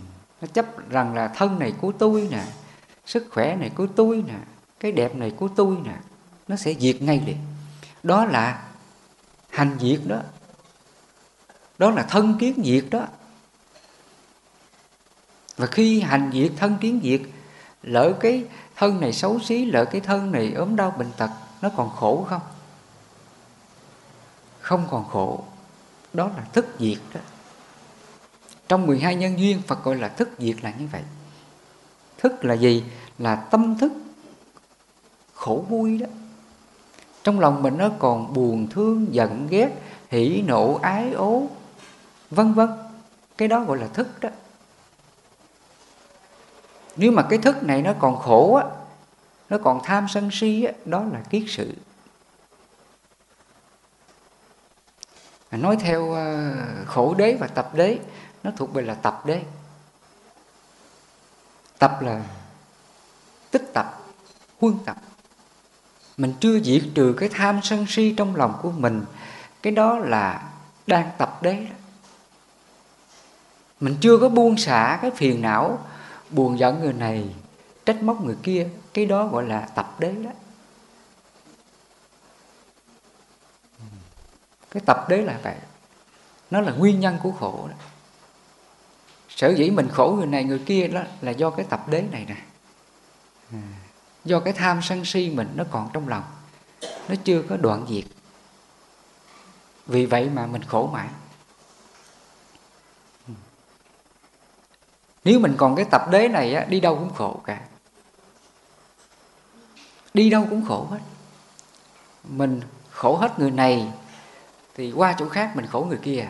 nó 0.41 0.49
chấp 0.53 0.91
rằng 0.91 1.15
là 1.15 1.29
thân 1.29 1.59
này 1.59 1.75
của 1.81 1.93
tôi 1.93 2.29
nè, 2.31 2.45
sức 3.07 3.27
khỏe 3.31 3.57
này 3.57 3.71
của 3.71 3.87
tôi 3.97 4.25
nè, 4.27 4.39
cái 4.81 4.93
đẹp 4.93 5.17
này 5.17 5.31
của 5.31 5.49
tôi 5.57 5.77
nè, 5.85 5.97
nó 6.49 6.57
sẽ 6.57 6.75
diệt 6.75 7.03
ngay 7.03 7.23
liền. 7.27 7.39
Đó 8.03 8.25
là 8.25 8.68
hành 9.59 9.77
diệt 9.81 10.01
đó. 10.07 10.21
Đó 11.79 11.91
là 11.91 12.03
thân 12.03 12.39
kiến 12.39 12.63
diệt 12.65 12.85
đó. 12.91 13.07
Và 15.57 15.67
khi 15.67 16.01
hành 16.01 16.31
diệt 16.35 16.53
thân 16.57 16.77
kiến 16.81 17.01
diệt 17.03 17.21
lỡ 17.83 18.13
cái 18.21 18.45
thân 18.77 19.01
này 19.01 19.13
xấu 19.13 19.41
xí, 19.41 19.65
lỡ 19.65 19.85
cái 19.85 20.01
thân 20.01 20.33
này 20.33 20.53
ốm 20.53 20.77
đau 20.77 20.91
bệnh 20.91 21.13
tật, 21.17 21.31
nó 21.63 21.71
còn 21.77 21.91
khổ 21.91 22.27
không? 22.31 22.41
Không 24.61 24.87
còn 24.91 25.09
khổ. 25.09 25.45
Đó 26.13 26.31
là 26.37 26.45
thức 26.53 26.67
diệt 26.79 26.99
đó. 27.15 27.21
Trong 28.69 28.87
12 28.87 29.15
nhân 29.15 29.39
duyên, 29.39 29.63
Phật 29.67 29.85
gọi 29.85 29.97
là 29.97 30.09
thức 30.09 30.29
diệt 30.39 30.57
là 30.63 30.73
như 30.79 30.89
vậy. 30.93 31.03
Thức 32.19 32.45
là 32.45 32.55
gì? 32.55 32.85
Là 33.19 33.37
tâm 33.37 33.79
thức 33.79 33.93
khổ 35.35 35.65
vui 35.69 35.99
đó 35.99 36.07
trong 37.25 37.41
lòng 37.41 37.63
mình 37.63 37.79
nó 37.79 37.91
còn 37.99 38.35
buồn 38.35 38.69
thương, 38.71 39.07
giận 39.15 39.47
ghét, 39.51 39.71
hỉ 40.09 40.43
nộ, 40.47 40.79
ái 40.83 41.13
ố, 41.13 41.47
vân 42.31 42.53
vân. 42.53 42.69
Cái 43.37 43.49
đó 43.49 43.61
gọi 43.61 43.79
là 43.79 43.87
thức 43.87 44.09
đó. 44.21 44.29
Nếu 46.97 47.13
mà 47.13 47.27
cái 47.31 47.39
thức 47.39 47.63
này 47.63 47.83
nó 47.83 47.93
còn 47.99 48.19
khổ 48.19 48.55
á, 48.55 48.65
nó 49.51 49.59
còn 49.65 49.81
tham 49.85 50.07
sân 50.09 50.31
si 50.33 50.65
á, 50.65 50.73
đó 50.85 51.05
là 51.13 51.21
kiết 51.31 51.43
sự. 51.49 51.75
Nói 55.51 55.77
theo 55.81 56.13
ờ, 56.13 56.55
khổ 56.87 57.15
đế 57.15 57.37
và 57.41 57.47
tập 57.47 57.71
đế, 57.75 57.99
nó 58.43 58.51
thuộc 58.57 58.73
về 58.73 58.83
là 58.83 58.95
tập 58.95 59.27
đế. 59.27 59.43
Tập 61.79 61.99
là 62.01 62.25
tích 63.51 63.71
tập, 63.75 64.01
huân 64.61 64.75
tập 64.85 64.97
mình 66.19 66.35
chưa 66.41 66.61
diệt 66.61 66.83
trừ 66.95 67.15
cái 67.19 67.29
tham 67.33 67.61
sân 67.63 67.87
si 67.89 68.15
trong 68.17 68.37
lòng 68.37 68.59
của 68.63 68.71
mình. 68.71 69.05
Cái 69.63 69.73
đó 69.73 69.99
là 69.99 70.51
đang 70.87 71.11
tập 71.19 71.43
đế 71.43 71.55
đó. 71.55 71.77
mình 73.81 73.97
chưa 74.01 74.19
có 74.19 74.29
buông 74.29 74.57
xả 74.57 74.99
cái 75.03 75.11
phiền 75.11 75.43
não 75.43 75.87
buồn 76.31 76.59
giận 76.59 76.81
người 76.81 76.93
này 76.93 77.35
trách 77.87 78.03
móc 78.03 78.25
người 78.25 78.37
kia. 78.43 78.69
Cái 78.95 79.07
đó 79.07 79.27
gọi 79.27 79.45
là 79.45 79.61
tập 79.61 79.97
đế 79.99 80.13
đó. 80.13 80.31
Cái 84.71 84.83
tập 84.87 85.07
đế 85.09 85.17
là 85.17 85.39
vậy. 85.43 85.57
Nó 86.51 86.61
là 86.61 86.73
nguyên 86.73 87.01
nhân 87.01 87.19
của 87.23 87.33
khổ 87.33 87.69
đó. 87.71 87.77
Sở 89.29 89.55
dĩ 89.55 89.71
mình 89.71 89.89
khổ 89.89 90.15
người 90.19 90.27
này 90.27 90.45
người 90.45 90.63
kia 90.67 90.89
đó 90.89 91.03
là 91.21 91.31
do 91.31 91.51
cái 91.51 91.67
tập 91.69 91.89
đế 91.89 92.03
này 92.03 92.25
nè. 92.29 92.37
À, 93.53 93.78
do 94.29 94.41
cái 94.41 94.53
tham 94.53 94.83
sân 94.83 95.05
si 95.05 95.31
mình 95.31 95.49
nó 95.55 95.65
còn 95.71 95.91
trong 95.93 96.09
lòng 96.09 96.25
nó 97.09 97.15
chưa 97.25 97.43
có 97.43 97.57
đoạn 97.57 97.87
diệt. 97.89 98.05
Vì 99.87 100.07
vậy 100.07 100.31
mà 100.31 100.47
mình 100.47 100.63
khổ 100.63 100.91
mãi. 100.93 101.09
Ừ. 103.29 103.35
Nếu 105.25 105.41
mình 105.41 105.55
còn 105.59 105.77
cái 105.77 105.85
tập 105.91 106.03
đế 106.11 106.29
này 106.29 106.55
á, 106.55 106.65
đi 106.65 106.81
đâu 106.81 106.97
cũng 106.97 107.15
khổ 107.15 107.41
cả. 107.45 107.61
Đi 110.15 110.31
đâu 110.31 110.47
cũng 110.51 110.67
khổ 110.69 110.87
hết. 110.91 111.01
Mình 112.25 112.61
khổ 112.91 113.17
hết 113.17 113.39
người 113.39 113.51
này 113.51 113.93
thì 114.75 114.93
qua 114.93 115.15
chỗ 115.19 115.29
khác 115.29 115.53
mình 115.55 115.67
khổ 115.67 115.87
người 115.89 115.99
kia. 116.03 116.29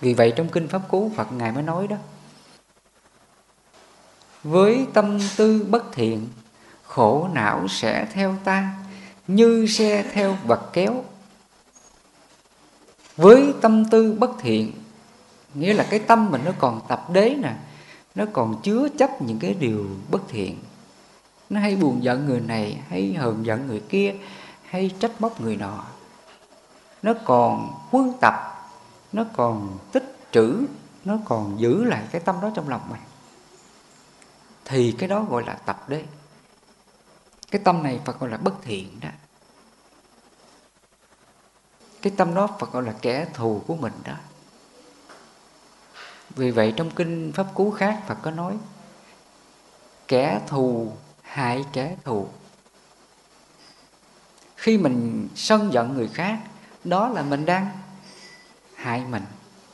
Vì 0.00 0.14
vậy 0.14 0.32
trong 0.36 0.48
kinh 0.48 0.68
pháp 0.68 0.82
cú 0.88 1.10
phật 1.16 1.32
ngài 1.32 1.52
mới 1.52 1.62
nói 1.62 1.86
đó 1.86 1.96
với 4.44 4.86
tâm 4.92 5.18
tư 5.36 5.66
bất 5.70 5.92
thiện, 5.92 6.28
khổ 6.82 7.28
não 7.32 7.68
sẽ 7.68 8.06
theo 8.12 8.36
ta, 8.44 8.74
như 9.26 9.66
xe 9.66 10.04
theo 10.12 10.36
vật 10.44 10.70
kéo. 10.72 11.04
Với 13.16 13.54
tâm 13.60 13.84
tư 13.84 14.12
bất 14.12 14.30
thiện, 14.40 14.72
nghĩa 15.54 15.74
là 15.74 15.86
cái 15.90 15.98
tâm 15.98 16.30
mình 16.30 16.40
nó 16.44 16.52
còn 16.58 16.80
tập 16.88 17.06
đế 17.12 17.34
nè, 17.42 17.54
nó 18.14 18.24
còn 18.32 18.62
chứa 18.62 18.88
chấp 18.98 19.22
những 19.22 19.38
cái 19.38 19.54
điều 19.54 19.86
bất 20.10 20.22
thiện. 20.28 20.58
Nó 21.50 21.60
hay 21.60 21.76
buồn 21.76 22.04
giận 22.04 22.26
người 22.26 22.40
này, 22.40 22.80
hay 22.88 23.14
hờn 23.18 23.46
giận 23.46 23.66
người 23.66 23.82
kia, 23.88 24.14
hay 24.64 24.90
trách 24.98 25.20
móc 25.20 25.40
người 25.40 25.56
nọ. 25.56 25.84
Nó 27.02 27.14
còn 27.24 27.72
huân 27.90 28.12
tập, 28.20 28.34
nó 29.12 29.24
còn 29.36 29.78
tích 29.92 30.16
trữ, 30.32 30.56
nó 31.04 31.18
còn 31.24 31.60
giữ 31.60 31.84
lại 31.84 32.02
cái 32.10 32.20
tâm 32.20 32.36
đó 32.42 32.50
trong 32.54 32.68
lòng 32.68 32.80
mình 32.90 33.00
thì 34.64 34.94
cái 34.98 35.08
đó 35.08 35.22
gọi 35.22 35.44
là 35.46 35.54
tập 35.54 35.88
đế. 35.88 36.04
Cái 37.50 37.60
tâm 37.64 37.82
này 37.82 38.00
Phật 38.04 38.20
gọi 38.20 38.30
là 38.30 38.36
bất 38.36 38.54
thiện 38.62 39.00
đó. 39.00 39.08
Cái 42.02 42.12
tâm 42.16 42.34
đó 42.34 42.48
Phật 42.58 42.72
gọi 42.72 42.82
là 42.82 42.94
kẻ 43.02 43.26
thù 43.34 43.62
của 43.66 43.76
mình 43.76 43.92
đó. 44.04 44.14
Vì 46.30 46.50
vậy 46.50 46.74
trong 46.76 46.90
kinh 46.90 47.32
Pháp 47.34 47.46
Cú 47.54 47.70
khác 47.70 48.02
Phật 48.06 48.18
có 48.22 48.30
nói, 48.30 48.58
Kẻ 50.08 50.40
thù 50.46 50.92
hại 51.22 51.64
kẻ 51.72 51.96
thù. 52.04 52.28
Khi 54.56 54.78
mình 54.78 55.28
sân 55.36 55.72
giận 55.72 55.94
người 55.94 56.08
khác, 56.08 56.38
Đó 56.84 57.08
là 57.08 57.22
mình 57.22 57.46
đang 57.46 57.68
hại 58.74 59.00
mình, 59.00 59.24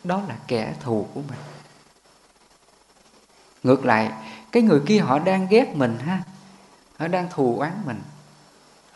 Đó 0.05 0.23
là 0.29 0.37
kẻ 0.47 0.75
thù 0.81 1.09
của 1.15 1.21
mình. 1.29 1.39
Ngược 3.63 3.85
lại 3.85 4.13
cái 4.53 4.63
người 4.63 4.81
kia 4.87 4.99
họ 4.99 5.19
đang 5.19 5.47
ghét 5.51 5.75
mình 5.75 5.99
ha. 5.99 6.23
Họ 6.99 7.09
đang 7.09 7.29
thù 7.31 7.59
oán 7.59 7.73
mình. 7.85 8.03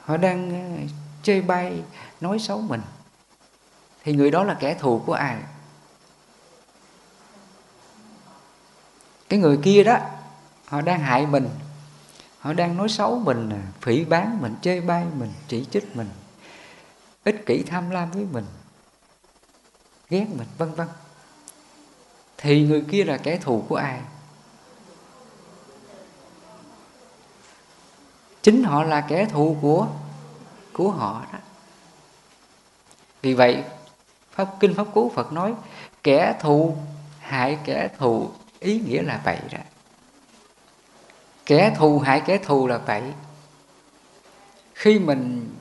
Họ 0.00 0.16
đang 0.16 0.50
ờ, 0.50 0.82
chơi 1.22 1.40
bay 1.40 1.82
Nói 2.20 2.38
xấu 2.38 2.60
mình. 2.60 2.80
Thì 4.04 4.12
người 4.12 4.30
đó 4.30 4.44
là 4.44 4.54
kẻ 4.54 4.74
thù 4.74 5.02
của 5.06 5.12
ai? 5.12 5.36
Cái 9.28 9.38
người 9.38 9.58
kia 9.62 9.84
đó, 9.84 9.98
họ 10.66 10.80
đang 10.80 11.00
hại 11.00 11.26
mình. 11.26 11.48
Họ 12.38 12.52
đang 12.52 12.76
nói 12.76 12.88
xấu 12.88 13.18
mình 13.18 13.50
à, 13.50 13.62
phỉ 13.80 14.04
bán 14.04 14.38
mình, 14.42 14.54
chê 14.62 14.80
bai 14.80 15.04
mình, 15.18 15.32
chỉ 15.48 15.66
trích 15.70 15.96
mình, 15.96 16.08
ích 17.24 17.46
kỷ 17.46 17.62
tham 17.62 17.90
lam 17.90 18.10
với 18.10 18.26
mình, 18.32 18.44
ghét 20.10 20.26
mình, 20.36 20.46
vân 20.58 20.74
vân. 20.74 20.88
Thì 22.36 22.62
người 22.62 22.84
kia 22.90 23.04
là 23.04 23.16
kẻ 23.16 23.36
thù 23.36 23.64
của 23.68 23.76
ai? 23.76 24.00
Chính 28.42 28.64
họ 28.64 28.84
là 28.84 29.00
kẻ 29.00 29.24
thù 29.24 29.56
của 29.62 29.86
của 30.72 30.90
họ 30.90 31.22
đó. 31.32 31.38
Vì 33.22 33.34
vậy, 33.34 33.64
pháp, 34.30 34.48
kinh 34.60 34.74
pháp 34.74 34.86
cú 34.94 35.12
phật 35.14 35.32
nói, 35.32 35.54
kẻ 36.02 36.38
thù, 36.40 36.76
hại 37.18 37.58
kẻ 37.64 37.88
thù, 37.98 38.30
ý 38.60 38.80
nghĩa 38.80 39.02
là 39.02 39.20
vậy 39.24 39.38
đó. 39.52 39.58
Kẻ 41.46 41.74
thù, 41.78 41.98
hại 41.98 42.22
kẻ 42.26 42.38
thù 42.38 42.66
là 42.66 42.78
vậy 42.78 43.02
khi 44.74 44.98
mình 44.98 45.54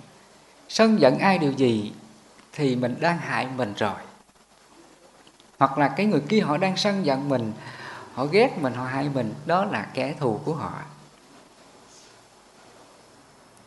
sân 0.69 0.99
giận 0.99 1.19
ai 1.19 1.37
điều 1.37 1.51
gì, 1.51 1.93
thì 2.53 2.75
mình 2.75 2.95
đang 2.99 3.17
hại 3.17 3.47
mình 3.55 3.73
rồi. 3.77 3.99
Hoặc 5.59 5.77
là 5.77 5.87
cái 5.87 6.05
người 6.05 6.21
kia 6.29 6.39
họ 6.39 6.57
đang 6.57 6.77
sân 6.77 7.05
giận 7.05 7.29
mình, 7.29 7.53
họ 8.13 8.25
ghét 8.25 8.57
mình, 8.61 8.73
họ 8.73 8.85
hại 8.85 9.09
mình, 9.13 9.33
đó 9.45 9.65
là 9.65 9.87
kẻ 9.93 10.15
thù 10.19 10.39
của 10.45 10.53
họ 10.53 10.73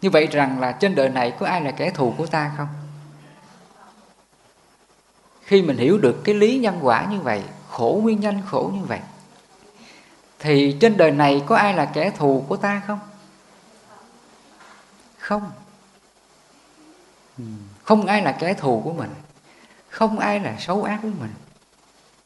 như 0.02 0.10
vậy 0.10 0.26
rằng 0.26 0.60
là 0.60 0.72
trên 0.72 0.94
đời 0.94 1.08
này 1.08 1.32
có 1.38 1.46
ai 1.46 1.60
là 1.60 1.70
kẻ 1.70 1.90
thù 1.90 2.14
của 2.18 2.26
ta 2.26 2.52
không? 2.56 2.68
Khi 5.42 5.62
mình 5.62 5.76
hiểu 5.76 5.98
được 5.98 6.20
cái 6.24 6.34
lý 6.34 6.58
nhân 6.58 6.78
quả 6.82 7.06
như 7.10 7.20
vậy, 7.20 7.42
khổ 7.70 8.00
nguyên 8.02 8.20
nhân 8.20 8.42
khổ 8.46 8.70
như 8.74 8.84
vậy, 8.84 9.00
thì 10.38 10.76
trên 10.80 10.96
đời 10.96 11.10
này 11.10 11.42
có 11.46 11.56
ai 11.56 11.74
là 11.74 11.84
kẻ 11.84 12.10
thù 12.10 12.44
của 12.48 12.56
ta 12.56 12.82
không? 12.86 12.98
Không. 15.18 15.50
Không 17.82 18.06
ai 18.06 18.22
là 18.22 18.32
kẻ 18.32 18.54
thù 18.54 18.80
của 18.84 18.92
mình. 18.92 19.10
Không 19.88 20.18
ai 20.18 20.40
là 20.40 20.56
xấu 20.58 20.82
ác 20.84 20.98
với 21.02 21.12
mình. 21.20 21.32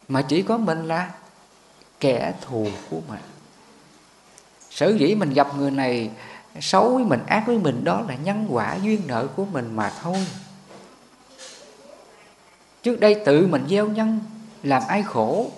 Mà 0.08 0.22
chỉ 0.22 0.42
có 0.42 0.56
mình 0.56 0.88
là 0.88 1.10
kẻ 2.00 2.32
thù 2.40 2.68
của 2.90 3.00
mình. 3.08 3.20
Sở 4.70 4.96
dĩ 4.98 5.14
mình 5.14 5.32
gặp 5.32 5.56
người 5.56 5.70
này 5.70 6.10
xấu 6.60 6.94
với 6.94 7.04
mình, 7.04 7.20
ác 7.26 7.44
với 7.46 7.58
mình, 7.58 7.84
đó 7.84 8.00
là 8.08 8.14
nhân 8.14 8.46
quả, 8.50 8.74
duyên 8.74 9.02
nợ 9.06 9.26
của 9.36 9.44
mình 9.44 9.76
mà 9.76 9.92
thôi. 10.02 10.26
Trước 12.82 13.00
đây 13.00 13.22
tự 13.26 13.46
mình 13.46 13.66
gieo 13.68 13.86
nhân, 13.86 14.20
làm 14.62 14.82
ai 14.88 15.02
khổ, 15.02 15.50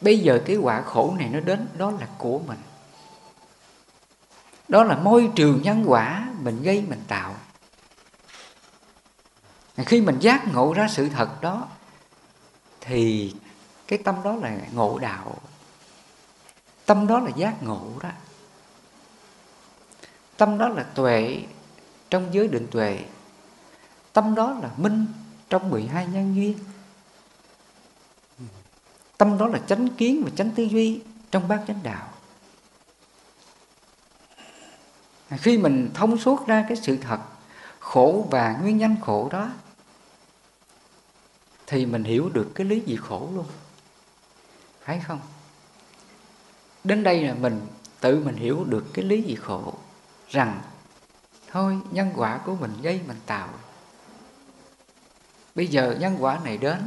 bây 0.00 0.18
giờ 0.18 0.42
cái 0.46 0.56
quả 0.56 0.82
khổ 0.82 1.14
này 1.18 1.28
nó 1.28 1.40
đến, 1.40 1.68
đó 1.78 1.90
là 1.90 2.06
của 2.18 2.38
mình. 2.38 2.58
Đó 4.68 4.84
là 4.84 4.96
môi 4.96 5.30
trường 5.34 5.62
nhân 5.62 5.84
quả 5.86 6.28
mình 6.40 6.62
gây, 6.62 6.84
mình 6.88 7.02
tạo. 7.08 7.34
Khi 9.76 10.00
mình 10.00 10.18
giác 10.18 10.52
ngộ 10.52 10.72
ra 10.72 10.88
sự 10.88 11.08
thật 11.08 11.40
đó, 11.40 11.68
thì 12.80 13.34
cái 13.86 13.98
tâm 14.04 14.14
đó 14.24 14.36
là 14.36 14.56
ngộ 14.72 14.98
đạo. 14.98 15.36
Tâm 16.86 17.06
đó 17.06 17.20
là 17.20 17.30
giác 17.36 17.62
ngộ 17.62 17.86
đó 18.02 18.08
tâm 20.40 20.58
đó 20.58 20.68
là 20.68 20.82
tuệ 20.82 21.42
trong 22.10 22.34
giới 22.34 22.48
định 22.48 22.66
tuệ. 22.70 23.04
Tâm 24.12 24.34
đó 24.34 24.58
là 24.62 24.70
minh 24.76 25.06
trong 25.48 25.70
12 25.70 26.06
nhân 26.06 26.36
duyên. 26.36 26.58
Tâm 29.18 29.38
đó 29.38 29.46
là 29.46 29.58
chánh 29.58 29.88
kiến 29.88 30.22
và 30.24 30.30
chánh 30.36 30.50
tư 30.50 30.62
duy 30.62 31.00
trong 31.30 31.48
bát 31.48 31.64
chánh 31.68 31.80
đạo. 31.82 32.08
Khi 35.30 35.58
mình 35.58 35.90
thông 35.94 36.18
suốt 36.18 36.46
ra 36.46 36.64
cái 36.68 36.76
sự 36.76 36.96
thật 36.96 37.20
khổ 37.78 38.26
và 38.30 38.58
nguyên 38.62 38.78
nhân 38.78 38.96
khổ 39.02 39.28
đó, 39.32 39.50
thì 41.66 41.86
mình 41.86 42.04
hiểu 42.04 42.28
được 42.28 42.50
cái 42.54 42.66
lý 42.66 42.80
gì 42.80 42.96
khổ 42.96 43.28
luôn. 43.34 43.46
Phải 44.84 45.00
không? 45.00 45.20
Đến 46.84 47.02
đây 47.02 47.22
là 47.24 47.34
mình 47.34 47.60
tự 48.00 48.22
mình 48.24 48.36
hiểu 48.36 48.64
được 48.64 48.84
cái 48.94 49.04
lý 49.04 49.22
gì 49.22 49.34
khổ 49.34 49.74
rằng 50.30 50.60
thôi 51.50 51.78
nhân 51.90 52.12
quả 52.16 52.40
của 52.44 52.54
mình 52.54 52.82
gây 52.82 53.00
mình 53.06 53.20
tạo 53.26 53.48
bây 55.54 55.66
giờ 55.66 55.96
nhân 56.00 56.16
quả 56.20 56.40
này 56.44 56.58
đến 56.58 56.78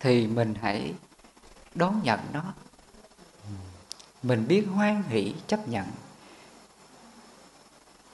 thì 0.00 0.26
mình 0.26 0.54
hãy 0.62 0.94
đón 1.74 2.00
nhận 2.02 2.20
nó. 2.32 2.42
Mình 4.22 4.48
biết 4.48 4.66
hoan 4.74 5.02
hỷ 5.02 5.34
chấp 5.46 5.68
nhận. 5.68 5.86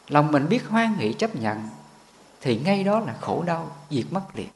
Lòng 0.08 0.32
mình 0.32 0.48
biết 0.48 0.66
hoan 0.68 0.94
hỷ 0.94 1.12
chấp 1.12 1.36
nhận 1.36 1.68
thì 2.40 2.60
ngay 2.60 2.84
đó 2.84 3.00
là 3.00 3.16
khổ 3.20 3.42
đau 3.42 3.76
diệt 3.90 4.04
mất 4.10 4.22
liền. 4.34 4.48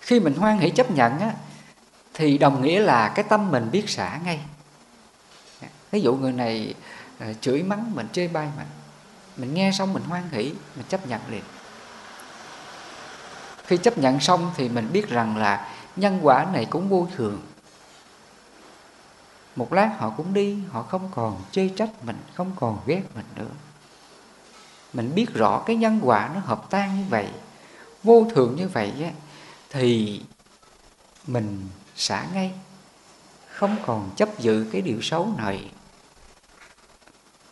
Khi 0.00 0.20
mình 0.20 0.34
hoan 0.34 0.58
hỷ 0.58 0.70
chấp 0.70 0.90
nhận 0.90 1.18
á, 1.18 1.34
thì 2.14 2.38
đồng 2.38 2.62
nghĩa 2.62 2.80
là 2.80 3.12
cái 3.14 3.24
tâm 3.28 3.50
mình 3.50 3.70
biết 3.70 3.90
xả 3.90 4.20
ngay. 4.24 4.40
Ví 5.90 6.00
dụ 6.00 6.16
người 6.16 6.32
này 6.32 6.74
Ờ, 7.18 7.32
chửi 7.40 7.62
mắng 7.62 7.94
mình 7.94 8.06
chê 8.12 8.28
bai 8.28 8.48
mình. 8.56 8.66
Mình 9.36 9.54
nghe 9.54 9.72
xong 9.72 9.92
mình 9.92 10.02
hoan 10.02 10.28
hỷ 10.30 10.52
mình 10.76 10.86
chấp 10.88 11.06
nhận 11.06 11.20
liền. 11.30 11.42
Khi 13.64 13.76
chấp 13.76 13.98
nhận 13.98 14.20
xong 14.20 14.50
thì 14.56 14.68
mình 14.68 14.88
biết 14.92 15.08
rằng 15.08 15.36
là 15.36 15.68
nhân 15.96 16.18
quả 16.22 16.46
này 16.52 16.64
cũng 16.64 16.88
vô 16.88 17.08
thường. 17.16 17.40
Một 19.56 19.72
lát 19.72 19.96
họ 19.98 20.10
cũng 20.10 20.34
đi 20.34 20.58
họ 20.70 20.82
không 20.82 21.10
còn 21.14 21.42
chê 21.52 21.68
trách 21.68 21.90
mình 22.02 22.16
không 22.34 22.52
còn 22.56 22.78
ghét 22.86 23.02
mình 23.14 23.26
nữa. 23.36 23.50
Mình 24.92 25.14
biết 25.14 25.34
rõ 25.34 25.62
cái 25.66 25.76
nhân 25.76 26.00
quả 26.02 26.30
nó 26.34 26.40
hợp 26.40 26.70
tan 26.70 26.98
như 26.98 27.04
vậy 27.08 27.28
vô 28.02 28.26
thường 28.34 28.56
như 28.56 28.68
vậy 28.68 28.92
á, 29.02 29.10
thì 29.70 30.22
mình 31.26 31.68
xả 31.96 32.26
ngay 32.34 32.52
không 33.48 33.76
còn 33.86 34.10
chấp 34.16 34.38
giữ 34.38 34.66
cái 34.72 34.82
điều 34.82 35.00
xấu 35.02 35.32
này 35.38 35.70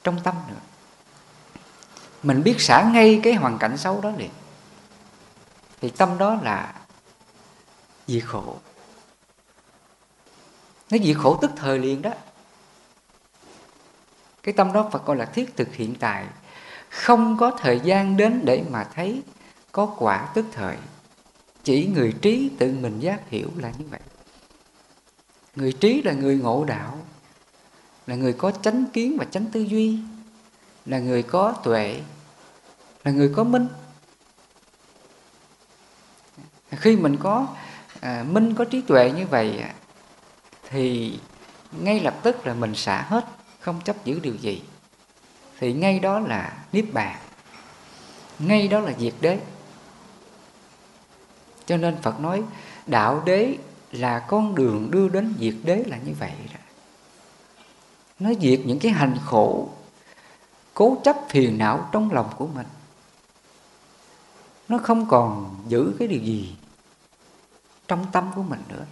trong 0.06 0.20
tâm 0.22 0.34
nữa. 0.48 0.60
Mình 2.22 2.42
biết 2.42 2.60
xả 2.60 2.90
ngay 2.92 3.20
cái 3.22 3.34
hoàn 3.34 3.58
cảnh 3.58 3.76
xấu 3.76 4.00
đó 4.00 4.12
liền. 4.16 4.30
Thì 5.80 5.90
tâm 5.90 6.18
đó 6.18 6.38
là 6.42 6.74
diệt 8.06 8.24
khổ. 8.26 8.56
Nó 10.90 10.98
diệt 10.98 11.16
khổ 11.16 11.38
tức 11.40 11.50
thời 11.56 11.78
liền 11.78 12.02
đó. 12.02 12.10
Cái 14.42 14.52
tâm 14.52 14.72
đó 14.72 14.88
Phật 14.92 15.06
gọi 15.06 15.16
là 15.16 15.24
thiết 15.24 15.56
thực 15.56 15.74
hiện 15.74 15.94
tại. 15.94 16.26
Không 16.90 17.36
có 17.36 17.50
thời 17.58 17.80
gian 17.80 18.16
đến 18.16 18.40
để 18.44 18.64
mà 18.70 18.84
thấy 18.94 19.22
có 19.72 19.94
quả 19.98 20.28
tức 20.34 20.46
thời. 20.52 20.76
Chỉ 21.64 21.86
người 21.86 22.14
trí 22.22 22.50
tự 22.58 22.76
mình 22.80 23.00
giác 23.00 23.20
hiểu 23.28 23.50
là 23.56 23.72
như 23.78 23.84
vậy. 23.90 24.00
Người 25.56 25.72
trí 25.72 26.02
là 26.02 26.12
người 26.12 26.36
ngộ 26.36 26.64
đạo 26.64 26.98
là 28.06 28.14
người 28.14 28.32
có 28.32 28.50
chánh 28.50 28.84
kiến 28.92 29.16
và 29.18 29.24
chánh 29.24 29.46
tư 29.46 29.60
duy. 29.60 29.98
Là 30.86 30.98
người 30.98 31.22
có 31.22 31.52
tuệ. 31.52 32.00
Là 33.04 33.12
người 33.12 33.32
có 33.36 33.44
minh. 33.44 33.68
Khi 36.70 36.96
mình 36.96 37.16
có 37.16 37.46
à, 38.00 38.24
minh 38.28 38.54
có 38.54 38.64
trí 38.64 38.80
tuệ 38.80 39.12
như 39.16 39.26
vậy 39.26 39.58
à, 39.58 39.74
thì 40.68 41.18
ngay 41.72 42.00
lập 42.00 42.14
tức 42.22 42.46
là 42.46 42.54
mình 42.54 42.74
xả 42.74 43.02
hết 43.02 43.24
không 43.60 43.80
chấp 43.84 44.04
giữ 44.04 44.20
điều 44.20 44.34
gì. 44.34 44.62
Thì 45.58 45.72
ngay 45.72 45.98
đó 45.98 46.18
là 46.18 46.64
niết 46.72 46.84
bàn. 46.92 47.18
Ngay 48.38 48.68
đó 48.68 48.80
là 48.80 48.92
diệt 48.98 49.14
đế. 49.20 49.40
Cho 51.66 51.76
nên 51.76 51.96
phật 52.02 52.20
nói 52.20 52.42
đạo 52.86 53.22
đế 53.26 53.56
là 53.92 54.18
con 54.18 54.54
đường 54.54 54.90
đưa 54.90 55.08
đến 55.08 55.34
diệt 55.40 55.54
đế 55.64 55.84
là 55.86 55.96
như 55.96 56.12
vậy 56.18 56.32
đó 56.54 56.60
nó 58.18 58.30
diệt 58.40 58.60
những 58.64 58.78
cái 58.78 58.92
hành 58.92 59.16
khổ, 59.24 59.68
cố 60.74 60.96
chấp 61.04 61.16
phiền 61.28 61.58
não 61.58 61.88
trong 61.92 62.12
lòng 62.12 62.30
của 62.36 62.46
mình. 62.46 62.66
Nó 64.68 64.78
không 64.78 65.08
còn 65.08 65.56
giữ 65.68 65.94
cái 65.98 66.08
điều 66.08 66.20
gì 66.20 66.56
trong 67.88 68.06
tâm 68.12 68.30
của 68.34 68.42
mình 68.42 68.62
nữa. 68.68 68.84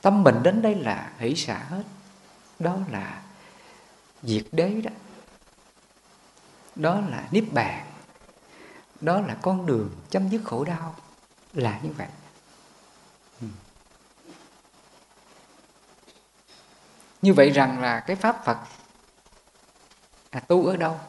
Tâm 0.00 0.22
mình 0.22 0.42
đến 0.42 0.62
đây 0.62 0.74
là 0.74 1.12
hỷ 1.18 1.34
xả 1.34 1.58
hết. 1.58 1.82
Đó 2.58 2.76
là 2.90 3.22
diệt 4.22 4.44
đế 4.52 4.80
đó. 4.80 4.90
Đó 6.76 7.00
là 7.00 7.28
niết 7.30 7.44
bàn. 7.52 7.86
Đó 9.00 9.20
là 9.20 9.36
con 9.42 9.66
đường 9.66 9.90
chấm 10.10 10.28
dứt 10.28 10.40
khổ 10.44 10.64
đau. 10.64 10.94
Là 11.52 11.80
như 11.82 11.90
vậy. 11.98 12.08
Ừ. 13.40 13.46
như 17.22 17.34
vậy 17.34 17.50
rằng 17.50 17.80
là 17.80 18.00
cái 18.00 18.16
pháp 18.16 18.44
phật 18.44 18.58
à, 20.30 20.40
tu 20.40 20.66
ở 20.66 20.76
đâu? 20.76 21.00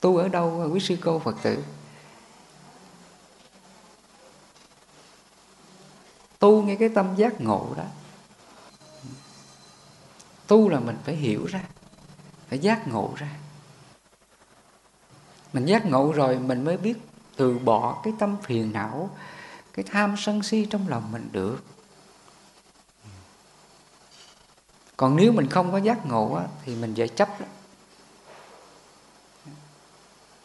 Tu 0.00 0.16
ở 0.16 0.28
đâu 0.28 0.70
quý 0.72 0.80
sư 0.80 0.96
cô 1.00 1.18
phật 1.18 1.36
tử? 1.42 1.64
Tu 6.38 6.62
ngay 6.62 6.76
cái 6.76 6.88
tâm 6.88 7.14
giác 7.16 7.40
ngộ 7.40 7.74
đó. 7.76 7.84
Tu 10.46 10.68
là 10.68 10.80
mình 10.80 10.96
phải 11.04 11.16
hiểu 11.16 11.46
ra 11.46 11.60
phải 12.48 12.58
giác 12.58 12.88
ngộ 12.88 13.14
ra. 13.16 13.28
Mình 15.52 15.66
giác 15.66 15.86
ngộ 15.86 16.12
rồi 16.12 16.38
mình 16.38 16.64
mới 16.64 16.76
biết 16.76 16.94
từ 17.36 17.58
bỏ 17.58 18.00
cái 18.04 18.12
tâm 18.18 18.36
phiền 18.42 18.72
não 18.72 19.10
cái 19.72 19.84
tham 19.90 20.14
sân 20.18 20.42
si 20.42 20.66
trong 20.70 20.88
lòng 20.88 21.12
mình 21.12 21.28
được. 21.32 21.75
Còn 24.96 25.16
nếu 25.16 25.32
mình 25.32 25.50
không 25.50 25.72
có 25.72 25.78
giác 25.78 26.06
ngộ 26.06 26.34
á, 26.34 26.44
thì 26.64 26.74
mình 26.74 26.94
dễ 26.94 27.08
chấp 27.08 27.40
lắm. 27.40 27.48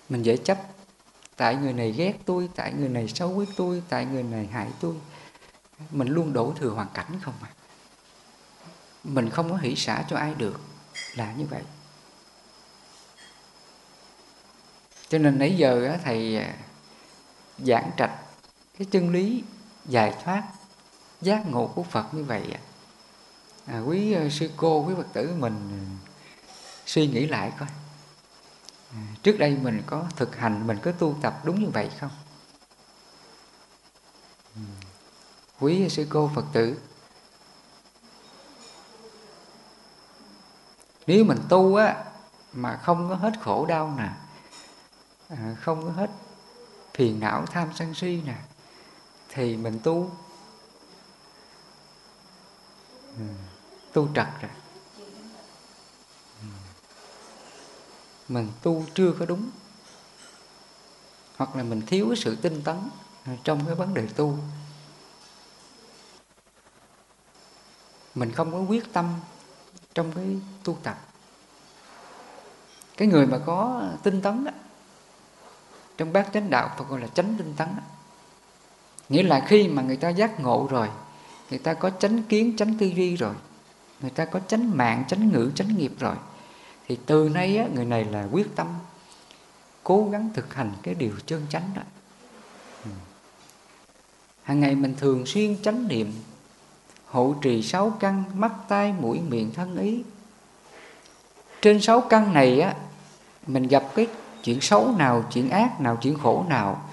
Mình 0.10 0.24
dễ 0.24 0.38
chấp. 0.38 0.58
Tại 1.36 1.56
người 1.56 1.74
này 1.74 1.92
ghét 1.92 2.14
tôi 2.26 2.50
tại 2.56 2.74
người 2.74 2.90
này 2.90 3.08
xấu 3.08 3.30
với 3.30 3.48
tôi 3.56 3.84
tại 3.90 4.06
người 4.06 4.24
này 4.24 4.46
hại 4.46 4.68
tôi. 4.80 4.96
Mình 5.92 6.08
luôn 6.08 6.34
đổ 6.34 6.54
thừa 6.60 6.70
hoàn 6.70 6.88
cảnh 6.94 7.20
không 7.22 7.34
à. 7.42 7.50
Mình 9.04 9.30
không 9.30 9.50
có 9.50 9.58
hỷ 9.58 9.76
xả 9.76 10.06
cho 10.10 10.18
ai 10.18 10.36
được 10.36 10.60
là 11.16 11.34
như 11.34 11.46
vậy. 11.46 11.62
Cho 15.10 15.18
nên 15.18 15.40
nãy 15.40 15.58
giờ 15.58 15.98
thầy 16.04 16.38
à, 16.38 16.56
giảng 17.58 17.92
trạch 17.98 18.20
cái 18.78 18.88
chân 18.92 19.10
lý 19.10 19.44
giải 19.86 20.16
thoát 20.24 20.44
giác 21.22 21.48
ngộ 21.50 21.68
của 21.68 21.84
Phật 21.84 22.14
như 22.14 22.24
vậy 22.24 22.58
à, 23.72 23.80
quý 23.80 24.14
ờ, 24.14 24.30
sư 24.30 24.50
cô 24.58 24.86
quý 24.88 24.94
Phật 24.98 25.08
tử 25.14 25.36
mình 25.40 25.70
ờ, 25.72 26.10
suy 26.86 27.08
nghĩ 27.08 27.28
lại 27.28 27.52
coi. 27.60 27.68
À, 28.94 29.02
trước 29.24 29.38
đây 29.40 29.58
mình 29.62 29.84
có 29.86 30.06
thực 30.16 30.36
hành 30.36 30.68
mình 30.68 30.78
có 30.84 30.92
tu 30.92 31.16
tập 31.22 31.42
đúng 31.44 31.64
như 31.64 31.70
vậy 31.70 31.90
không? 32.00 32.12
Ừ. 34.56 34.62
Quý 35.60 35.90
sư 35.90 36.08
cô 36.10 36.32
Phật 36.36 36.46
tử 36.54 36.78
nếu 41.08 41.24
mình 41.24 41.38
tu 41.50 41.76
á 41.76 42.06
mà 42.54 42.80
không 42.84 43.10
có 43.10 43.16
hết 43.16 43.32
khổ 43.42 43.66
đau 43.66 43.94
nè 43.98 44.10
à, 45.30 45.56
không 45.62 45.84
có 45.84 45.92
hết 45.92 46.10
phiền 46.94 47.20
não 47.20 47.46
tham 47.46 47.70
sân 47.76 47.94
si 47.94 48.22
nè 48.26 48.36
thì 49.30 49.58
mình 49.58 49.80
tu. 49.84 50.12
Ừ, 53.18 53.24
tu 53.94 54.08
trật 54.16 54.28
rồi. 54.42 54.52
Mình 58.28 58.52
tu 58.62 58.86
chưa 58.94 59.14
có 59.20 59.26
đúng 59.26 59.50
hoặc 61.38 61.56
là 61.56 61.64
mình 61.64 61.82
thiếu 61.82 62.06
cái 62.08 62.18
sự 62.18 62.36
tinh 62.36 62.62
tấn 62.64 62.78
trong 63.44 63.66
cái 63.66 63.76
vấn 63.76 63.94
đề 63.94 64.08
tu. 64.16 64.38
Mình 68.16 68.32
không 68.32 68.52
có 68.52 68.58
quyết 68.58 68.94
tâm 68.94 69.14
trong 69.94 70.12
cái 70.16 70.26
tu 70.64 70.78
tập. 70.84 71.00
Cái 72.98 73.08
người 73.08 73.26
mà 73.26 73.40
có 73.46 73.90
tinh 74.04 74.22
tấn 74.22 74.44
đó, 74.44 74.52
trong 75.98 76.14
bát 76.14 76.30
chánh 76.34 76.50
đạo 76.50 76.76
Phật 76.78 76.90
gọi 76.90 77.02
là 77.02 77.08
chánh 77.08 77.36
tinh 77.38 77.54
tấn 77.58 77.68
đó. 77.76 77.84
nghĩa 79.10 79.24
là 79.24 79.46
khi 79.48 79.68
mà 79.68 79.82
người 79.82 79.98
ta 79.98 80.10
giác 80.10 80.40
ngộ 80.40 80.68
rồi 80.72 80.90
người 81.50 81.60
ta 81.60 81.74
có 81.74 81.90
chánh 81.90 82.24
kiến 82.24 82.58
chánh 82.58 82.78
tư 82.78 82.86
duy 82.86 83.16
rồi 83.16 83.36
người 84.02 84.12
ta 84.12 84.26
có 84.26 84.40
chánh 84.40 84.78
mạng 84.78 85.04
chánh 85.08 85.32
ngữ 85.32 85.52
chánh 85.56 85.78
nghiệp 85.78 85.94
rồi. 86.00 86.16
Thì 86.88 86.98
từ 87.06 87.30
nay 87.30 87.58
á, 87.58 87.66
người 87.74 87.86
này 87.86 88.06
là 88.06 88.28
quyết 88.32 88.56
tâm 88.56 88.68
cố 89.84 90.10
gắng 90.12 90.30
thực 90.34 90.54
hành 90.54 90.72
cái 90.84 90.94
điều 90.94 91.14
chân 91.26 91.46
chánh 91.50 91.70
đó. 91.76 91.82
Ừ. 92.86 92.92
Hàng 94.44 94.60
ngày 94.60 94.76
mình 94.76 94.96
thường 94.98 95.26
xuyên 95.26 95.62
chánh 95.64 95.88
niệm 95.88 96.14
hộ 97.06 97.36
trì 97.42 97.62
sáu 97.64 97.98
căn 98.00 98.24
mắt 98.34 98.52
tai 98.68 98.94
mũi 98.94 99.20
miệng 99.20 99.52
thân 99.54 99.78
ý. 99.78 100.04
Trên 101.62 101.82
sáu 101.82 102.02
căn 102.02 102.34
này 102.34 102.62
á 102.62 102.76
mình 103.48 103.68
gặp 103.68 103.84
cái 103.96 104.08
chuyện 104.44 104.62
xấu 104.62 104.96
nào 104.98 105.26
chuyện 105.34 105.50
ác 105.50 105.82
nào 105.82 105.98
chuyện 106.02 106.18
khổ 106.18 106.46
nào 106.50 106.90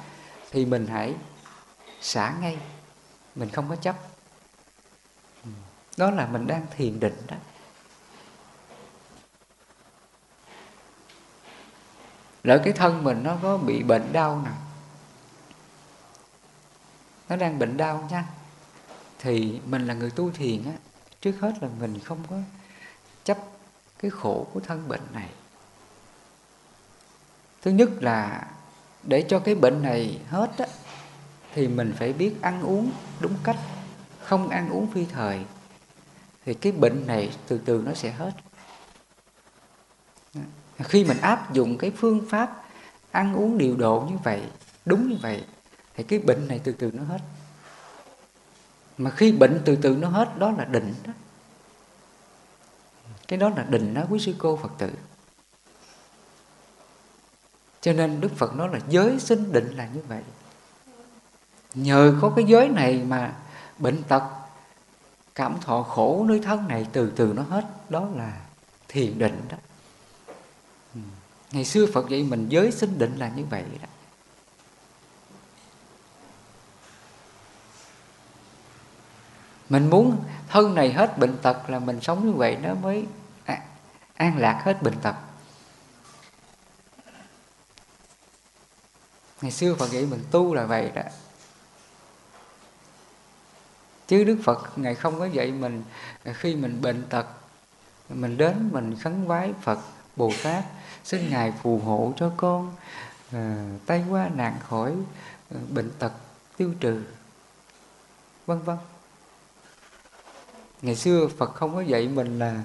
thì 0.50 0.66
mình 0.66 0.86
hãy 0.86 1.14
xả 2.00 2.34
ngay. 2.40 2.59
Mình 3.34 3.48
không 3.50 3.68
có 3.68 3.76
chấp 3.76 3.96
đó 5.99 6.11
là 6.11 6.26
mình 6.26 6.46
đang 6.46 6.66
thiền 6.76 7.01
định 7.01 7.16
đó. 7.26 7.36
Lỡ 12.42 12.61
cái 12.64 12.72
thân 12.72 13.05
mình 13.05 13.22
nó 13.22 13.36
có 13.42 13.59
bị 13.59 13.82
bệnh 13.82 14.12
đau 14.12 14.42
nè, 14.44 14.51
nó 17.28 17.36
đang 17.36 17.59
bệnh 17.59 17.76
đau 17.76 18.09
nha, 18.11 18.24
thì 19.18 19.61
mình 19.66 19.86
là 19.86 19.94
người 19.94 20.11
tu 20.11 20.30
thiền 20.30 20.64
á, 20.64 20.72
trước 21.20 21.40
hết 21.40 21.53
là 21.61 21.68
mình 21.80 22.01
không 22.05 22.18
có 22.30 22.36
chấp 23.24 23.38
cái 23.99 24.11
khổ 24.11 24.46
của 24.53 24.61
thân 24.61 24.88
bệnh 24.88 25.07
này. 25.12 25.28
Thứ 27.62 27.70
nhất 27.70 27.88
là 28.01 28.49
để 29.03 29.24
cho 29.28 29.38
cái 29.38 29.55
bệnh 29.55 29.82
này 29.82 30.20
hết 30.28 30.51
á, 30.59 30.66
thì 31.55 31.68
mình 31.68 31.94
phải 31.99 32.12
biết 32.12 32.42
ăn 32.42 32.62
uống 32.62 32.90
đúng 33.20 33.34
cách, 33.44 33.57
không 34.22 34.49
ăn 34.49 34.70
uống 34.70 34.90
phi 34.92 35.05
thời 35.05 35.44
thì 36.49 36.55
cái 36.55 36.72
bệnh 36.72 37.07
này 37.07 37.30
từ 37.49 37.61
từ 37.64 37.82
nó 37.86 37.94
sẽ 37.94 38.11
hết. 38.11 38.32
Khi 40.78 41.05
mình 41.05 41.20
áp 41.20 41.53
dụng 41.53 41.78
cái 41.78 41.92
phương 41.96 42.26
pháp 42.30 42.64
ăn 43.11 43.34
uống 43.34 43.59
điều 43.59 43.76
độ 43.76 44.07
như 44.11 44.16
vậy, 44.24 44.42
đúng 44.84 45.09
như 45.09 45.16
vậy, 45.22 45.44
thì 45.94 46.03
cái 46.03 46.18
bệnh 46.18 46.49
này 46.49 46.61
từ 46.64 46.72
từ 46.72 46.90
nó 46.94 47.03
hết. 47.03 47.18
Mà 48.99 49.11
khi 49.11 49.32
bệnh 49.32 49.62
từ 49.64 49.76
từ 49.82 49.96
nó 49.96 50.09
hết, 50.09 50.38
đó 50.38 50.51
là 50.51 50.64
định 50.64 50.94
đó. 51.07 51.12
Cái 53.28 53.38
đó 53.38 53.49
là 53.49 53.62
định 53.62 53.94
đó, 53.94 54.03
quý 54.11 54.18
sư 54.18 54.34
cô 54.38 54.57
phật 54.57 54.70
tử. 54.78 54.90
Cho 57.80 57.92
nên 57.92 58.20
đức 58.20 58.36
phật 58.36 58.55
nói 58.55 58.68
là 58.72 58.80
giới 58.88 59.20
sinh 59.20 59.53
định 59.53 59.76
là 59.76 59.88
như 59.94 60.03
vậy. 60.09 60.22
Nhờ 61.74 62.18
có 62.20 62.32
cái 62.36 62.44
giới 62.44 62.68
này 62.68 63.03
mà 63.07 63.36
bệnh 63.78 64.03
tật 64.03 64.22
cảm 65.39 65.61
thọ 65.61 65.82
khổ 65.82 66.24
nơi 66.28 66.41
thân 66.41 66.68
này 66.68 66.86
từ 66.93 67.12
từ 67.16 67.32
nó 67.36 67.43
hết, 67.43 67.64
đó 67.89 68.09
là 68.14 68.41
thiền 68.89 69.18
định 69.18 69.41
đó. 69.49 69.57
Ừ. 70.95 71.01
Ngày 71.53 71.64
xưa 71.64 71.86
phật 71.95 72.09
dạy 72.09 72.22
mình 72.22 72.49
giới 72.49 72.72
sinh 72.72 72.99
định 72.99 73.16
là 73.16 73.28
như 73.28 73.45
vậy 73.51 73.64
đó. 73.82 73.89
Mình 79.68 79.91
muốn 79.91 80.24
thân 80.49 80.74
này 80.74 80.93
hết 80.93 81.18
bệnh 81.18 81.39
tật 81.39 81.70
là 81.70 81.78
mình 81.78 82.01
sống 82.01 82.26
như 82.26 82.32
vậy 82.32 82.57
nó 82.62 82.74
mới 82.74 83.07
à, 83.45 83.62
an 84.14 84.39
lạc 84.39 84.62
hết 84.64 84.82
bệnh 84.82 85.01
tật. 85.01 85.14
Ngày 89.43 89.53
xưa 89.53 89.74
phật 89.74 89.91
dạy 89.91 90.07
mình 90.07 90.24
tu 90.30 90.55
là 90.55 90.64
vậy 90.64 90.91
đó 90.95 91.03
chứ 94.09 94.24
đức 94.24 94.36
phật 94.44 94.78
ngài 94.78 94.94
không 94.94 95.18
có 95.18 95.26
dạy 95.26 95.52
mình 95.52 95.82
khi 96.24 96.56
mình 96.56 96.82
bệnh 96.82 97.02
tật 97.11 97.26
mình 98.09 98.36
đến 98.36 98.68
mình 98.72 98.96
khấn 99.00 99.26
vái 99.26 99.52
phật 99.62 99.78
bồ 100.16 100.32
tát 100.42 100.64
xin 101.04 101.30
ngài 101.30 101.52
phù 101.62 101.78
hộ 101.78 102.12
cho 102.16 102.32
con 102.36 102.74
à, 103.32 103.70
tay 103.86 104.04
qua 104.11 104.30
nạn 104.34 104.56
khỏi 104.68 104.94
à, 105.54 105.59
bệnh 105.68 105.90
tật 105.98 106.12
tiêu 106.56 106.74
trừ 106.80 107.02
vân 108.46 108.62
vân. 108.62 108.76
Ngày 110.82 110.96
xưa 110.96 111.28
phật 111.38 111.54
không 111.54 111.74
có 111.74 111.80
dạy 111.80 112.09
mình 112.09 112.38
là 112.38 112.62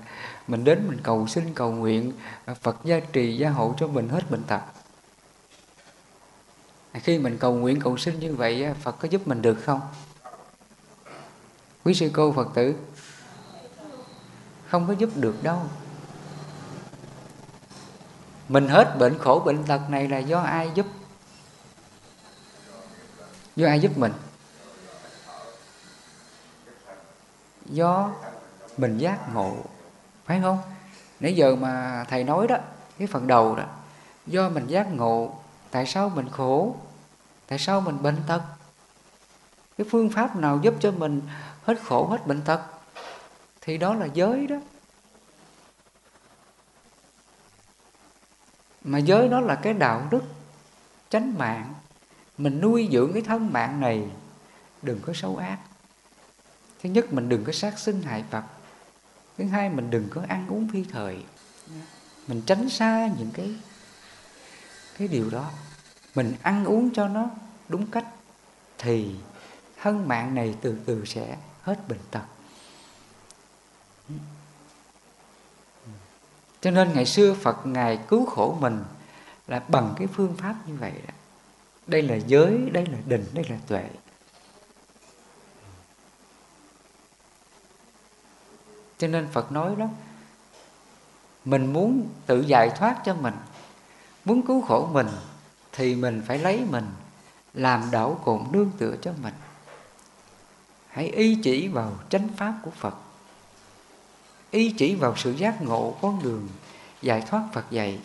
mình 0.47 0.63
đến 0.63 0.87
mình 0.87 0.99
cầu 1.03 1.27
xin 1.27 1.53
cầu 1.53 1.71
nguyện 1.71 2.11
à, 2.45 2.53
phật 2.53 2.77
gia 2.83 2.99
trì 2.99 3.37
gia 3.37 3.49
hộ 3.49 3.75
cho 3.77 3.87
mình 3.87 4.09
hết 4.09 4.31
bệnh 4.31 4.43
tật. 4.43 4.61
Khi 6.93 7.19
mình 7.19 7.37
cầu 7.39 7.55
nguyện 7.55 7.79
cầu 7.79 7.97
xin 7.97 8.19
như 8.19 8.35
vậy 8.35 8.73
phật 8.81 8.99
có 8.99 9.07
giúp 9.07 9.27
mình 9.27 9.41
được 9.41 9.57
không? 9.63 9.81
Quý 11.83 11.93
sư 11.93 12.09
cô 12.13 12.31
phật 12.31 12.47
tử, 12.53 12.75
không 14.67 14.87
có 14.87 14.93
giúp 14.93 15.09
được 15.15 15.43
đâu. 15.43 15.61
Mình 18.49 18.67
hết 18.67 18.95
bệnh 18.99 19.17
khổ 19.17 19.41
bệnh 19.45 19.63
tật 19.63 19.89
này 19.89 20.07
là 20.07 20.17
do 20.17 20.39
ai 20.39 20.71
giúp? 20.75 20.85
Do 23.55 23.67
ai 23.67 23.79
giúp 23.79 23.97
mình? 23.97 24.13
Do 27.65 28.11
mình 28.77 28.97
giác 28.97 29.33
ngộ, 29.33 29.55
phải 30.25 30.41
không? 30.41 30.59
Nãy 31.19 31.35
giờ 31.35 31.55
mà 31.55 32.05
thầy 32.09 32.23
nói 32.23 32.47
đó, 32.47 32.57
cái 32.97 33.07
phần 33.07 33.27
đầu 33.27 33.55
đó, 33.55 33.63
do 34.27 34.49
mình 34.49 34.67
giác 34.67 34.93
ngộ, 34.93 35.33
tại 35.71 35.85
sao 35.85 36.09
mình 36.09 36.29
khổ? 36.29 36.75
Tại 37.47 37.59
sao 37.59 37.81
mình 37.81 38.03
bệnh 38.03 38.17
tật? 38.27 38.41
Cái 39.77 39.87
phương 39.91 40.09
pháp 40.09 40.35
nào 40.35 40.59
giúp 40.61 40.73
cho 40.79 40.91
mình 40.91 41.21
hết 41.63 41.79
khổ, 41.83 42.07
hết 42.07 42.27
bệnh 42.27 42.41
tật, 42.41 42.61
thì 43.61 43.77
đó 43.77 43.93
là 43.93 44.05
giới 44.13 44.47
đó. 44.47 44.55
Mà 48.81 48.97
giới 48.97 49.27
đó 49.27 49.39
là 49.39 49.55
cái 49.55 49.73
đạo 49.73 50.07
đức 50.11 50.23
chánh 51.09 51.37
mạng. 51.37 51.73
Mình 52.37 52.61
nuôi 52.61 52.89
dưỡng 52.91 53.13
cái 53.13 53.21
thân 53.21 53.53
mạng 53.53 53.81
này, 53.81 54.07
đừng 54.81 54.99
có 55.01 55.13
xấu 55.13 55.37
ác. 55.37 55.57
Thứ 56.83 56.89
nhất, 56.89 57.13
mình 57.13 57.29
đừng 57.29 57.43
có 57.43 57.51
sát 57.51 57.79
sinh 57.79 58.01
hại 58.01 58.23
vật. 58.31 58.43
Thứ 59.37 59.45
hai, 59.45 59.69
mình 59.69 59.89
đừng 59.89 60.07
có 60.09 60.21
ăn 60.27 60.47
uống 60.47 60.69
phi 60.73 60.83
thời. 60.91 61.23
Mình 62.27 62.41
tránh 62.45 62.69
xa 62.69 63.09
những 63.17 63.31
cái 63.33 63.55
cái 64.97 65.07
điều 65.07 65.29
đó. 65.29 65.51
Mình 66.15 66.33
ăn 66.41 66.65
uống 66.65 66.93
cho 66.93 67.07
nó 67.07 67.29
đúng 67.67 67.91
cách, 67.91 68.05
thì 68.77 69.15
thân 69.81 70.07
mạng 70.07 70.35
này 70.35 70.55
từ 70.61 70.77
từ 70.85 71.05
sẽ 71.05 71.37
hết 71.63 71.87
bệnh 71.87 71.99
tật. 72.11 72.23
Cho 76.61 76.71
nên 76.71 76.93
ngày 76.93 77.05
xưa 77.05 77.33
phật 77.33 77.65
ngài 77.65 77.99
cứu 78.07 78.25
khổ 78.25 78.57
mình 78.59 78.83
là 79.47 79.59
bằng 79.67 79.93
cái 79.97 80.07
phương 80.07 80.35
pháp 80.37 80.55
như 80.67 80.75
vậy 80.75 80.93
đó. 81.07 81.13
Đây 81.87 82.01
là 82.01 82.15
giới, 82.15 82.69
đây 82.73 82.85
là 82.85 82.97
định, 83.05 83.25
đây 83.33 83.45
là 83.49 83.57
tuệ. 83.67 83.89
Cho 88.97 89.07
nên 89.07 89.27
phật 89.27 89.51
nói 89.51 89.75
đó, 89.75 89.87
mình 91.45 91.73
muốn 91.73 92.09
tự 92.25 92.41
giải 92.41 92.69
thoát 92.69 93.01
cho 93.05 93.15
mình, 93.15 93.33
muốn 94.25 94.45
cứu 94.47 94.61
khổ 94.61 94.89
mình 94.91 95.07
thì 95.71 95.95
mình 95.95 96.21
phải 96.27 96.39
lấy 96.39 96.65
mình 96.69 96.85
làm 97.53 97.91
đạo 97.91 98.21
cồn 98.25 98.43
nương 98.51 98.71
tựa 98.77 98.95
cho 99.01 99.13
mình 99.23 99.33
hãy 100.93 101.09
y 101.09 101.35
chỉ 101.35 101.67
vào 101.67 101.99
chánh 102.09 102.27
pháp 102.37 102.53
của 102.63 102.71
phật. 102.71 102.95
Y 104.51 104.71
chỉ 104.71 104.95
vào 104.95 105.15
sự 105.17 105.31
giác 105.31 105.61
ngộ 105.61 105.95
con 106.01 106.23
đường 106.23 106.47
giải 107.01 107.21
thoát 107.21 107.43
phật 107.53 107.65
dạy. 107.71 107.99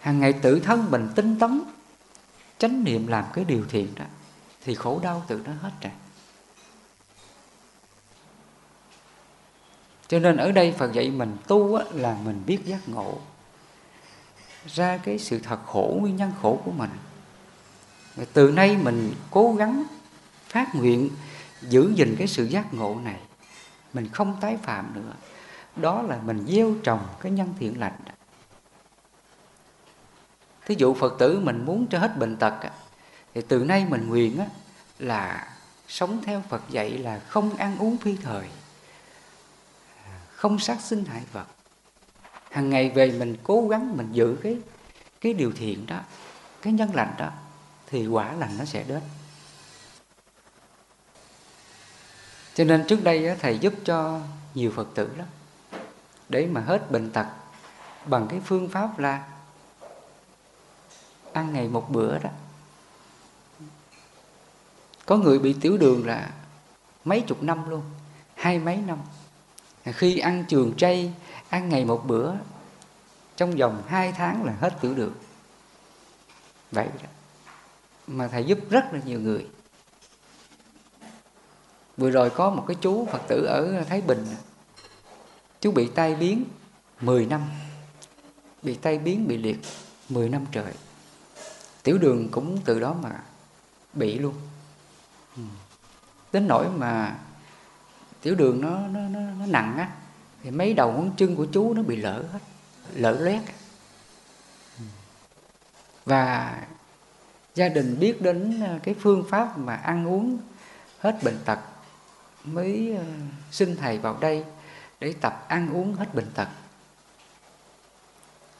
Hàng 0.00 0.20
ngày 0.20 0.32
tự 0.32 0.60
thân 0.60 0.90
mình 0.90 1.08
tinh 1.14 1.38
tấn 1.38 1.62
chánh 2.58 2.84
niệm 2.84 3.06
làm 3.06 3.24
cái 3.32 3.44
điều 3.44 3.64
thiện 3.68 3.94
đó 3.94 4.04
thì 4.64 4.74
khổ 4.74 5.00
đau 5.02 5.24
tự 5.28 5.40
nó 5.44 5.52
hết 5.52 5.70
rồi. 5.82 5.92
Cho 10.08 10.18
nên 10.18 10.36
ở 10.36 10.52
đây 10.52 10.74
phật 10.78 10.92
dạy 10.92 11.10
mình 11.10 11.36
tu 11.46 11.74
á, 11.74 11.84
là 11.92 12.16
mình 12.24 12.42
biết 12.46 12.58
giác 12.64 12.88
ngộ. 12.88 13.18
Ra 14.66 14.96
cái 14.96 15.18
sự 15.18 15.38
thật 15.38 15.58
khổ 15.66 15.96
nguyên 16.00 16.16
nhân 16.16 16.32
khổ 16.42 16.60
của 16.64 16.70
mình. 16.70 16.90
Từ 18.32 18.50
nay 18.50 18.76
mình 18.76 19.14
cố 19.30 19.54
gắng 19.54 19.84
phát 20.48 20.74
nguyện 20.74 21.10
giữ 21.62 21.92
gìn 21.96 22.14
cái 22.18 22.26
sự 22.26 22.44
giác 22.44 22.74
ngộ 22.74 22.98
này, 23.04 23.20
mình 23.92 24.08
không 24.12 24.36
tái 24.40 24.56
phạm 24.62 24.92
nữa. 24.94 25.12
Đó 25.76 26.02
là 26.02 26.18
mình 26.24 26.44
gieo 26.48 26.74
trồng 26.82 27.08
cái 27.20 27.32
nhân 27.32 27.54
thiện 27.58 27.80
lành. 27.80 27.92
Thí 30.66 30.74
dụ 30.78 30.94
phật 30.94 31.14
tử 31.18 31.40
mình 31.40 31.64
muốn 31.64 31.86
cho 31.90 31.98
hết 31.98 32.18
bệnh 32.18 32.36
tật 32.36 32.54
thì 33.34 33.42
từ 33.48 33.64
nay 33.64 33.86
mình 33.88 34.08
nguyện 34.08 34.40
là 34.98 35.52
sống 35.88 36.22
theo 36.24 36.42
phật 36.48 36.62
dạy 36.70 36.90
là 36.90 37.20
không 37.28 37.56
ăn 37.56 37.78
uống 37.78 37.96
phi 37.96 38.16
thời, 38.16 38.48
không 40.30 40.58
sát 40.58 40.80
sinh 40.80 41.04
hại 41.04 41.22
vật. 41.32 41.46
Hàng 42.50 42.70
ngày 42.70 42.90
về 42.90 43.10
mình 43.18 43.36
cố 43.42 43.68
gắng 43.68 43.96
mình 43.96 44.08
giữ 44.12 44.36
cái 44.42 44.58
cái 45.20 45.32
điều 45.32 45.52
thiện 45.52 45.86
đó, 45.86 46.00
cái 46.62 46.72
nhân 46.72 46.94
lành 46.94 47.14
đó, 47.18 47.30
thì 47.86 48.06
quả 48.06 48.32
lành 48.32 48.58
nó 48.58 48.64
sẽ 48.64 48.82
đến. 48.82 49.00
Cho 52.58 52.64
nên 52.64 52.84
trước 52.86 53.04
đây 53.04 53.36
thầy 53.40 53.58
giúp 53.58 53.74
cho 53.84 54.20
nhiều 54.54 54.72
phật 54.74 54.88
tử 54.94 55.10
lắm. 55.16 55.26
Để 56.28 56.46
mà 56.46 56.60
hết 56.60 56.90
bệnh 56.90 57.10
tật 57.10 57.26
bằng 58.06 58.26
cái 58.30 58.40
phương 58.44 58.68
pháp 58.68 58.98
là 58.98 59.28
ăn 61.32 61.52
ngày 61.52 61.68
một 61.68 61.90
bữa 61.90 62.18
đó. 62.18 62.30
Có 65.06 65.16
người 65.16 65.38
bị 65.38 65.56
tiểu 65.60 65.76
đường 65.76 66.06
là 66.06 66.30
mấy 67.04 67.20
chục 67.20 67.42
năm 67.42 67.70
luôn, 67.70 67.82
hai 68.34 68.58
mấy 68.58 68.76
năm. 68.76 68.98
Khi 69.84 70.18
ăn 70.18 70.44
trường 70.48 70.76
chay, 70.76 71.12
ăn 71.48 71.68
ngày 71.68 71.84
một 71.84 72.04
bữa, 72.06 72.32
trong 73.36 73.56
vòng 73.56 73.82
hai 73.88 74.12
tháng 74.12 74.44
là 74.44 74.52
hết 74.60 74.74
tiểu 74.80 74.94
đường. 74.94 75.14
Vậy 76.72 76.86
đó. 77.02 77.08
Mà 78.06 78.28
thầy 78.28 78.44
giúp 78.44 78.58
rất 78.70 78.84
là 78.92 79.00
nhiều 79.04 79.20
người 79.20 79.46
vừa 81.98 82.10
rồi 82.10 82.30
có 82.30 82.50
một 82.50 82.64
cái 82.68 82.76
chú 82.80 83.06
phật 83.06 83.22
tử 83.28 83.44
ở 83.44 83.84
thái 83.88 84.00
bình. 84.00 84.26
Chú 85.60 85.72
bị 85.72 85.88
tai 85.94 86.14
biến 86.14 86.44
10 87.00 87.26
năm. 87.26 87.42
Bị 88.62 88.74
tai 88.74 88.98
biến 88.98 89.28
bị 89.28 89.36
liệt 89.36 89.58
10 90.08 90.28
năm 90.28 90.44
trời. 90.52 90.72
Tiểu 91.82 91.98
đường 91.98 92.28
cũng 92.30 92.58
từ 92.64 92.80
đó 92.80 92.96
mà 93.02 93.22
bị 93.92 94.18
luôn. 94.18 94.34
Ừ. 95.36 95.42
Đến 96.32 96.48
nỗi 96.48 96.68
mà 96.70 97.18
tiểu 98.22 98.34
đường 98.34 98.60
nó 98.60 98.70
nó 98.70 99.00
nó, 99.00 99.20
nó 99.38 99.46
nặng 99.46 99.78
á 99.78 99.90
thì 100.42 100.50
mấy 100.50 100.74
đầu 100.74 100.92
ngón 100.92 101.10
chân 101.16 101.36
của 101.36 101.46
chú 101.52 101.74
nó 101.74 101.82
bị 101.82 101.96
lỡ 101.96 102.24
hết 102.32 102.40
lỡ 102.94 103.12
loét. 103.20 103.42
Ừ. 104.78 104.84
Và 106.04 106.58
gia 107.54 107.68
đình 107.68 107.96
biết 108.00 108.22
đến 108.22 108.62
cái 108.82 108.94
phương 109.00 109.24
pháp 109.30 109.58
mà 109.58 109.74
ăn 109.74 110.08
uống 110.08 110.38
hết 111.00 111.22
bệnh 111.22 111.38
tật 111.44 111.58
mới 112.44 112.96
ờ, 112.98 113.04
xin 113.50 113.76
thầy 113.76 113.98
vào 113.98 114.16
đây 114.20 114.44
để 115.00 115.14
tập 115.20 115.44
ăn 115.48 115.74
uống 115.74 115.94
hết 115.94 116.14
bệnh 116.14 116.30
tật. 116.34 116.48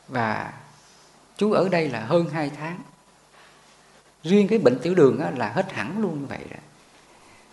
Và 0.09 0.53
chú 1.37 1.53
ở 1.53 1.69
đây 1.69 1.89
là 1.89 2.01
hơn 2.01 2.31
hai 2.31 2.51
tháng. 2.51 2.81
Riêng 4.23 4.49
cái 4.49 4.59
bệnh 4.59 4.79
tiểu 4.83 4.95
đường 4.95 5.21
là 5.37 5.49
hết 5.49 5.73
hẳn 5.73 6.01
luôn 6.01 6.21
như 6.21 6.27
vậy 6.27 6.41
rồi. 6.51 6.61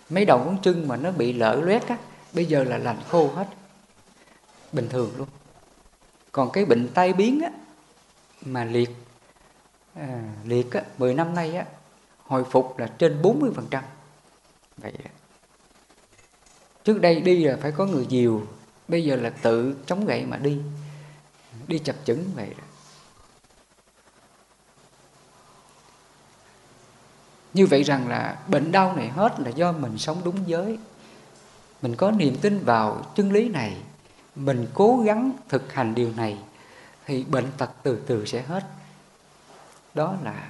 Mấy 0.10 0.26
đầu 0.26 0.40
ngón 0.40 0.58
chân 0.64 0.88
mà 0.88 0.96
nó 0.96 1.12
bị 1.12 1.34
lở 1.34 1.56
loét 1.56 1.88
á 1.88 1.98
bây 2.34 2.46
giờ 2.46 2.64
là 2.64 2.78
lành 2.78 3.00
khô 3.10 3.32
hết. 3.36 3.48
Bình 4.72 4.90
thường 4.90 5.12
luôn. 5.18 5.28
Còn 6.32 6.52
cái 6.52 6.66
bệnh 6.66 6.90
tai 6.94 7.14
biến 7.14 7.42
á 7.44 7.50
mà 8.42 8.64
liệt 8.64 8.90
à, 9.94 10.22
liệt 10.44 10.72
á 10.72 10.82
10 10.98 11.14
năm 11.14 11.36
nay 11.36 11.56
á 11.56 11.66
hồi 12.24 12.44
phục 12.44 12.80
là 12.80 12.88
trên 12.88 13.22
40% 13.22 13.82
vậy 14.78 14.94
đó 15.04 15.10
trước 16.86 17.02
đây 17.02 17.22
đi 17.22 17.44
là 17.44 17.58
phải 17.62 17.72
có 17.72 17.86
người 17.86 18.06
dìu, 18.10 18.48
bây 18.88 19.04
giờ 19.04 19.16
là 19.16 19.30
tự 19.30 19.76
chống 19.86 20.06
gậy 20.06 20.26
mà 20.26 20.38
đi. 20.38 20.60
Đi 21.68 21.80
chập 21.80 21.96
chững 22.06 22.24
vậy 22.36 22.50
đó. 22.58 22.64
như 27.56 27.66
vậy 27.66 27.84
rằng 27.84 28.08
là 28.08 28.38
bệnh 28.48 28.72
đau 28.72 28.96
này 28.96 29.10
hết 29.10 29.40
là 29.40 29.50
do 29.50 29.72
mình 29.72 29.98
sống 29.98 30.22
đúng 30.24 30.36
giới. 30.48 30.78
Mình 31.82 31.96
có 31.96 32.12
niềm 32.12 32.36
tin 32.42 32.60
vào 32.60 33.06
chân 33.16 33.32
lý 33.32 33.50
này, 33.50 33.78
mình 34.36 34.68
cố 34.74 35.02
gắng 35.06 35.32
thực 35.50 35.74
hành 35.74 35.96
điều 35.96 36.12
này, 36.12 36.38
thì 37.06 37.24
bệnh 37.24 37.46
tật 37.58 37.70
từ 37.84 38.00
từ 38.08 38.26
sẽ 38.26 38.42
hết. 38.42 38.64
Đó 39.94 40.16
là 40.24 40.50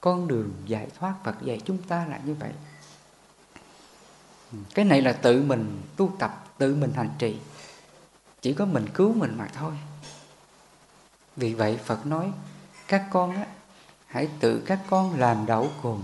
con 0.00 0.28
đường 0.28 0.52
giải 0.66 0.86
thoát 0.98 1.14
Phật 1.24 1.34
dạy 1.42 1.60
chúng 1.64 1.78
ta 1.78 2.06
là 2.10 2.20
như 2.24 2.34
vậy 2.34 2.50
cái 4.74 4.84
này 4.84 5.02
là 5.02 5.12
tự 5.12 5.42
mình 5.42 5.82
tu 5.96 6.12
tập, 6.18 6.44
tự 6.58 6.74
mình 6.74 6.92
hành 6.92 7.10
trì. 7.18 7.36
Chỉ 8.42 8.52
có 8.52 8.64
mình 8.64 8.86
cứu 8.94 9.14
mình 9.14 9.34
mà 9.38 9.48
thôi. 9.54 9.72
Vì 11.36 11.54
vậy 11.54 11.78
Phật 11.84 12.06
nói, 12.06 12.32
các 12.88 13.06
con 13.10 13.36
á, 13.36 13.46
hãy 14.06 14.28
tự 14.40 14.62
các 14.66 14.80
con 14.90 15.20
làm 15.20 15.46
đậu 15.46 15.70
cùng. 15.82 16.02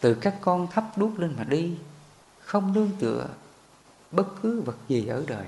Tự 0.00 0.14
các 0.14 0.34
con 0.40 0.66
thắp 0.70 0.84
đuốc 0.98 1.18
lên 1.18 1.34
mà 1.38 1.44
đi. 1.44 1.74
Không 2.40 2.72
nương 2.72 2.90
tựa 3.00 3.28
bất 4.10 4.26
cứ 4.42 4.60
vật 4.60 4.76
gì 4.88 5.06
ở 5.06 5.24
đời. 5.26 5.46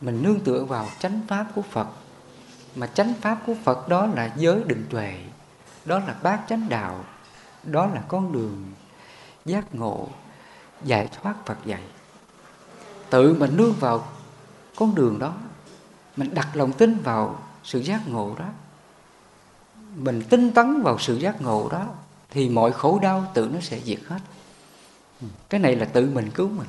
Mình 0.00 0.22
nương 0.22 0.40
tựa 0.40 0.64
vào 0.64 0.88
chánh 0.98 1.20
pháp 1.28 1.46
của 1.54 1.62
Phật. 1.62 1.86
Mà 2.74 2.86
chánh 2.86 3.14
pháp 3.20 3.38
của 3.46 3.54
Phật 3.64 3.88
đó 3.88 4.06
là 4.06 4.34
giới 4.36 4.62
định 4.66 4.86
tuệ. 4.90 5.24
Đó 5.84 5.98
là 5.98 6.14
bát 6.22 6.40
chánh 6.48 6.68
đạo. 6.68 7.04
Đó 7.62 7.86
là 7.86 8.02
con 8.08 8.32
đường 8.32 8.72
giác 9.44 9.74
ngộ 9.74 10.08
giải 10.84 11.08
thoát 11.22 11.34
Phật 11.46 11.58
dạy. 11.64 11.82
Tự 13.10 13.34
mình 13.34 13.56
nương 13.56 13.72
vào 13.72 14.08
con 14.76 14.94
đường 14.94 15.18
đó, 15.18 15.34
mình 16.16 16.34
đặt 16.34 16.48
lòng 16.54 16.72
tin 16.72 16.98
vào 16.98 17.42
sự 17.64 17.78
giác 17.78 18.08
ngộ 18.08 18.36
đó, 18.38 18.46
mình 19.94 20.22
tinh 20.30 20.52
tấn 20.52 20.82
vào 20.82 20.98
sự 20.98 21.14
giác 21.14 21.42
ngộ 21.42 21.68
đó, 21.72 21.86
thì 22.30 22.48
mọi 22.48 22.72
khổ 22.72 22.98
đau 23.02 23.30
tự 23.34 23.50
nó 23.54 23.60
sẽ 23.60 23.80
diệt 23.80 24.00
hết. 24.08 24.18
Cái 25.48 25.60
này 25.60 25.76
là 25.76 25.84
tự 25.84 26.10
mình 26.14 26.30
cứu 26.30 26.48
mình. 26.48 26.68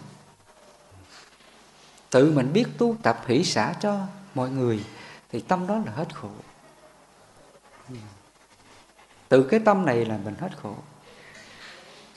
Tự 2.09 2.31
mình 2.31 2.53
biết 2.53 2.65
tu 2.77 2.95
tập 3.03 3.23
hỷ 3.27 3.43
xả 3.43 3.73
cho 3.79 3.99
mọi 4.35 4.49
người, 4.49 4.85
thì 5.29 5.39
tâm 5.39 5.67
đó 5.67 5.75
là 5.85 5.91
hết 5.91 6.15
khổ. 6.15 6.29
Từ 9.29 9.43
cái 9.43 9.59
tâm 9.59 9.85
này 9.85 10.05
là 10.05 10.17
mình 10.17 10.35
hết 10.39 10.49
khổ 10.63 10.75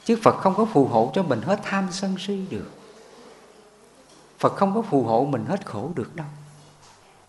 chứ 0.04 0.18
phật 0.22 0.36
không 0.36 0.54
có 0.54 0.64
phù 0.64 0.86
hộ 0.86 1.10
cho 1.14 1.22
mình 1.22 1.42
hết 1.42 1.60
tham 1.62 1.88
sân 1.92 2.16
si 2.18 2.46
được. 2.50 2.70
Phật 4.38 4.56
không 4.56 4.74
có 4.74 4.82
phù 4.82 5.02
hộ 5.02 5.24
mình 5.30 5.44
hết 5.46 5.66
khổ 5.66 5.90
được 5.94 6.16
đâu. 6.16 6.26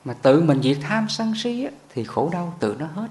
Mà 0.05 0.13
tự 0.13 0.41
mình 0.41 0.61
diệt 0.61 0.77
tham 0.81 1.07
sân 1.09 1.33
si 1.35 1.63
á, 1.63 1.71
thì 1.89 2.03
khổ 2.03 2.29
đau 2.31 2.53
tự 2.59 2.75
nó 2.79 2.85
hết. 2.85 3.07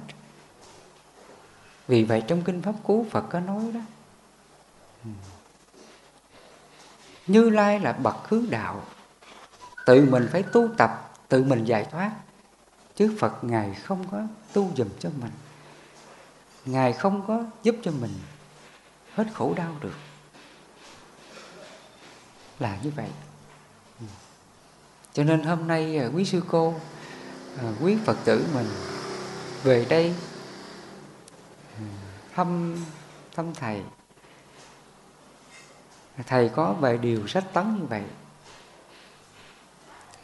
Vì 1.89 2.05
vậy 2.05 2.23
trong 2.27 2.43
kinh 2.43 2.63
pháp 2.63 2.75
cú 2.83 3.07
phật 3.11 3.25
có 3.31 3.41
nói 3.41 3.73
đó 3.75 3.81
ừ, 5.05 5.11
như 7.27 7.51
lai 7.51 7.81
là 7.81 7.93
bậc 7.93 8.29
hướng 8.29 8.51
đạo 8.51 8.83
tự 9.87 10.09
mình 10.11 10.29
phải 10.33 10.43
tu 10.43 10.69
tập 10.77 11.11
tự 11.29 11.45
mình 11.45 11.65
giải 11.65 11.87
thoát. 11.91 12.11
Chứ 12.97 13.17
phật 13.19 13.45
ngài 13.45 13.75
không 13.75 14.05
có 14.11 14.23
tu 14.53 14.71
dùm 14.77 14.89
cho 14.99 15.11
mình 15.21 15.33
ngài 16.65 16.93
không 16.93 17.23
có 17.27 17.45
giúp 17.63 17.77
cho 17.83 17.91
mình 17.91 18.11
hết 19.15 19.27
khổ 19.35 19.55
đau 19.55 19.77
được. 19.81 19.95
Là 22.59 22.79
như 22.83 22.91
vậy. 22.97 23.09
Ừ. 24.01 24.07
Cho 25.13 25.25
nên 25.25 25.43
hôm 25.43 25.69
nay 25.69 25.99
à, 25.99 26.09
quý 26.15 26.25
sư 26.25 26.43
cô 26.49 26.75
à, 27.59 27.73
quý 27.81 27.97
phật 28.05 28.17
tử 28.25 28.47
mình 28.55 28.67
về 29.63 29.87
đây 29.89 30.15
ừ, 31.79 31.85
thăm 32.35 32.77
thăm 33.37 33.55
thầy. 33.55 33.83
Thầy 36.27 36.49
có 36.49 36.73
vài 36.81 36.99
điều 36.99 37.27
sách 37.27 37.45
tấn 37.53 37.77
như 37.81 37.87
vậy. 37.87 38.03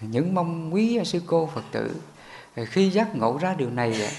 Những 0.01 0.35
mong 0.35 0.75
quý 0.75 1.05
sư 1.05 1.21
cô 1.27 1.51
phật 1.55 1.65
tử 1.71 1.97
à, 2.55 2.65
khi 2.65 2.91
giác 2.91 3.17
ngộ 3.17 3.39
ra 3.41 3.55
điều 3.55 3.71
này 3.71 4.11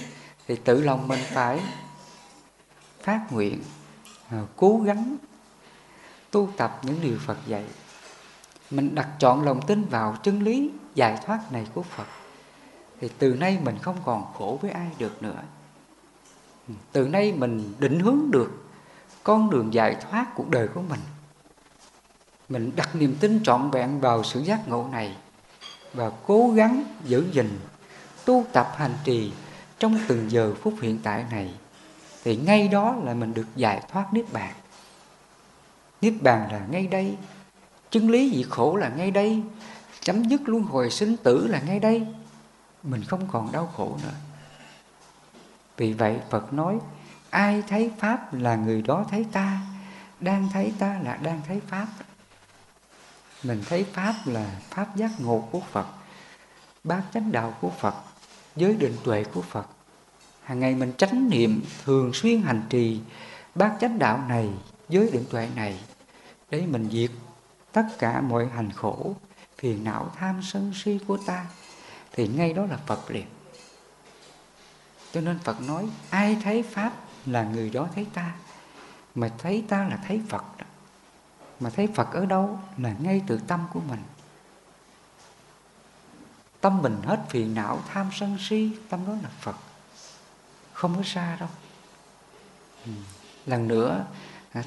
thì 0.47 0.55
tự 0.55 0.81
lòng 0.81 1.07
mình 1.07 1.19
phải 1.29 1.59
phát 3.01 3.21
nguyện 3.31 3.61
Ờ, 4.31 4.45
cố 4.55 4.81
gắng 4.85 5.17
tu 6.31 6.49
tập 6.57 6.79
những 6.83 7.01
điều 7.01 7.17
Phật 7.25 7.37
dạy. 7.47 7.65
Mình 8.71 8.95
đặt 8.95 9.07
chọn 9.19 9.45
lòng 9.45 9.61
tin 9.67 9.83
vào 9.83 10.15
chân 10.23 10.43
lý 10.43 10.69
giải 10.95 11.19
thoát 11.25 11.51
này 11.51 11.67
của 11.73 11.83
Phật, 11.83 12.07
thì 12.99 13.09
từ 13.17 13.35
nay 13.35 13.59
mình 13.63 13.77
không 13.81 13.97
còn 14.05 14.25
khổ 14.37 14.59
với 14.61 14.71
ai 14.71 14.87
được 14.97 15.23
nữa. 15.23 15.41
Ừ, 16.67 16.73
từ 16.91 17.07
nay 17.07 17.33
mình 17.37 17.73
định 17.79 17.99
hướng 17.99 18.31
được 18.31 18.51
con 19.23 19.49
đường 19.49 19.73
giải 19.73 19.95
thoát 19.95 20.25
cuộc 20.35 20.49
đời 20.49 20.67
của 20.67 20.81
mình. 20.81 20.99
Mình 22.49 22.71
đặt 22.75 22.95
niềm 22.95 23.15
tin 23.19 23.43
trọn 23.43 23.71
vẹn 23.71 23.99
vào 23.99 24.23
sự 24.23 24.39
giác 24.39 24.67
ngộ 24.67 24.87
này 24.91 25.17
và 25.93 26.11
cố 26.27 26.51
gắng 26.55 26.83
giữ 27.05 27.25
gìn, 27.31 27.59
tu 28.25 28.45
tập 28.53 28.71
hành 28.75 28.93
trì 29.03 29.33
trong 29.79 29.99
từng 30.07 30.31
giờ 30.31 30.53
phút 30.61 30.73
hiện 30.81 30.99
tại 31.03 31.25
này 31.31 31.53
thì 32.23 32.35
ngay 32.35 32.67
đó 32.67 32.95
là 33.03 33.13
mình 33.13 33.33
được 33.33 33.47
giải 33.55 33.83
thoát 33.91 34.13
niết 34.13 34.25
bàn. 34.33 34.53
Niết 36.01 36.13
bàn 36.21 36.51
là 36.51 36.61
ngay 36.69 36.87
đây. 36.87 37.17
Chân 37.89 38.09
lý 38.09 38.33
diệt 38.35 38.49
khổ 38.49 38.75
là 38.75 38.89
ngay 38.89 39.11
đây. 39.11 39.43
Chấm 40.01 40.23
dứt 40.23 40.41
luân 40.45 40.63
hồi 40.63 40.91
sinh 40.91 41.17
tử 41.17 41.47
là 41.47 41.61
ngay 41.61 41.79
đây. 41.79 42.07
Mình 42.83 43.03
không 43.03 43.27
còn 43.31 43.51
đau 43.51 43.71
khổ 43.77 43.97
nữa. 44.03 44.13
Vì 45.77 45.93
vậy 45.93 46.19
phật 46.29 46.53
nói, 46.53 46.79
ai 47.29 47.63
thấy 47.67 47.91
pháp 47.99 48.33
là 48.33 48.55
người 48.55 48.81
đó 48.81 49.05
thấy 49.09 49.25
ta, 49.31 49.59
đang 50.19 50.49
thấy 50.53 50.73
ta 50.79 50.99
là 51.03 51.15
đang 51.15 51.41
thấy 51.47 51.61
pháp. 51.67 51.87
Mình 53.43 53.63
thấy 53.69 53.83
pháp 53.83 54.15
là 54.25 54.55
pháp 54.69 54.95
giác 54.95 55.11
ngộ 55.19 55.47
của 55.51 55.61
phật, 55.71 55.85
bát 56.83 57.03
chánh 57.13 57.31
đạo 57.31 57.53
của 57.61 57.69
phật, 57.69 57.95
giới 58.55 58.73
định 58.73 58.97
tuệ 59.03 59.23
của 59.23 59.41
phật 59.41 59.67
hàng 60.43 60.59
ngày 60.59 60.75
mình 60.75 60.93
tránh 60.97 61.29
niệm, 61.29 61.63
thường 61.85 62.13
xuyên 62.13 62.41
hành 62.41 62.63
trì 62.69 62.99
bát 63.55 63.77
chánh 63.81 63.99
đạo 63.99 64.23
này 64.27 64.49
với 64.89 65.09
định 65.11 65.25
tuệ 65.29 65.49
này 65.55 65.79
để 66.49 66.65
mình 66.65 66.89
diệt 66.91 67.11
tất 67.71 67.85
cả 67.99 68.21
mọi 68.21 68.47
hành 68.47 68.71
khổ, 68.71 69.15
phiền 69.57 69.83
não, 69.83 70.11
tham 70.17 70.41
sân 70.43 70.73
si 70.75 70.99
của 71.07 71.17
ta. 71.25 71.45
Thì 72.11 72.27
ngay 72.27 72.53
đó 72.53 72.65
là 72.65 72.77
phật 72.77 73.11
liền. 73.11 73.25
Cho 75.11 75.21
nên 75.21 75.39
phật 75.39 75.61
nói, 75.61 75.89
ai 76.09 76.37
thấy 76.43 76.63
pháp 76.63 76.93
là 77.25 77.43
người 77.43 77.69
đó 77.69 77.87
thấy 77.95 78.07
ta, 78.13 78.35
mà 79.15 79.29
thấy 79.37 79.63
ta 79.67 79.87
là 79.89 79.99
thấy 80.07 80.21
phật 80.29 80.43
đó. 80.57 80.65
Mà 81.59 81.69
thấy 81.69 81.87
phật 81.87 82.13
ở 82.13 82.25
đâu 82.25 82.59
là 82.77 82.95
ngay 82.99 83.21
từ 83.27 83.39
tâm 83.47 83.65
của 83.73 83.79
mình. 83.79 83.99
Tâm 86.61 86.81
mình 86.81 86.97
hết 87.03 87.19
phiền 87.29 87.53
não, 87.53 87.79
tham 87.93 88.09
sân 88.13 88.37
si, 88.39 88.71
tâm 88.89 88.99
đó 89.07 89.13
là 89.23 89.29
phật 89.39 89.55
không 90.81 90.97
có 90.97 91.03
xa 91.03 91.37
đâu. 91.39 91.49
Lần 93.45 93.67
nữa, 93.67 94.05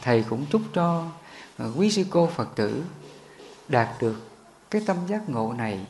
thầy 0.03 0.25
cũng 0.31 0.47
chúc 0.51 0.63
cho 0.75 1.07
ờ, 1.57 1.73
quý 1.77 1.91
sư 1.91 2.05
cô 2.11 2.27
phật 2.27 2.49
tử 2.55 2.85
đạt 3.69 3.89
được 4.01 4.31
cái 4.71 4.83
tâm 4.87 4.97
giác 5.07 5.29
ngộ 5.29 5.53
này 5.53 5.87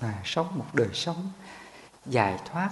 và 0.00 0.14
sống 0.24 0.46
một 0.58 0.64
đời 0.72 0.88
sống 0.92 1.30
dài 2.06 2.38
thoát 2.50 2.70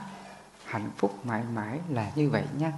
hạnh 0.65 0.91
phúc 0.97 1.27
mãi 1.27 1.43
mãi 1.55 1.81
là 1.89 2.11
như 2.15 2.31
vậy 2.31 2.45
nha. 2.59 2.73